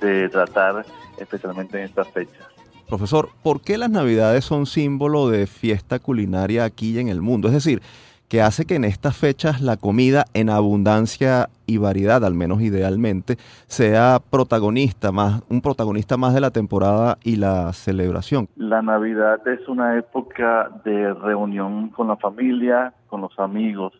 de 0.00 0.28
tratar 0.28 0.84
especialmente 1.18 1.78
en 1.78 1.84
estas 1.84 2.08
fechas. 2.10 2.46
Profesor, 2.88 3.30
¿por 3.42 3.62
qué 3.62 3.78
las 3.78 3.90
navidades 3.90 4.44
son 4.44 4.66
símbolo 4.66 5.28
de 5.28 5.46
fiesta 5.46 5.98
culinaria 5.98 6.64
aquí 6.64 6.92
y 6.92 6.98
en 6.98 7.08
el 7.08 7.22
mundo? 7.22 7.48
Es 7.48 7.54
decir, 7.54 7.80
que 8.28 8.42
hace 8.42 8.66
que 8.66 8.74
en 8.74 8.84
estas 8.84 9.16
fechas 9.16 9.60
la 9.60 9.76
comida 9.76 10.24
en 10.34 10.50
abundancia 10.50 11.48
y 11.66 11.78
variedad, 11.78 12.24
al 12.24 12.34
menos 12.34 12.60
idealmente, 12.62 13.36
sea 13.66 14.20
protagonista 14.30 15.12
más, 15.12 15.42
un 15.48 15.60
protagonista 15.60 16.16
más 16.16 16.34
de 16.34 16.40
la 16.40 16.50
temporada 16.50 17.16
y 17.22 17.36
la 17.36 17.72
celebración. 17.72 18.48
La 18.56 18.82
Navidad 18.82 19.46
es 19.46 19.66
una 19.68 19.96
época 19.98 20.68
de 20.84 21.14
reunión 21.14 21.88
con 21.90 22.08
la 22.08 22.16
familia, 22.16 22.92
con 23.08 23.20
los 23.20 23.38
amigos, 23.38 23.92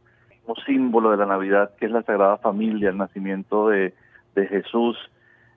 un 0.46 0.56
símbolo 0.66 1.10
de 1.10 1.16
la 1.18 1.26
Navidad 1.26 1.70
que 1.78 1.86
es 1.86 1.92
la 1.92 2.02
Sagrada 2.02 2.38
Familia, 2.38 2.90
el 2.90 2.98
nacimiento 2.98 3.68
de, 3.68 3.94
de 4.34 4.46
Jesús, 4.46 4.96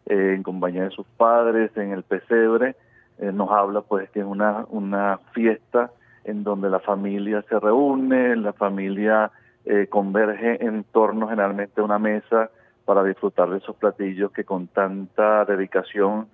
eh, 0.09 0.33
en 0.35 0.43
compañía 0.43 0.83
de 0.83 0.91
sus 0.91 1.05
padres 1.05 1.75
en 1.75 1.91
el 1.91 2.03
pesebre, 2.03 2.75
eh, 3.19 3.31
nos 3.31 3.51
habla 3.51 3.81
pues 3.81 4.09
que 4.11 4.21
es 4.21 4.25
una, 4.25 4.65
una 4.69 5.19
fiesta 5.33 5.91
en 6.23 6.43
donde 6.43 6.69
la 6.69 6.79
familia 6.79 7.43
se 7.49 7.59
reúne, 7.59 8.35
la 8.35 8.53
familia 8.53 9.31
eh, 9.65 9.87
converge 9.89 10.63
en 10.65 10.83
torno 10.85 11.27
generalmente 11.27 11.81
a 11.81 11.83
una 11.83 11.99
mesa 11.99 12.49
para 12.85 13.03
disfrutar 13.03 13.49
de 13.49 13.57
esos 13.57 13.75
platillos 13.75 14.31
que 14.31 14.45
con 14.45 14.67
tanta 14.67 15.43
dedicación 15.45 16.27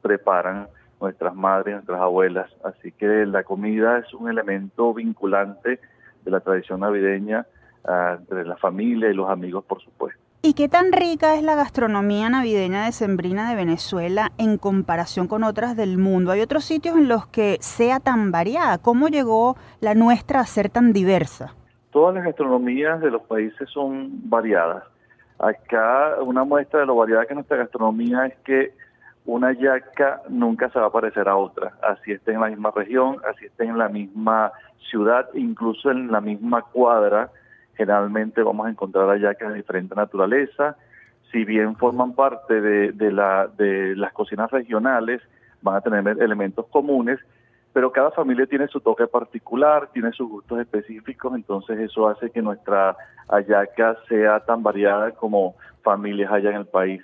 preparan 0.00 0.68
nuestras 1.00 1.34
madres, 1.34 1.74
nuestras 1.74 2.00
abuelas. 2.00 2.50
Así 2.64 2.92
que 2.92 3.26
la 3.26 3.42
comida 3.42 3.98
es 3.98 4.12
un 4.14 4.30
elemento 4.30 4.94
vinculante 4.94 5.80
de 6.24 6.30
la 6.30 6.40
tradición 6.40 6.80
navideña 6.80 7.46
ah, 7.84 8.16
entre 8.18 8.44
la 8.44 8.56
familia 8.56 9.10
y 9.10 9.14
los 9.14 9.28
amigos, 9.28 9.64
por 9.64 9.82
supuesto. 9.82 10.27
¿Y 10.40 10.54
qué 10.54 10.68
tan 10.68 10.92
rica 10.92 11.34
es 11.34 11.42
la 11.42 11.56
gastronomía 11.56 12.30
navideña 12.30 12.84
de 12.84 12.92
Sembrina 12.92 13.50
de 13.50 13.56
Venezuela 13.56 14.30
en 14.38 14.56
comparación 14.56 15.26
con 15.26 15.42
otras 15.42 15.76
del 15.76 15.98
mundo? 15.98 16.30
¿Hay 16.30 16.40
otros 16.40 16.64
sitios 16.64 16.96
en 16.96 17.08
los 17.08 17.26
que 17.26 17.56
sea 17.58 17.98
tan 17.98 18.30
variada? 18.30 18.78
¿Cómo 18.78 19.08
llegó 19.08 19.56
la 19.80 19.94
nuestra 19.94 20.38
a 20.38 20.46
ser 20.46 20.68
tan 20.70 20.92
diversa? 20.92 21.54
Todas 21.90 22.14
las 22.14 22.24
gastronomías 22.24 23.00
de 23.00 23.10
los 23.10 23.22
países 23.22 23.68
son 23.68 24.10
variadas. 24.30 24.84
Acá 25.40 26.22
una 26.22 26.44
muestra 26.44 26.80
de 26.80 26.86
lo 26.86 26.94
variada 26.94 27.26
que 27.26 27.34
nuestra 27.34 27.56
gastronomía 27.56 28.26
es 28.26 28.36
que 28.44 28.74
una 29.26 29.52
yaca 29.52 30.22
nunca 30.28 30.70
se 30.70 30.78
va 30.78 30.86
a 30.86 30.92
parecer 30.92 31.28
a 31.28 31.36
otra, 31.36 31.72
así 31.82 32.12
esté 32.12 32.32
en 32.32 32.40
la 32.40 32.48
misma 32.48 32.70
región, 32.70 33.16
así 33.28 33.46
esté 33.46 33.64
en 33.64 33.76
la 33.76 33.88
misma 33.88 34.52
ciudad, 34.88 35.28
incluso 35.34 35.90
en 35.90 36.12
la 36.12 36.20
misma 36.20 36.62
cuadra 36.62 37.28
generalmente 37.78 38.42
vamos 38.42 38.66
a 38.66 38.70
encontrar 38.70 39.08
hallacas 39.08 39.50
de 39.50 39.54
diferente 39.54 39.94
naturaleza. 39.94 40.76
Si 41.30 41.44
bien 41.44 41.76
forman 41.76 42.14
parte 42.14 42.60
de, 42.60 43.12
la, 43.12 43.48
de 43.56 43.94
las 43.94 44.12
cocinas 44.12 44.50
regionales, 44.50 45.22
van 45.62 45.76
a 45.76 45.80
tener 45.80 46.20
elementos 46.20 46.66
comunes, 46.66 47.20
pero 47.72 47.92
cada 47.92 48.10
familia 48.10 48.46
tiene 48.46 48.66
su 48.66 48.80
toque 48.80 49.06
particular, 49.06 49.90
tiene 49.92 50.10
sus 50.12 50.28
gustos 50.28 50.58
específicos, 50.58 51.34
entonces 51.34 51.78
eso 51.78 52.08
hace 52.08 52.30
que 52.30 52.42
nuestra 52.42 52.96
hallaca 53.28 53.96
sea 54.08 54.40
tan 54.40 54.62
variada 54.62 55.12
como 55.12 55.54
familias 55.82 56.32
haya 56.32 56.50
en 56.50 56.56
el 56.56 56.66
país. 56.66 57.02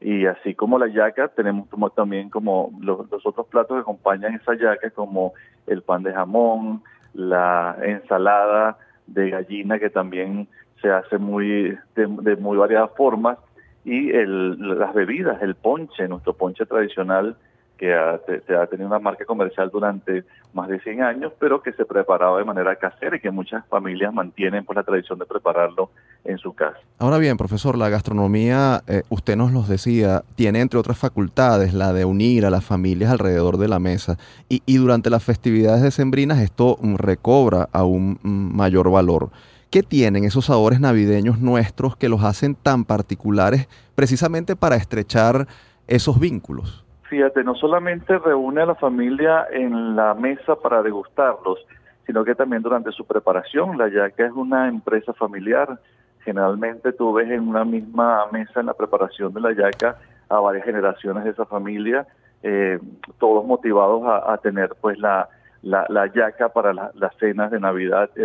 Y 0.00 0.26
así 0.26 0.54
como 0.54 0.78
la 0.78 0.88
yaca, 0.88 1.28
tenemos 1.28 1.68
también 1.94 2.28
como 2.28 2.72
los, 2.80 3.10
los, 3.10 3.24
otros 3.24 3.46
platos 3.46 3.76
que 3.76 3.82
acompañan 3.82 4.34
esa 4.34 4.54
yaca, 4.54 4.90
como 4.90 5.32
el 5.66 5.82
pan 5.82 6.02
de 6.02 6.12
jamón, 6.12 6.82
la 7.14 7.76
ensalada, 7.82 8.76
de 9.14 9.30
gallina 9.30 9.78
que 9.78 9.90
también 9.90 10.48
se 10.80 10.90
hace 10.90 11.18
muy 11.18 11.76
de, 11.94 12.36
muy 12.36 12.56
variadas 12.56 12.90
formas 12.96 13.38
y 13.84 14.10
el, 14.10 14.78
las 14.78 14.94
bebidas, 14.94 15.42
el 15.42 15.54
ponche, 15.54 16.08
nuestro 16.08 16.34
ponche 16.34 16.66
tradicional 16.66 17.36
que 17.80 17.94
ha, 17.94 18.20
ha 18.60 18.66
tenido 18.66 18.86
una 18.86 18.98
marca 18.98 19.24
comercial 19.24 19.70
durante 19.72 20.24
más 20.52 20.68
de 20.68 20.78
100 20.80 21.02
años, 21.02 21.32
pero 21.38 21.62
que 21.62 21.72
se 21.72 21.86
preparaba 21.86 22.36
de 22.36 22.44
manera 22.44 22.76
casera 22.76 23.16
y 23.16 23.20
que 23.20 23.30
muchas 23.30 23.66
familias 23.68 24.12
mantienen 24.12 24.66
por 24.66 24.76
la 24.76 24.82
tradición 24.82 25.18
de 25.18 25.24
prepararlo 25.24 25.88
en 26.24 26.36
su 26.36 26.52
casa. 26.52 26.76
Ahora 26.98 27.16
bien, 27.16 27.38
profesor, 27.38 27.78
la 27.78 27.88
gastronomía, 27.88 28.82
eh, 28.86 29.02
usted 29.08 29.34
nos 29.34 29.52
los 29.52 29.66
decía, 29.66 30.24
tiene 30.34 30.60
entre 30.60 30.78
otras 30.78 30.98
facultades 30.98 31.72
la 31.72 31.94
de 31.94 32.04
unir 32.04 32.44
a 32.44 32.50
las 32.50 32.66
familias 32.66 33.12
alrededor 33.12 33.56
de 33.56 33.68
la 33.68 33.78
mesa 33.78 34.18
y, 34.50 34.62
y 34.66 34.76
durante 34.76 35.08
las 35.08 35.24
festividades 35.24 35.80
decembrinas 35.80 36.40
esto 36.40 36.76
recobra 36.82 37.70
aún 37.72 38.18
mayor 38.22 38.90
valor. 38.90 39.30
¿Qué 39.70 39.82
tienen 39.82 40.24
esos 40.24 40.44
sabores 40.46 40.80
navideños 40.80 41.38
nuestros 41.38 41.96
que 41.96 42.10
los 42.10 42.24
hacen 42.24 42.56
tan 42.56 42.84
particulares 42.84 43.68
precisamente 43.94 44.54
para 44.54 44.76
estrechar 44.76 45.48
esos 45.86 46.20
vínculos? 46.20 46.84
Fíjate, 47.10 47.42
no 47.42 47.56
solamente 47.56 48.18
reúne 48.18 48.62
a 48.62 48.66
la 48.66 48.76
familia 48.76 49.48
en 49.50 49.96
la 49.96 50.14
mesa 50.14 50.54
para 50.54 50.80
degustarlos, 50.80 51.58
sino 52.06 52.24
que 52.24 52.36
también 52.36 52.62
durante 52.62 52.92
su 52.92 53.04
preparación, 53.04 53.76
la 53.76 53.88
yaca 53.88 54.26
es 54.26 54.32
una 54.32 54.68
empresa 54.68 55.12
familiar. 55.14 55.80
Generalmente 56.24 56.92
tú 56.92 57.12
ves 57.12 57.28
en 57.28 57.48
una 57.48 57.64
misma 57.64 58.26
mesa 58.30 58.60
en 58.60 58.66
la 58.66 58.74
preparación 58.74 59.34
de 59.34 59.40
la 59.40 59.52
yaca 59.52 59.96
a 60.28 60.38
varias 60.38 60.64
generaciones 60.64 61.24
de 61.24 61.30
esa 61.30 61.46
familia, 61.46 62.06
eh, 62.44 62.78
todos 63.18 63.44
motivados 63.44 64.04
a, 64.06 64.38
tener 64.38 64.70
pues 64.80 64.96
la, 65.00 65.28
la, 65.62 66.06
yaca 66.14 66.50
para 66.50 66.72
las 66.72 67.16
cenas 67.18 67.50
de 67.50 67.58
Navidad, 67.58 68.08
y 68.14 68.22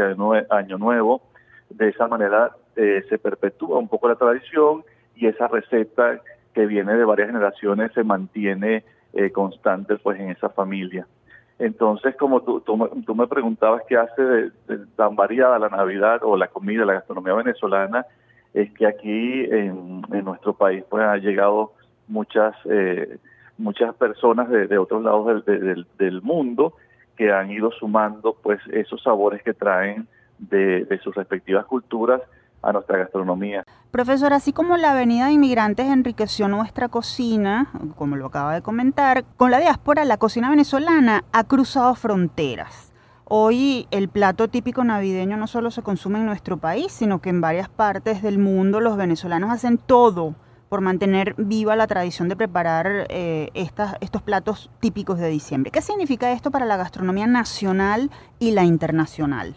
Año 0.53 0.77
Nuevo. 0.77 1.23
De 1.71 1.89
esa 1.89 2.07
manera 2.07 2.51
eh, 2.75 3.03
se 3.09 3.17
perpetúa 3.17 3.79
un 3.79 3.88
poco 3.88 4.09
la 4.09 4.15
tradición 4.15 4.83
y 5.15 5.25
esa 5.25 5.47
receta 5.47 6.21
que 6.56 6.66
viene 6.66 6.95
de 6.95 7.03
varias 7.03 7.28
generaciones 7.28 7.91
se 7.91 8.03
mantiene 8.03 8.84
eh, 9.14 9.30
constante 9.32 9.97
pues 9.97 10.20
en 10.20 10.30
esa 10.30 10.49
familia. 10.49 11.06
Entonces, 11.60 12.16
como 12.16 12.41
tú, 12.41 12.62
tú, 12.62 13.16
me 13.16 13.28
preguntabas 13.28 13.84
qué 13.88 13.97
hace 13.97 14.22
de, 14.22 14.51
tan 14.95 15.16
variada 15.16 15.60
la 15.60 15.70
Navidad 15.70 16.22
o 16.24 16.36
la 16.36 16.47
comida, 16.47 16.86
la 16.86 16.93
gastronomía 16.93 17.34
venezolana, 17.34 18.06
es 18.53 18.72
que 18.72 18.88
aquí 18.88 19.43
en, 19.43 20.01
nuestro 20.24 20.53
país 20.53 20.84
pues 20.89 21.03
han 21.03 21.22
llegado 21.22 21.74
muchas 22.08 22.56
eh, 22.66 23.18
muchas 23.58 23.93
personas 23.95 24.49
de, 24.49 24.78
otros 24.78 25.03
lados 25.03 25.45
del, 25.45 25.86
del, 25.97 26.22
mundo 26.22 26.74
que 27.16 27.32
han 27.32 27.51
ido 27.51 27.72
sumando 27.72 28.36
pues 28.41 28.60
esos 28.72 29.01
sabores 29.01 29.43
que 29.43 29.53
traen 29.53 30.08
de 30.39 30.99
sus 31.03 31.16
respectivas 31.16 31.66
culturas 31.66 32.22
a 32.66 32.74
nuestra 32.74 32.97
gastronomía. 32.97 33.63
Profesor, 33.91 34.34
así 34.34 34.51
como 34.51 34.76
la 34.76 34.93
venida 34.93 35.28
de 35.28 35.34
inmigrantes 35.34 35.86
enriqueció 35.86 36.47
nuestra 36.47 36.89
cocina, 36.89 37.70
como 37.95 38.16
lo 38.16 38.26
acaba 38.26 38.53
de 38.53 38.61
comentar, 38.61 39.24
con 39.38 39.51
la 39.51 39.59
diáspora 39.59 40.03
la 40.03 40.18
cocina 40.18 40.49
venezolana 40.49 41.24
ha 41.32 41.43
cruzado 41.43 41.95
fronteras. 41.95 42.91
Hoy 43.24 43.88
el 43.91 44.09
plato 44.09 44.49
típico 44.49 44.84
navideño 44.84 45.38
no 45.38 45.47
solo 45.47 45.72
se 45.72 45.82
consume 45.82 46.20
en 46.20 46.26
nuestro 46.26 46.57
país, 46.57 46.91
sino 46.91 47.22
que 47.22 47.30
en 47.30 47.41
varias 47.41 47.70
partes 47.70 48.22
del 48.22 48.38
mundo 48.38 48.82
los 48.82 48.97
venezolanos 48.97 49.51
hacen 49.51 49.78
todo 49.78 50.36
por 50.70 50.82
mantener 50.82 51.36
viva 51.38 51.76
la 51.76 51.88
tradición 51.88 52.28
de 52.28 52.36
preparar 52.36 53.07
eh, 53.09 53.49
estos 53.53 54.22
platos 54.24 54.70
típicos 54.80 55.20
de 55.20 55.30
diciembre. 55.30 55.72
¿Qué 55.72 55.82
significa 55.82 56.32
esto 56.32 56.51
para 56.51 56.66
la 56.66 56.78
gastronomía 56.78 57.28
nacional 57.28 58.11
y 58.39 58.51
la 58.51 58.63
internacional? 58.63 59.55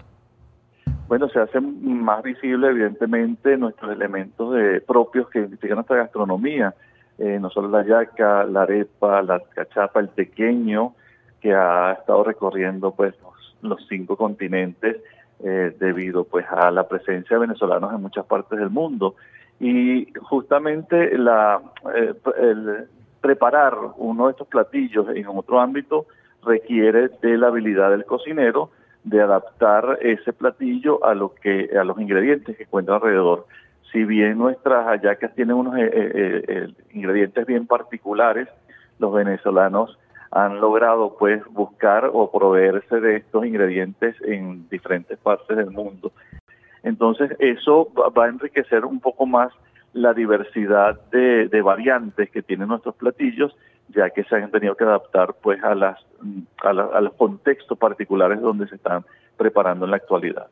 Bueno, 1.09 1.29
se 1.29 1.41
hace 1.41 1.61
más 1.61 2.23
visible 2.23 2.69
evidentemente 2.69 3.57
nuestros 3.57 3.93
elementos 3.93 4.55
propios 4.87 5.29
que 5.31 5.41
identifican 5.41 5.77
nuestra 5.77 5.97
gastronomía, 5.97 6.75
eh, 7.19 7.39
no 7.41 7.51
solo 7.51 7.69
la 7.69 7.85
yaca, 7.85 8.45
la 8.45 8.63
arepa, 8.63 9.23
la 9.23 9.41
cachapa, 9.41 9.99
el 10.01 10.09
pequeño, 10.09 10.95
que 11.41 11.53
ha 11.53 11.93
estado 11.93 12.23
recorriendo 12.23 12.93
pues 12.93 13.15
los, 13.63 13.85
cinco 13.89 14.17
continentes 14.17 14.99
eh, 15.43 15.75
debido 15.79 16.25
pues 16.25 16.47
a 16.49 16.71
la 16.71 16.87
presencia 16.87 17.37
de 17.37 17.41
venezolanos 17.41 17.93
en 17.93 18.03
muchas 18.03 18.25
partes 18.25 18.59
del 18.59 18.71
mundo. 18.71 19.17
Y 19.59 20.13
justamente 20.21 21.19
la, 21.19 21.61
eh, 21.95 22.15
el 22.41 22.87
preparar 23.21 23.75
uno 23.97 24.27
de 24.27 24.33
estos 24.33 24.47
platillos 24.47 25.09
en 25.09 25.27
otro 25.27 25.61
ámbito 25.61 26.07
requiere 26.45 27.09
de 27.21 27.37
la 27.37 27.49
habilidad 27.49 27.91
del 27.91 28.05
cocinero, 28.05 28.71
de 29.05 29.21
adaptar 29.21 29.99
ese 30.03 30.33
platillo 30.33 31.05
a 31.05 31.15
lo 31.15 31.35
que 31.35 31.71
a 31.79 31.85
los 31.85 31.99
ingredientes 32.01 32.57
que 32.57 32.65
encuentra 32.65 32.97
alrededor. 32.97 33.47
si 33.93 34.05
bien 34.05 34.37
nuestras 34.37 34.85
hallacas 34.87 35.35
tienen 35.35 35.57
unos 35.57 35.75
ingredientes 36.93 37.47
bien 37.47 37.67
particulares, 37.67 38.49
los 38.99 39.13
venezolanos 39.13 39.99
han 40.31 40.61
logrado 40.61 41.17
pues 41.19 41.43
buscar 41.47 42.11
o 42.13 42.31
proveerse 42.31 43.01
de 43.01 43.17
estos 43.17 43.47
ingredientes 43.47 44.15
en 44.23 44.69
diferentes 44.69 45.19
partes 45.19 45.57
del 45.57 45.71
mundo. 45.71 46.13
Entonces 46.83 47.35
eso 47.39 47.91
va 47.95 48.27
a 48.27 48.29
enriquecer 48.29 48.85
un 48.85 49.01
poco 49.01 49.27
más 49.27 49.53
la 49.93 50.13
diversidad 50.13 51.01
de, 51.11 51.63
variantes 51.63 52.31
que 52.31 52.43
tienen 52.43 52.69
nuestros 52.69 52.95
platillos, 52.95 53.57
ya 53.89 54.11
que 54.11 54.25
se 54.25 54.37
han 54.37 54.51
tenido 54.51 54.77
que 54.77 54.85
adaptar 54.85 55.35
pues 55.43 55.63
a, 55.63 55.75
las, 55.75 55.99
a, 56.63 56.69
a 56.71 57.01
los 57.01 57.15
contextos 57.15 57.79
particulares 57.79 58.41
donde 58.41 58.69
se 58.69 58.77
están 58.77 59.05
preparando 59.37 59.85
en 59.85 59.91
la 59.91 59.97
actualidad. 59.97 60.49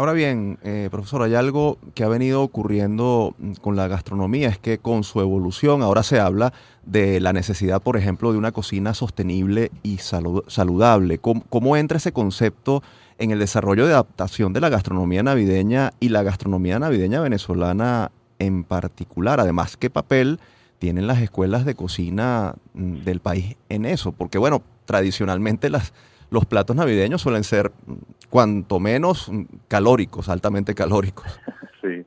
Ahora 0.00 0.14
bien, 0.14 0.58
eh, 0.62 0.88
profesor, 0.90 1.20
hay 1.20 1.34
algo 1.34 1.76
que 1.94 2.04
ha 2.04 2.08
venido 2.08 2.42
ocurriendo 2.42 3.34
mm, 3.36 3.52
con 3.60 3.76
la 3.76 3.86
gastronomía, 3.86 4.48
es 4.48 4.58
que 4.58 4.78
con 4.78 5.04
su 5.04 5.20
evolución 5.20 5.82
ahora 5.82 6.02
se 6.02 6.18
habla 6.18 6.54
de 6.84 7.20
la 7.20 7.34
necesidad, 7.34 7.82
por 7.82 7.98
ejemplo, 7.98 8.32
de 8.32 8.38
una 8.38 8.50
cocina 8.50 8.94
sostenible 8.94 9.70
y 9.82 9.98
saludable. 9.98 11.18
¿Cómo, 11.18 11.76
entra 11.76 11.98
ese 11.98 12.12
concepto 12.12 12.82
en 13.18 13.30
el 13.30 13.40
desarrollo 13.40 13.86
de 13.86 13.92
adaptación 13.92 14.54
de 14.54 14.62
la 14.62 14.70
gastronomía 14.70 15.22
navideña 15.22 15.90
y 16.00 16.08
la 16.08 16.22
gastronomía 16.22 16.78
navideña 16.78 17.20
venezolana 17.20 18.10
en 18.38 18.64
particular? 18.64 19.38
Además, 19.38 19.76
¿qué 19.76 19.90
papel 19.90 20.40
tienen 20.80 21.06
las 21.06 21.20
escuelas 21.20 21.64
de 21.64 21.76
cocina 21.76 22.54
mm, 22.74 23.04
del 23.04 23.20
país 23.20 23.56
en 23.68 23.84
eso? 23.84 24.10
Porque, 24.10 24.38
bueno, 24.38 24.62
tradicionalmente 24.86 25.70
las 25.70 25.92
los 26.30 26.46
platos 26.46 26.76
navideños 26.76 27.20
suelen 27.20 27.44
ser 27.44 27.70
mm, 27.86 27.94
cuanto 28.30 28.78
menos 28.80 29.28
mm, 29.30 29.42
calóricos, 29.68 30.28
altamente 30.28 30.74
calóricos. 30.74 31.40
Sí. 31.82 32.04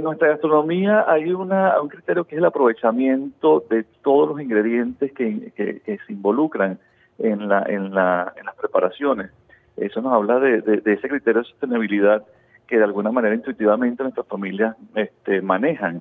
Nuestra 0.00 0.28
gastronomía 0.28 1.04
hay 1.08 1.32
una, 1.32 1.80
un 1.80 1.88
criterio 1.88 2.24
que 2.24 2.36
es 2.36 2.38
el 2.38 2.44
aprovechamiento 2.44 3.64
de 3.68 3.84
todos 4.02 4.28
los 4.28 4.40
ingredientes 4.40 5.12
que, 5.12 5.82
se 5.84 6.12
involucran 6.12 6.78
en, 7.18 7.48
la, 7.48 7.64
en, 7.64 7.92
la, 7.92 8.32
en 8.36 8.46
las 8.46 8.54
preparaciones. 8.54 9.32
Eso 9.76 10.00
nos 10.02 10.12
habla 10.12 10.38
de, 10.38 10.60
de, 10.60 10.92
ese 10.92 11.08
criterio 11.08 11.42
de 11.42 11.48
sostenibilidad 11.48 12.24
que 12.68 12.78
de 12.78 12.84
alguna 12.84 13.10
manera 13.10 13.34
intuitivamente 13.34 14.04
nuestras 14.04 14.26
familias 14.28 14.76
este, 14.94 15.42
manejan. 15.42 16.00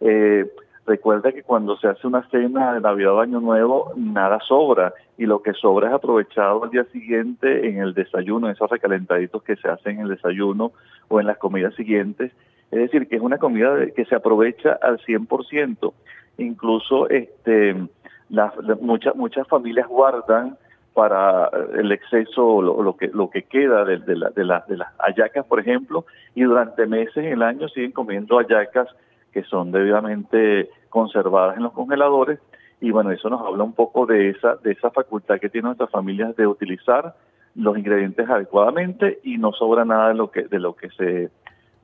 Eh, 0.00 0.46
Recuerda 0.90 1.30
que 1.30 1.44
cuando 1.44 1.76
se 1.76 1.86
hace 1.86 2.04
una 2.04 2.28
cena 2.30 2.74
de 2.74 2.80
Navidad 2.80 3.14
o 3.14 3.20
Año 3.20 3.38
Nuevo, 3.38 3.92
nada 3.94 4.40
sobra 4.40 4.92
y 5.16 5.24
lo 5.24 5.40
que 5.40 5.52
sobra 5.52 5.86
es 5.86 5.94
aprovechado 5.94 6.64
al 6.64 6.70
día 6.70 6.82
siguiente 6.86 7.68
en 7.68 7.78
el 7.78 7.94
desayuno, 7.94 8.50
esos 8.50 8.68
recalentaditos 8.68 9.40
que 9.44 9.54
se 9.54 9.68
hacen 9.68 9.98
en 9.98 10.06
el 10.06 10.08
desayuno 10.08 10.72
o 11.06 11.20
en 11.20 11.28
las 11.28 11.38
comidas 11.38 11.76
siguientes. 11.76 12.32
Es 12.72 12.80
decir, 12.80 13.06
que 13.06 13.14
es 13.14 13.22
una 13.22 13.38
comida 13.38 13.86
que 13.94 14.04
se 14.04 14.16
aprovecha 14.16 14.80
al 14.82 14.98
100%. 14.98 15.92
Incluso 16.38 17.08
este, 17.08 17.76
muchas, 18.80 19.14
muchas 19.14 19.46
familias 19.46 19.86
guardan 19.86 20.56
para 20.92 21.50
el 21.78 21.92
exceso 21.92 22.60
lo, 22.60 22.82
lo 22.82 22.96
que 22.96 23.06
lo 23.14 23.30
que 23.30 23.42
queda 23.44 23.84
de, 23.84 23.98
de, 23.98 24.16
la, 24.16 24.30
de, 24.30 24.42
de 24.66 24.76
las 24.76 24.88
hallacas, 24.98 25.46
por 25.46 25.60
ejemplo, 25.60 26.04
y 26.34 26.42
durante 26.42 26.84
meses 26.86 27.18
en 27.18 27.26
el 27.34 27.42
año 27.44 27.68
siguen 27.68 27.92
comiendo 27.92 28.38
hallacas 28.38 28.88
que 29.32 29.44
son 29.44 29.70
debidamente 29.70 30.68
conservadas 30.90 31.56
en 31.56 31.62
los 31.62 31.72
congeladores. 31.72 32.38
Y 32.80 32.90
bueno, 32.90 33.10
eso 33.10 33.30
nos 33.30 33.40
habla 33.40 33.64
un 33.64 33.72
poco 33.72 34.06
de 34.06 34.30
esa 34.30 34.56
de 34.56 34.72
esa 34.72 34.90
facultad 34.90 35.38
que 35.38 35.48
tienen 35.48 35.66
nuestras 35.66 35.90
familias 35.90 36.36
de 36.36 36.46
utilizar 36.46 37.14
los 37.54 37.76
ingredientes 37.76 38.28
adecuadamente 38.28 39.20
y 39.24 39.38
no 39.38 39.52
sobra 39.52 39.84
nada 39.84 40.08
de 40.08 40.14
lo 40.14 40.30
que 40.30 40.44
de 40.44 40.58
lo 40.58 40.74
que 40.74 40.90
se 40.90 41.30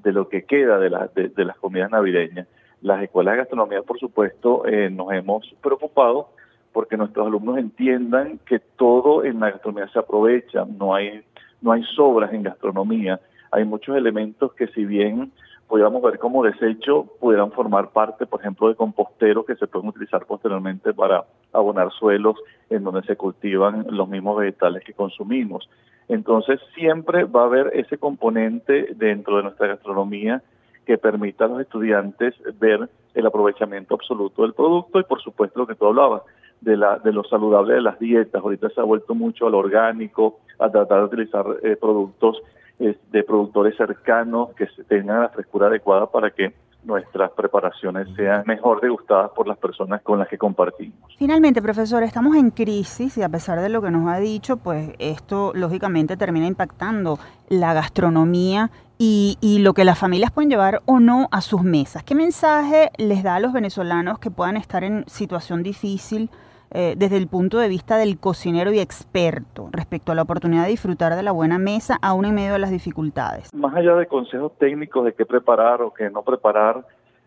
de 0.02 0.12
lo 0.12 0.28
que 0.28 0.44
queda 0.44 0.78
de, 0.78 1.30
de, 1.34 1.44
las 1.44 1.56
comidas 1.58 1.90
navideñas. 1.90 2.46
Las 2.80 3.02
escuelas 3.02 3.32
de 3.32 3.38
gastronomía, 3.38 3.82
por 3.82 3.98
supuesto, 3.98 4.64
eh, 4.66 4.88
nos 4.88 5.12
hemos 5.12 5.52
preocupado 5.60 6.28
porque 6.72 6.96
nuestros 6.96 7.26
alumnos 7.26 7.58
entiendan 7.58 8.38
que 8.46 8.60
todo 8.60 9.24
en 9.24 9.40
la 9.40 9.50
gastronomía 9.50 9.88
se 9.88 9.98
aprovecha, 9.98 10.64
no 10.78 10.94
hay 10.94 11.24
no 11.60 11.72
hay 11.72 11.82
sobras 11.96 12.32
en 12.32 12.42
gastronomía, 12.42 13.18
hay 13.50 13.64
muchos 13.64 13.96
elementos 13.96 14.52
que 14.54 14.68
si 14.68 14.84
bien 14.84 15.32
podríamos 15.68 16.02
ver 16.02 16.18
como 16.18 16.44
desecho 16.44 17.06
pudieran 17.20 17.52
formar 17.52 17.90
parte, 17.90 18.26
por 18.26 18.40
ejemplo, 18.40 18.68
de 18.68 18.74
composteros 18.74 19.44
que 19.46 19.56
se 19.56 19.66
pueden 19.66 19.88
utilizar 19.88 20.24
posteriormente 20.26 20.92
para 20.94 21.24
abonar 21.52 21.90
suelos 21.92 22.36
en 22.70 22.84
donde 22.84 23.02
se 23.02 23.16
cultivan 23.16 23.86
los 23.90 24.08
mismos 24.08 24.38
vegetales 24.38 24.84
que 24.84 24.92
consumimos. 24.92 25.68
Entonces 26.08 26.60
siempre 26.74 27.24
va 27.24 27.42
a 27.42 27.46
haber 27.46 27.72
ese 27.74 27.98
componente 27.98 28.94
dentro 28.94 29.36
de 29.36 29.44
nuestra 29.44 29.66
gastronomía 29.66 30.42
que 30.86 30.98
permita 30.98 31.46
a 31.46 31.48
los 31.48 31.60
estudiantes 31.60 32.34
ver 32.60 32.88
el 33.14 33.26
aprovechamiento 33.26 33.94
absoluto 33.94 34.42
del 34.42 34.54
producto 34.54 35.00
y 35.00 35.04
por 35.04 35.20
supuesto 35.20 35.58
lo 35.58 35.66
que 35.66 35.74
tú 35.74 35.86
hablabas, 35.86 36.22
de, 36.60 36.76
la, 36.76 36.98
de 36.98 37.12
lo 37.12 37.24
saludable 37.24 37.74
de 37.74 37.82
las 37.82 37.98
dietas. 37.98 38.42
Ahorita 38.42 38.70
se 38.70 38.80
ha 38.80 38.84
vuelto 38.84 39.14
mucho 39.14 39.46
al 39.46 39.54
orgánico, 39.54 40.38
a 40.58 40.70
tratar 40.70 41.00
de 41.00 41.04
utilizar 41.04 41.44
eh, 41.62 41.76
productos 41.76 42.40
de 42.78 43.22
productores 43.22 43.76
cercanos 43.76 44.50
que 44.54 44.66
tengan 44.88 45.22
la 45.22 45.28
frescura 45.30 45.68
adecuada 45.68 46.10
para 46.10 46.30
que 46.30 46.54
nuestras 46.86 47.32
preparaciones 47.32 48.06
sean 48.14 48.44
mejor 48.46 48.80
degustadas 48.80 49.30
por 49.32 49.48
las 49.48 49.58
personas 49.58 50.02
con 50.02 50.18
las 50.18 50.28
que 50.28 50.38
compartimos. 50.38 50.94
Finalmente, 51.18 51.60
profesor, 51.60 52.02
estamos 52.02 52.36
en 52.36 52.50
crisis 52.50 53.18
y 53.18 53.22
a 53.22 53.28
pesar 53.28 53.60
de 53.60 53.68
lo 53.68 53.82
que 53.82 53.90
nos 53.90 54.08
ha 54.08 54.18
dicho, 54.18 54.56
pues 54.56 54.90
esto 54.98 55.52
lógicamente 55.54 56.16
termina 56.16 56.46
impactando 56.46 57.18
la 57.48 57.74
gastronomía 57.74 58.70
y, 58.98 59.36
y, 59.40 59.58
lo 59.58 59.74
que 59.74 59.84
las 59.84 59.98
familias 59.98 60.30
pueden 60.30 60.48
llevar 60.48 60.80
o 60.86 61.00
no 61.00 61.28
a 61.30 61.42
sus 61.42 61.62
mesas. 61.62 62.02
¿Qué 62.02 62.14
mensaje 62.14 62.90
les 62.96 63.22
da 63.22 63.34
a 63.34 63.40
los 63.40 63.52
venezolanos 63.52 64.18
que 64.18 64.30
puedan 64.30 64.56
estar 64.56 64.84
en 64.84 65.04
situación 65.06 65.62
difícil? 65.62 66.30
Eh, 66.72 66.94
desde 66.96 67.16
el 67.16 67.28
punto 67.28 67.58
de 67.58 67.68
vista 67.68 67.96
del 67.96 68.18
cocinero 68.18 68.72
y 68.72 68.80
experto 68.80 69.68
respecto 69.72 70.12
a 70.12 70.14
la 70.14 70.22
oportunidad 70.22 70.64
de 70.64 70.70
disfrutar 70.70 71.14
de 71.14 71.22
la 71.22 71.32
buena 71.32 71.58
mesa 71.58 71.96
aún 72.02 72.24
en 72.24 72.34
medio 72.34 72.54
de 72.54 72.58
las 72.58 72.70
dificultades? 72.70 73.54
Más 73.54 73.74
allá 73.74 73.94
de 73.94 74.06
consejos 74.06 74.52
técnicos 74.58 75.04
de 75.04 75.12
qué 75.12 75.24
preparar 75.24 75.80
o 75.80 75.94
qué 75.94 76.10
no 76.10 76.22
preparar, 76.22 76.84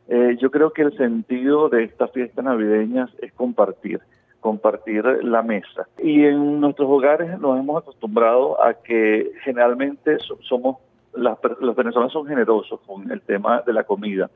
eh, 0.10 0.38
yo 0.42 0.52
creo 0.52 0.72
que 0.72 0.82
el 0.82 0.96
sentido 0.98 1.70
de 1.70 1.84
estas 1.84 2.12
fiestas 2.12 2.44
navideñas 2.44 3.10
es 3.22 3.32
compartir 3.34 4.02
compartir 4.40 5.04
la 5.24 5.42
mesa. 5.42 5.88
Y 6.02 6.24
en 6.24 6.62
nuestros 6.62 6.90
hogares 6.90 7.40
nos 7.40 7.60
hemos 7.60 7.82
acostumbrado 7.82 8.64
a 8.64 8.74
que 8.74 9.32
generalmente 9.44 10.18
somos, 10.48 10.78
los 11.14 11.76
venezolanos 11.76 12.14
son 12.14 12.26
generosos 12.26 12.80
con 12.86 13.12
el 13.12 13.22
tema 13.22 13.62
de 13.66 13.74
la 13.74 13.84
comida. 13.84 14.30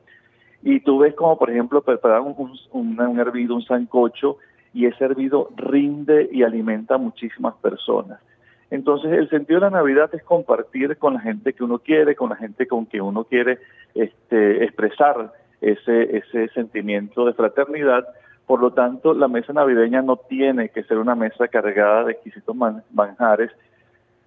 Y 0.62 0.80
tú 0.80 0.98
ves 0.98 1.14
como, 1.14 1.38
por 1.38 1.50
ejemplo, 1.50 1.82
preparar 1.82 2.20
un, 2.20 2.58
un 2.72 3.18
hervido, 3.18 3.54
un 3.54 3.62
sancocho, 3.62 4.38
y 4.74 4.86
ese 4.86 5.04
hervido 5.04 5.48
rinde 5.56 6.28
y 6.30 6.42
alimenta 6.42 6.96
a 6.96 6.98
muchísimas 6.98 7.54
personas. 7.54 8.20
Entonces 8.70 9.12
el 9.12 9.30
sentido 9.30 9.60
de 9.60 9.70
la 9.70 9.78
Navidad 9.78 10.10
es 10.14 10.24
compartir 10.24 10.96
con 10.98 11.14
la 11.14 11.20
gente 11.20 11.52
que 11.52 11.62
uno 11.62 11.78
quiere, 11.78 12.16
con 12.16 12.30
la 12.30 12.36
gente 12.36 12.66
con 12.66 12.86
que 12.86 13.00
uno 13.00 13.24
quiere 13.24 13.58
este, 13.94 14.64
expresar 14.64 15.32
ese, 15.60 16.16
ese 16.16 16.48
sentimiento 16.48 17.24
de 17.24 17.34
fraternidad. 17.34 18.04
Por 18.46 18.60
lo 18.60 18.72
tanto, 18.72 19.14
la 19.14 19.28
mesa 19.28 19.52
navideña 19.52 20.02
no 20.02 20.16
tiene 20.16 20.70
que 20.70 20.82
ser 20.82 20.98
una 20.98 21.14
mesa 21.14 21.46
cargada 21.48 22.04
de 22.04 22.12
exquisitos 22.12 22.56
manjares, 22.92 23.52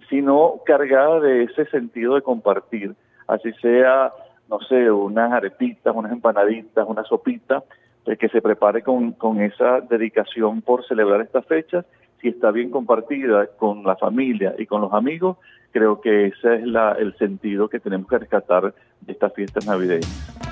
sino 0.10 0.62
cargada 0.66 1.20
de 1.20 1.44
ese 1.44 1.66
sentido 1.66 2.16
de 2.16 2.22
compartir. 2.22 2.96
Así 3.28 3.52
sea, 3.62 4.14
no 4.50 4.60
sé, 4.62 4.90
unas 4.90 5.32
arepitas, 5.34 5.94
unas 5.94 6.14
empanaditas, 6.14 6.88
una 6.88 7.04
sopita, 7.04 7.64
que 8.16 8.30
se 8.30 8.42
prepare 8.42 8.84
con, 8.84 9.12
con 9.14 9.42
esa 9.42 9.82
dedicación 9.82 10.62
por 10.62 10.86
celebrar 10.88 11.22
estas 11.22 11.46
fechas, 11.46 11.86
si 12.22 12.30
está 12.30 12.52
bien 12.52 12.70
compartida 12.70 13.48
con 13.58 13.84
la 13.84 13.96
familia 13.96 14.56
y 14.58 14.66
con 14.66 14.82
los 14.82 14.94
amigos, 14.94 15.38
creo 15.72 16.00
que 16.00 16.28
ese 16.28 16.56
es 16.56 16.66
la, 16.66 16.94
el 16.94 17.16
sentido 17.18 17.68
que 17.68 17.80
tenemos 17.80 18.08
que 18.08 18.20
rescatar 18.20 18.74
de 19.02 19.12
estas 19.12 19.34
fiestas 19.34 19.68
navideñas. 19.68 20.48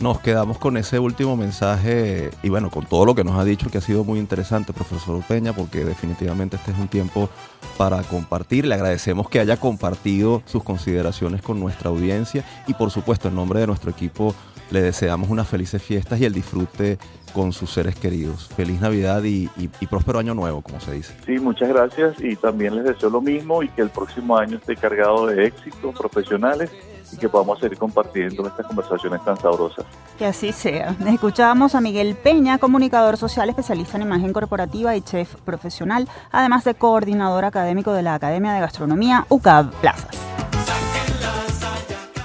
Nos 0.00 0.18
quedamos 0.20 0.56
con 0.56 0.78
ese 0.78 0.98
último 0.98 1.36
mensaje 1.36 2.30
y 2.42 2.48
bueno, 2.48 2.70
con 2.70 2.86
todo 2.86 3.04
lo 3.04 3.14
que 3.14 3.22
nos 3.22 3.38
ha 3.38 3.44
dicho 3.44 3.68
que 3.70 3.76
ha 3.76 3.82
sido 3.82 4.02
muy 4.02 4.18
interesante, 4.18 4.72
profesor 4.72 5.22
Peña, 5.28 5.52
porque 5.52 5.84
definitivamente 5.84 6.56
este 6.56 6.70
es 6.70 6.78
un 6.78 6.88
tiempo 6.88 7.28
para 7.76 8.02
compartir. 8.04 8.64
Le 8.64 8.76
agradecemos 8.76 9.28
que 9.28 9.40
haya 9.40 9.58
compartido 9.58 10.40
sus 10.46 10.64
consideraciones 10.64 11.42
con 11.42 11.60
nuestra 11.60 11.90
audiencia 11.90 12.44
y 12.66 12.72
por 12.72 12.90
supuesto 12.90 13.28
en 13.28 13.34
nombre 13.34 13.60
de 13.60 13.66
nuestro 13.66 13.90
equipo 13.90 14.34
le 14.70 14.82
deseamos 14.82 15.28
unas 15.28 15.48
felices 15.48 15.82
fiestas 15.82 16.20
y 16.20 16.24
el 16.24 16.32
disfrute 16.32 16.98
con 17.32 17.52
sus 17.52 17.70
seres 17.70 17.94
queridos. 17.94 18.48
Feliz 18.48 18.80
Navidad 18.80 19.22
y, 19.24 19.48
próspero 19.88 20.18
año 20.18 20.34
nuevo, 20.34 20.62
como 20.62 20.80
se 20.80 20.92
dice. 20.92 21.14
Sí, 21.24 21.38
muchas 21.38 21.68
gracias 21.68 22.20
y 22.20 22.36
también 22.36 22.74
les 22.76 22.84
deseo 22.84 23.10
lo 23.10 23.20
mismo 23.20 23.62
y 23.62 23.68
que 23.68 23.82
el 23.82 23.90
próximo 23.90 24.36
año 24.36 24.56
esté 24.56 24.76
cargado 24.76 25.26
de 25.26 25.46
éxitos 25.46 25.96
profesionales 25.96 26.70
y 27.12 27.16
que 27.16 27.28
podamos 27.28 27.58
seguir 27.58 27.78
compartiendo 27.78 28.46
estas 28.46 28.66
conversaciones 28.66 29.24
tan 29.24 29.36
sabrosas. 29.36 29.84
Que 30.18 30.26
así 30.26 30.52
sea. 30.52 30.94
Escuchábamos 31.06 31.74
a 31.74 31.80
Miguel 31.80 32.14
Peña, 32.14 32.58
comunicador 32.58 33.16
social 33.16 33.48
especialista 33.48 33.96
en 33.96 34.02
imagen 34.02 34.32
corporativa 34.32 34.94
y 34.94 35.00
chef 35.00 35.34
profesional, 35.44 36.08
además 36.30 36.64
de 36.64 36.74
coordinador 36.74 37.44
académico 37.44 37.92
de 37.92 38.02
la 38.02 38.14
Academia 38.14 38.52
de 38.52 38.60
Gastronomía 38.60 39.26
UCAB 39.28 39.72
Plazas. 39.80 40.19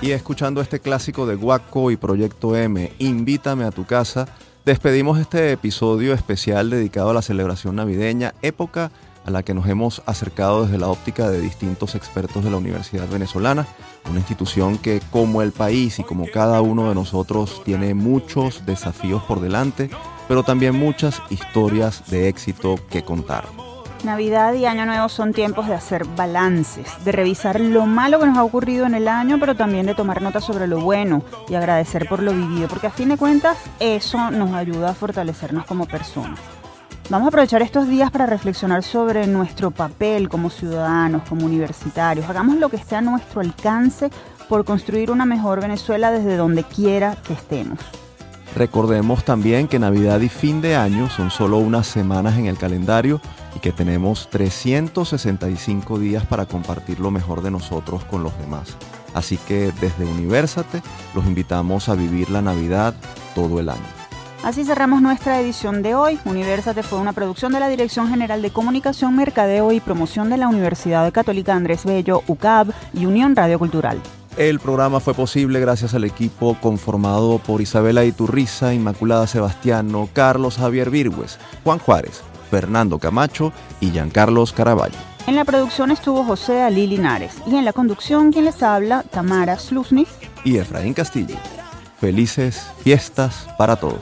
Y 0.06 0.12
escuchando 0.12 0.62
este 0.62 0.80
clásico 0.80 1.26
de 1.26 1.34
Guaco 1.34 1.90
y 1.90 1.98
Proyecto 1.98 2.56
M, 2.56 2.92
Invítame 3.00 3.64
a 3.64 3.72
tu 3.72 3.86
casa, 3.86 4.28
despedimos 4.64 5.18
este 5.18 5.52
episodio 5.52 6.14
especial 6.14 6.70
dedicado 6.70 7.10
a 7.10 7.14
la 7.16 7.24
celebración 7.24 7.78
navideña, 7.78 8.36
época 8.44 8.92
a 9.26 9.32
la 9.32 9.42
que 9.42 9.56
nos 9.56 9.68
hemos 9.68 10.04
acercado 10.06 10.66
desde 10.66 10.78
la 10.78 10.90
óptica 10.90 11.32
de 11.32 11.42
distintos 11.42 11.96
expertos 11.96 12.44
de 12.44 12.52
la 12.52 12.58
Universidad 12.58 13.10
Venezolana, 13.10 13.66
una 14.08 14.20
institución 14.20 14.78
que 14.78 15.02
como 15.10 15.42
el 15.42 15.52
país 15.52 15.98
y 15.98 16.04
como 16.04 16.28
cada 16.32 16.62
uno 16.62 16.88
de 16.88 16.94
nosotros 16.94 17.64
tiene 17.66 17.96
muchos 17.96 18.64
desafíos 18.64 19.24
por 19.24 19.42
delante, 19.42 19.90
pero 20.28 20.44
también 20.44 20.76
muchas 20.76 21.20
historias 21.32 22.04
de 22.12 22.28
éxito 22.30 22.76
que 22.92 23.04
contar. 23.04 23.46
Navidad 24.06 24.54
y 24.54 24.66
Año 24.68 24.86
Nuevo 24.86 25.10
son 25.10 25.34
tiempos 25.34 25.68
de 25.68 25.74
hacer 25.74 26.06
balances, 26.06 26.88
de 27.04 27.12
revisar 27.12 27.60
lo 27.60 27.88
malo 27.88 28.20
que 28.20 28.28
nos 28.28 28.38
ha 28.38 28.44
ocurrido 28.44 28.86
en 28.86 28.94
el 28.94 29.08
año, 29.08 29.38
pero 29.40 29.56
también 29.56 29.88
de 29.88 29.96
tomar 29.96 30.22
nota 30.22 30.40
sobre 30.40 30.68
lo 30.68 30.80
bueno 30.80 31.24
y 31.50 31.56
agradecer 31.56 32.08
por 32.08 32.22
lo 32.22 32.32
vivido, 32.32 32.68
porque 32.68 32.88
a 32.88 32.92
fin 32.92 33.10
de 33.10 33.18
cuentas 33.18 33.58
eso 33.80 34.30
nos 34.30 34.54
ayuda 34.54 34.92
a 34.92 34.94
fortalecernos 34.94 35.66
como 35.66 35.88
personas. 35.88 36.40
Vamos 37.10 37.26
a 37.26 37.30
aprovechar 37.30 37.62
estos 37.64 37.88
días 37.88 38.12
para 38.12 38.28
reflexionar 38.28 38.84
sobre 38.84 39.28
nuestro 39.28 39.72
papel 39.72 40.30
como 40.30 40.50
ciudadanos, 40.50 41.24
como 41.28 41.46
universitarios. 41.46 42.30
Hagamos 42.30 42.58
lo 42.58 42.70
que 42.70 42.78
esté 42.78 42.96
a 42.96 43.02
nuestro 43.02 43.42
alcance 43.42 44.10
por 44.48 44.66
construir 44.66 45.10
una 45.10 45.26
mejor 45.26 45.62
Venezuela 45.62 46.12
desde 46.12 46.38
donde 46.38 46.64
quiera 46.64 47.18
que 47.28 47.34
estemos. 47.34 47.80
Recordemos 48.56 49.26
también 49.26 49.68
que 49.68 49.80
Navidad 49.80 50.22
y 50.22 50.30
fin 50.30 50.62
de 50.62 50.78
año 50.78 51.10
son 51.10 51.30
solo 51.30 51.58
unas 51.58 51.88
semanas 51.88 52.38
en 52.38 52.46
el 52.46 52.58
calendario 52.58 53.20
y 53.54 53.60
que 53.60 53.74
tenemos 53.74 54.30
365 54.30 56.00
días 56.00 56.26
para 56.26 56.46
compartir 56.46 57.02
lo 57.02 57.12
mejor 57.12 57.42
de 57.42 57.52
nosotros 57.52 58.06
con 58.06 58.24
los 58.24 58.38
demás. 58.40 58.78
Así 59.14 59.36
que 59.36 59.74
desde 59.82 60.06
Universate 60.06 60.82
los 61.14 61.26
invitamos 61.26 61.90
a 61.90 61.96
vivir 61.96 62.30
la 62.30 62.42
Navidad 62.42 62.96
todo 63.34 63.60
el 63.60 63.68
año. 63.68 63.82
Así 64.42 64.64
cerramos 64.64 65.02
nuestra 65.02 65.42
edición 65.42 65.82
de 65.82 65.96
hoy. 65.96 66.18
Universate 66.24 66.84
fue 66.84 67.00
una 67.00 67.14
producción 67.14 67.52
de 67.52 67.60
la 67.60 67.68
Dirección 67.68 68.08
General 68.10 68.42
de 68.42 68.52
Comunicación, 68.52 69.16
Mercadeo 69.16 69.74
y 69.74 69.82
Promoción 69.82 70.30
de 70.30 70.38
la 70.38 70.48
Universidad 70.48 71.12
Católica 71.12 71.56
Andrés 71.56 71.84
Bello, 71.84 72.24
UCAB 72.28 72.72
y 72.94 73.06
Unión 73.06 73.36
Radio 73.36 73.60
Cultural. 73.60 74.00
El 74.38 74.60
programa 74.60 75.00
fue 75.00 75.14
posible 75.14 75.62
gracias 75.62 75.94
al 75.94 76.04
equipo 76.04 76.58
conformado 76.62 77.40
por 77.40 77.62
Isabela 77.62 78.04
Iturriza, 78.04 78.74
Inmaculada 78.74 79.28
Sebastiano, 79.28 80.10
Carlos 80.12 80.58
Javier 80.58 80.90
Virgües, 80.90 81.40
Juan 81.64 81.80
Juárez, 81.80 82.22
Fernando 82.52 83.00
Camacho 83.00 83.54
y 83.80 83.92
Giancarlos 83.92 84.52
Caraballo. 84.52 84.98
En 85.26 85.36
la 85.36 85.46
producción 85.46 85.90
estuvo 85.90 86.26
José 86.26 86.62
Ali 86.62 86.86
Linares 86.86 87.38
y 87.48 87.56
en 87.56 87.64
la 87.64 87.72
conducción 87.72 88.34
quien 88.34 88.44
les 88.44 88.62
habla, 88.62 89.04
Tamara 89.04 89.58
Slusnik 89.58 90.10
y 90.44 90.58
Efraín 90.58 90.94
Castillo. 90.94 91.36
Felices 92.02 92.68
fiestas 92.84 93.48
para 93.58 93.78
todos. 93.78 94.02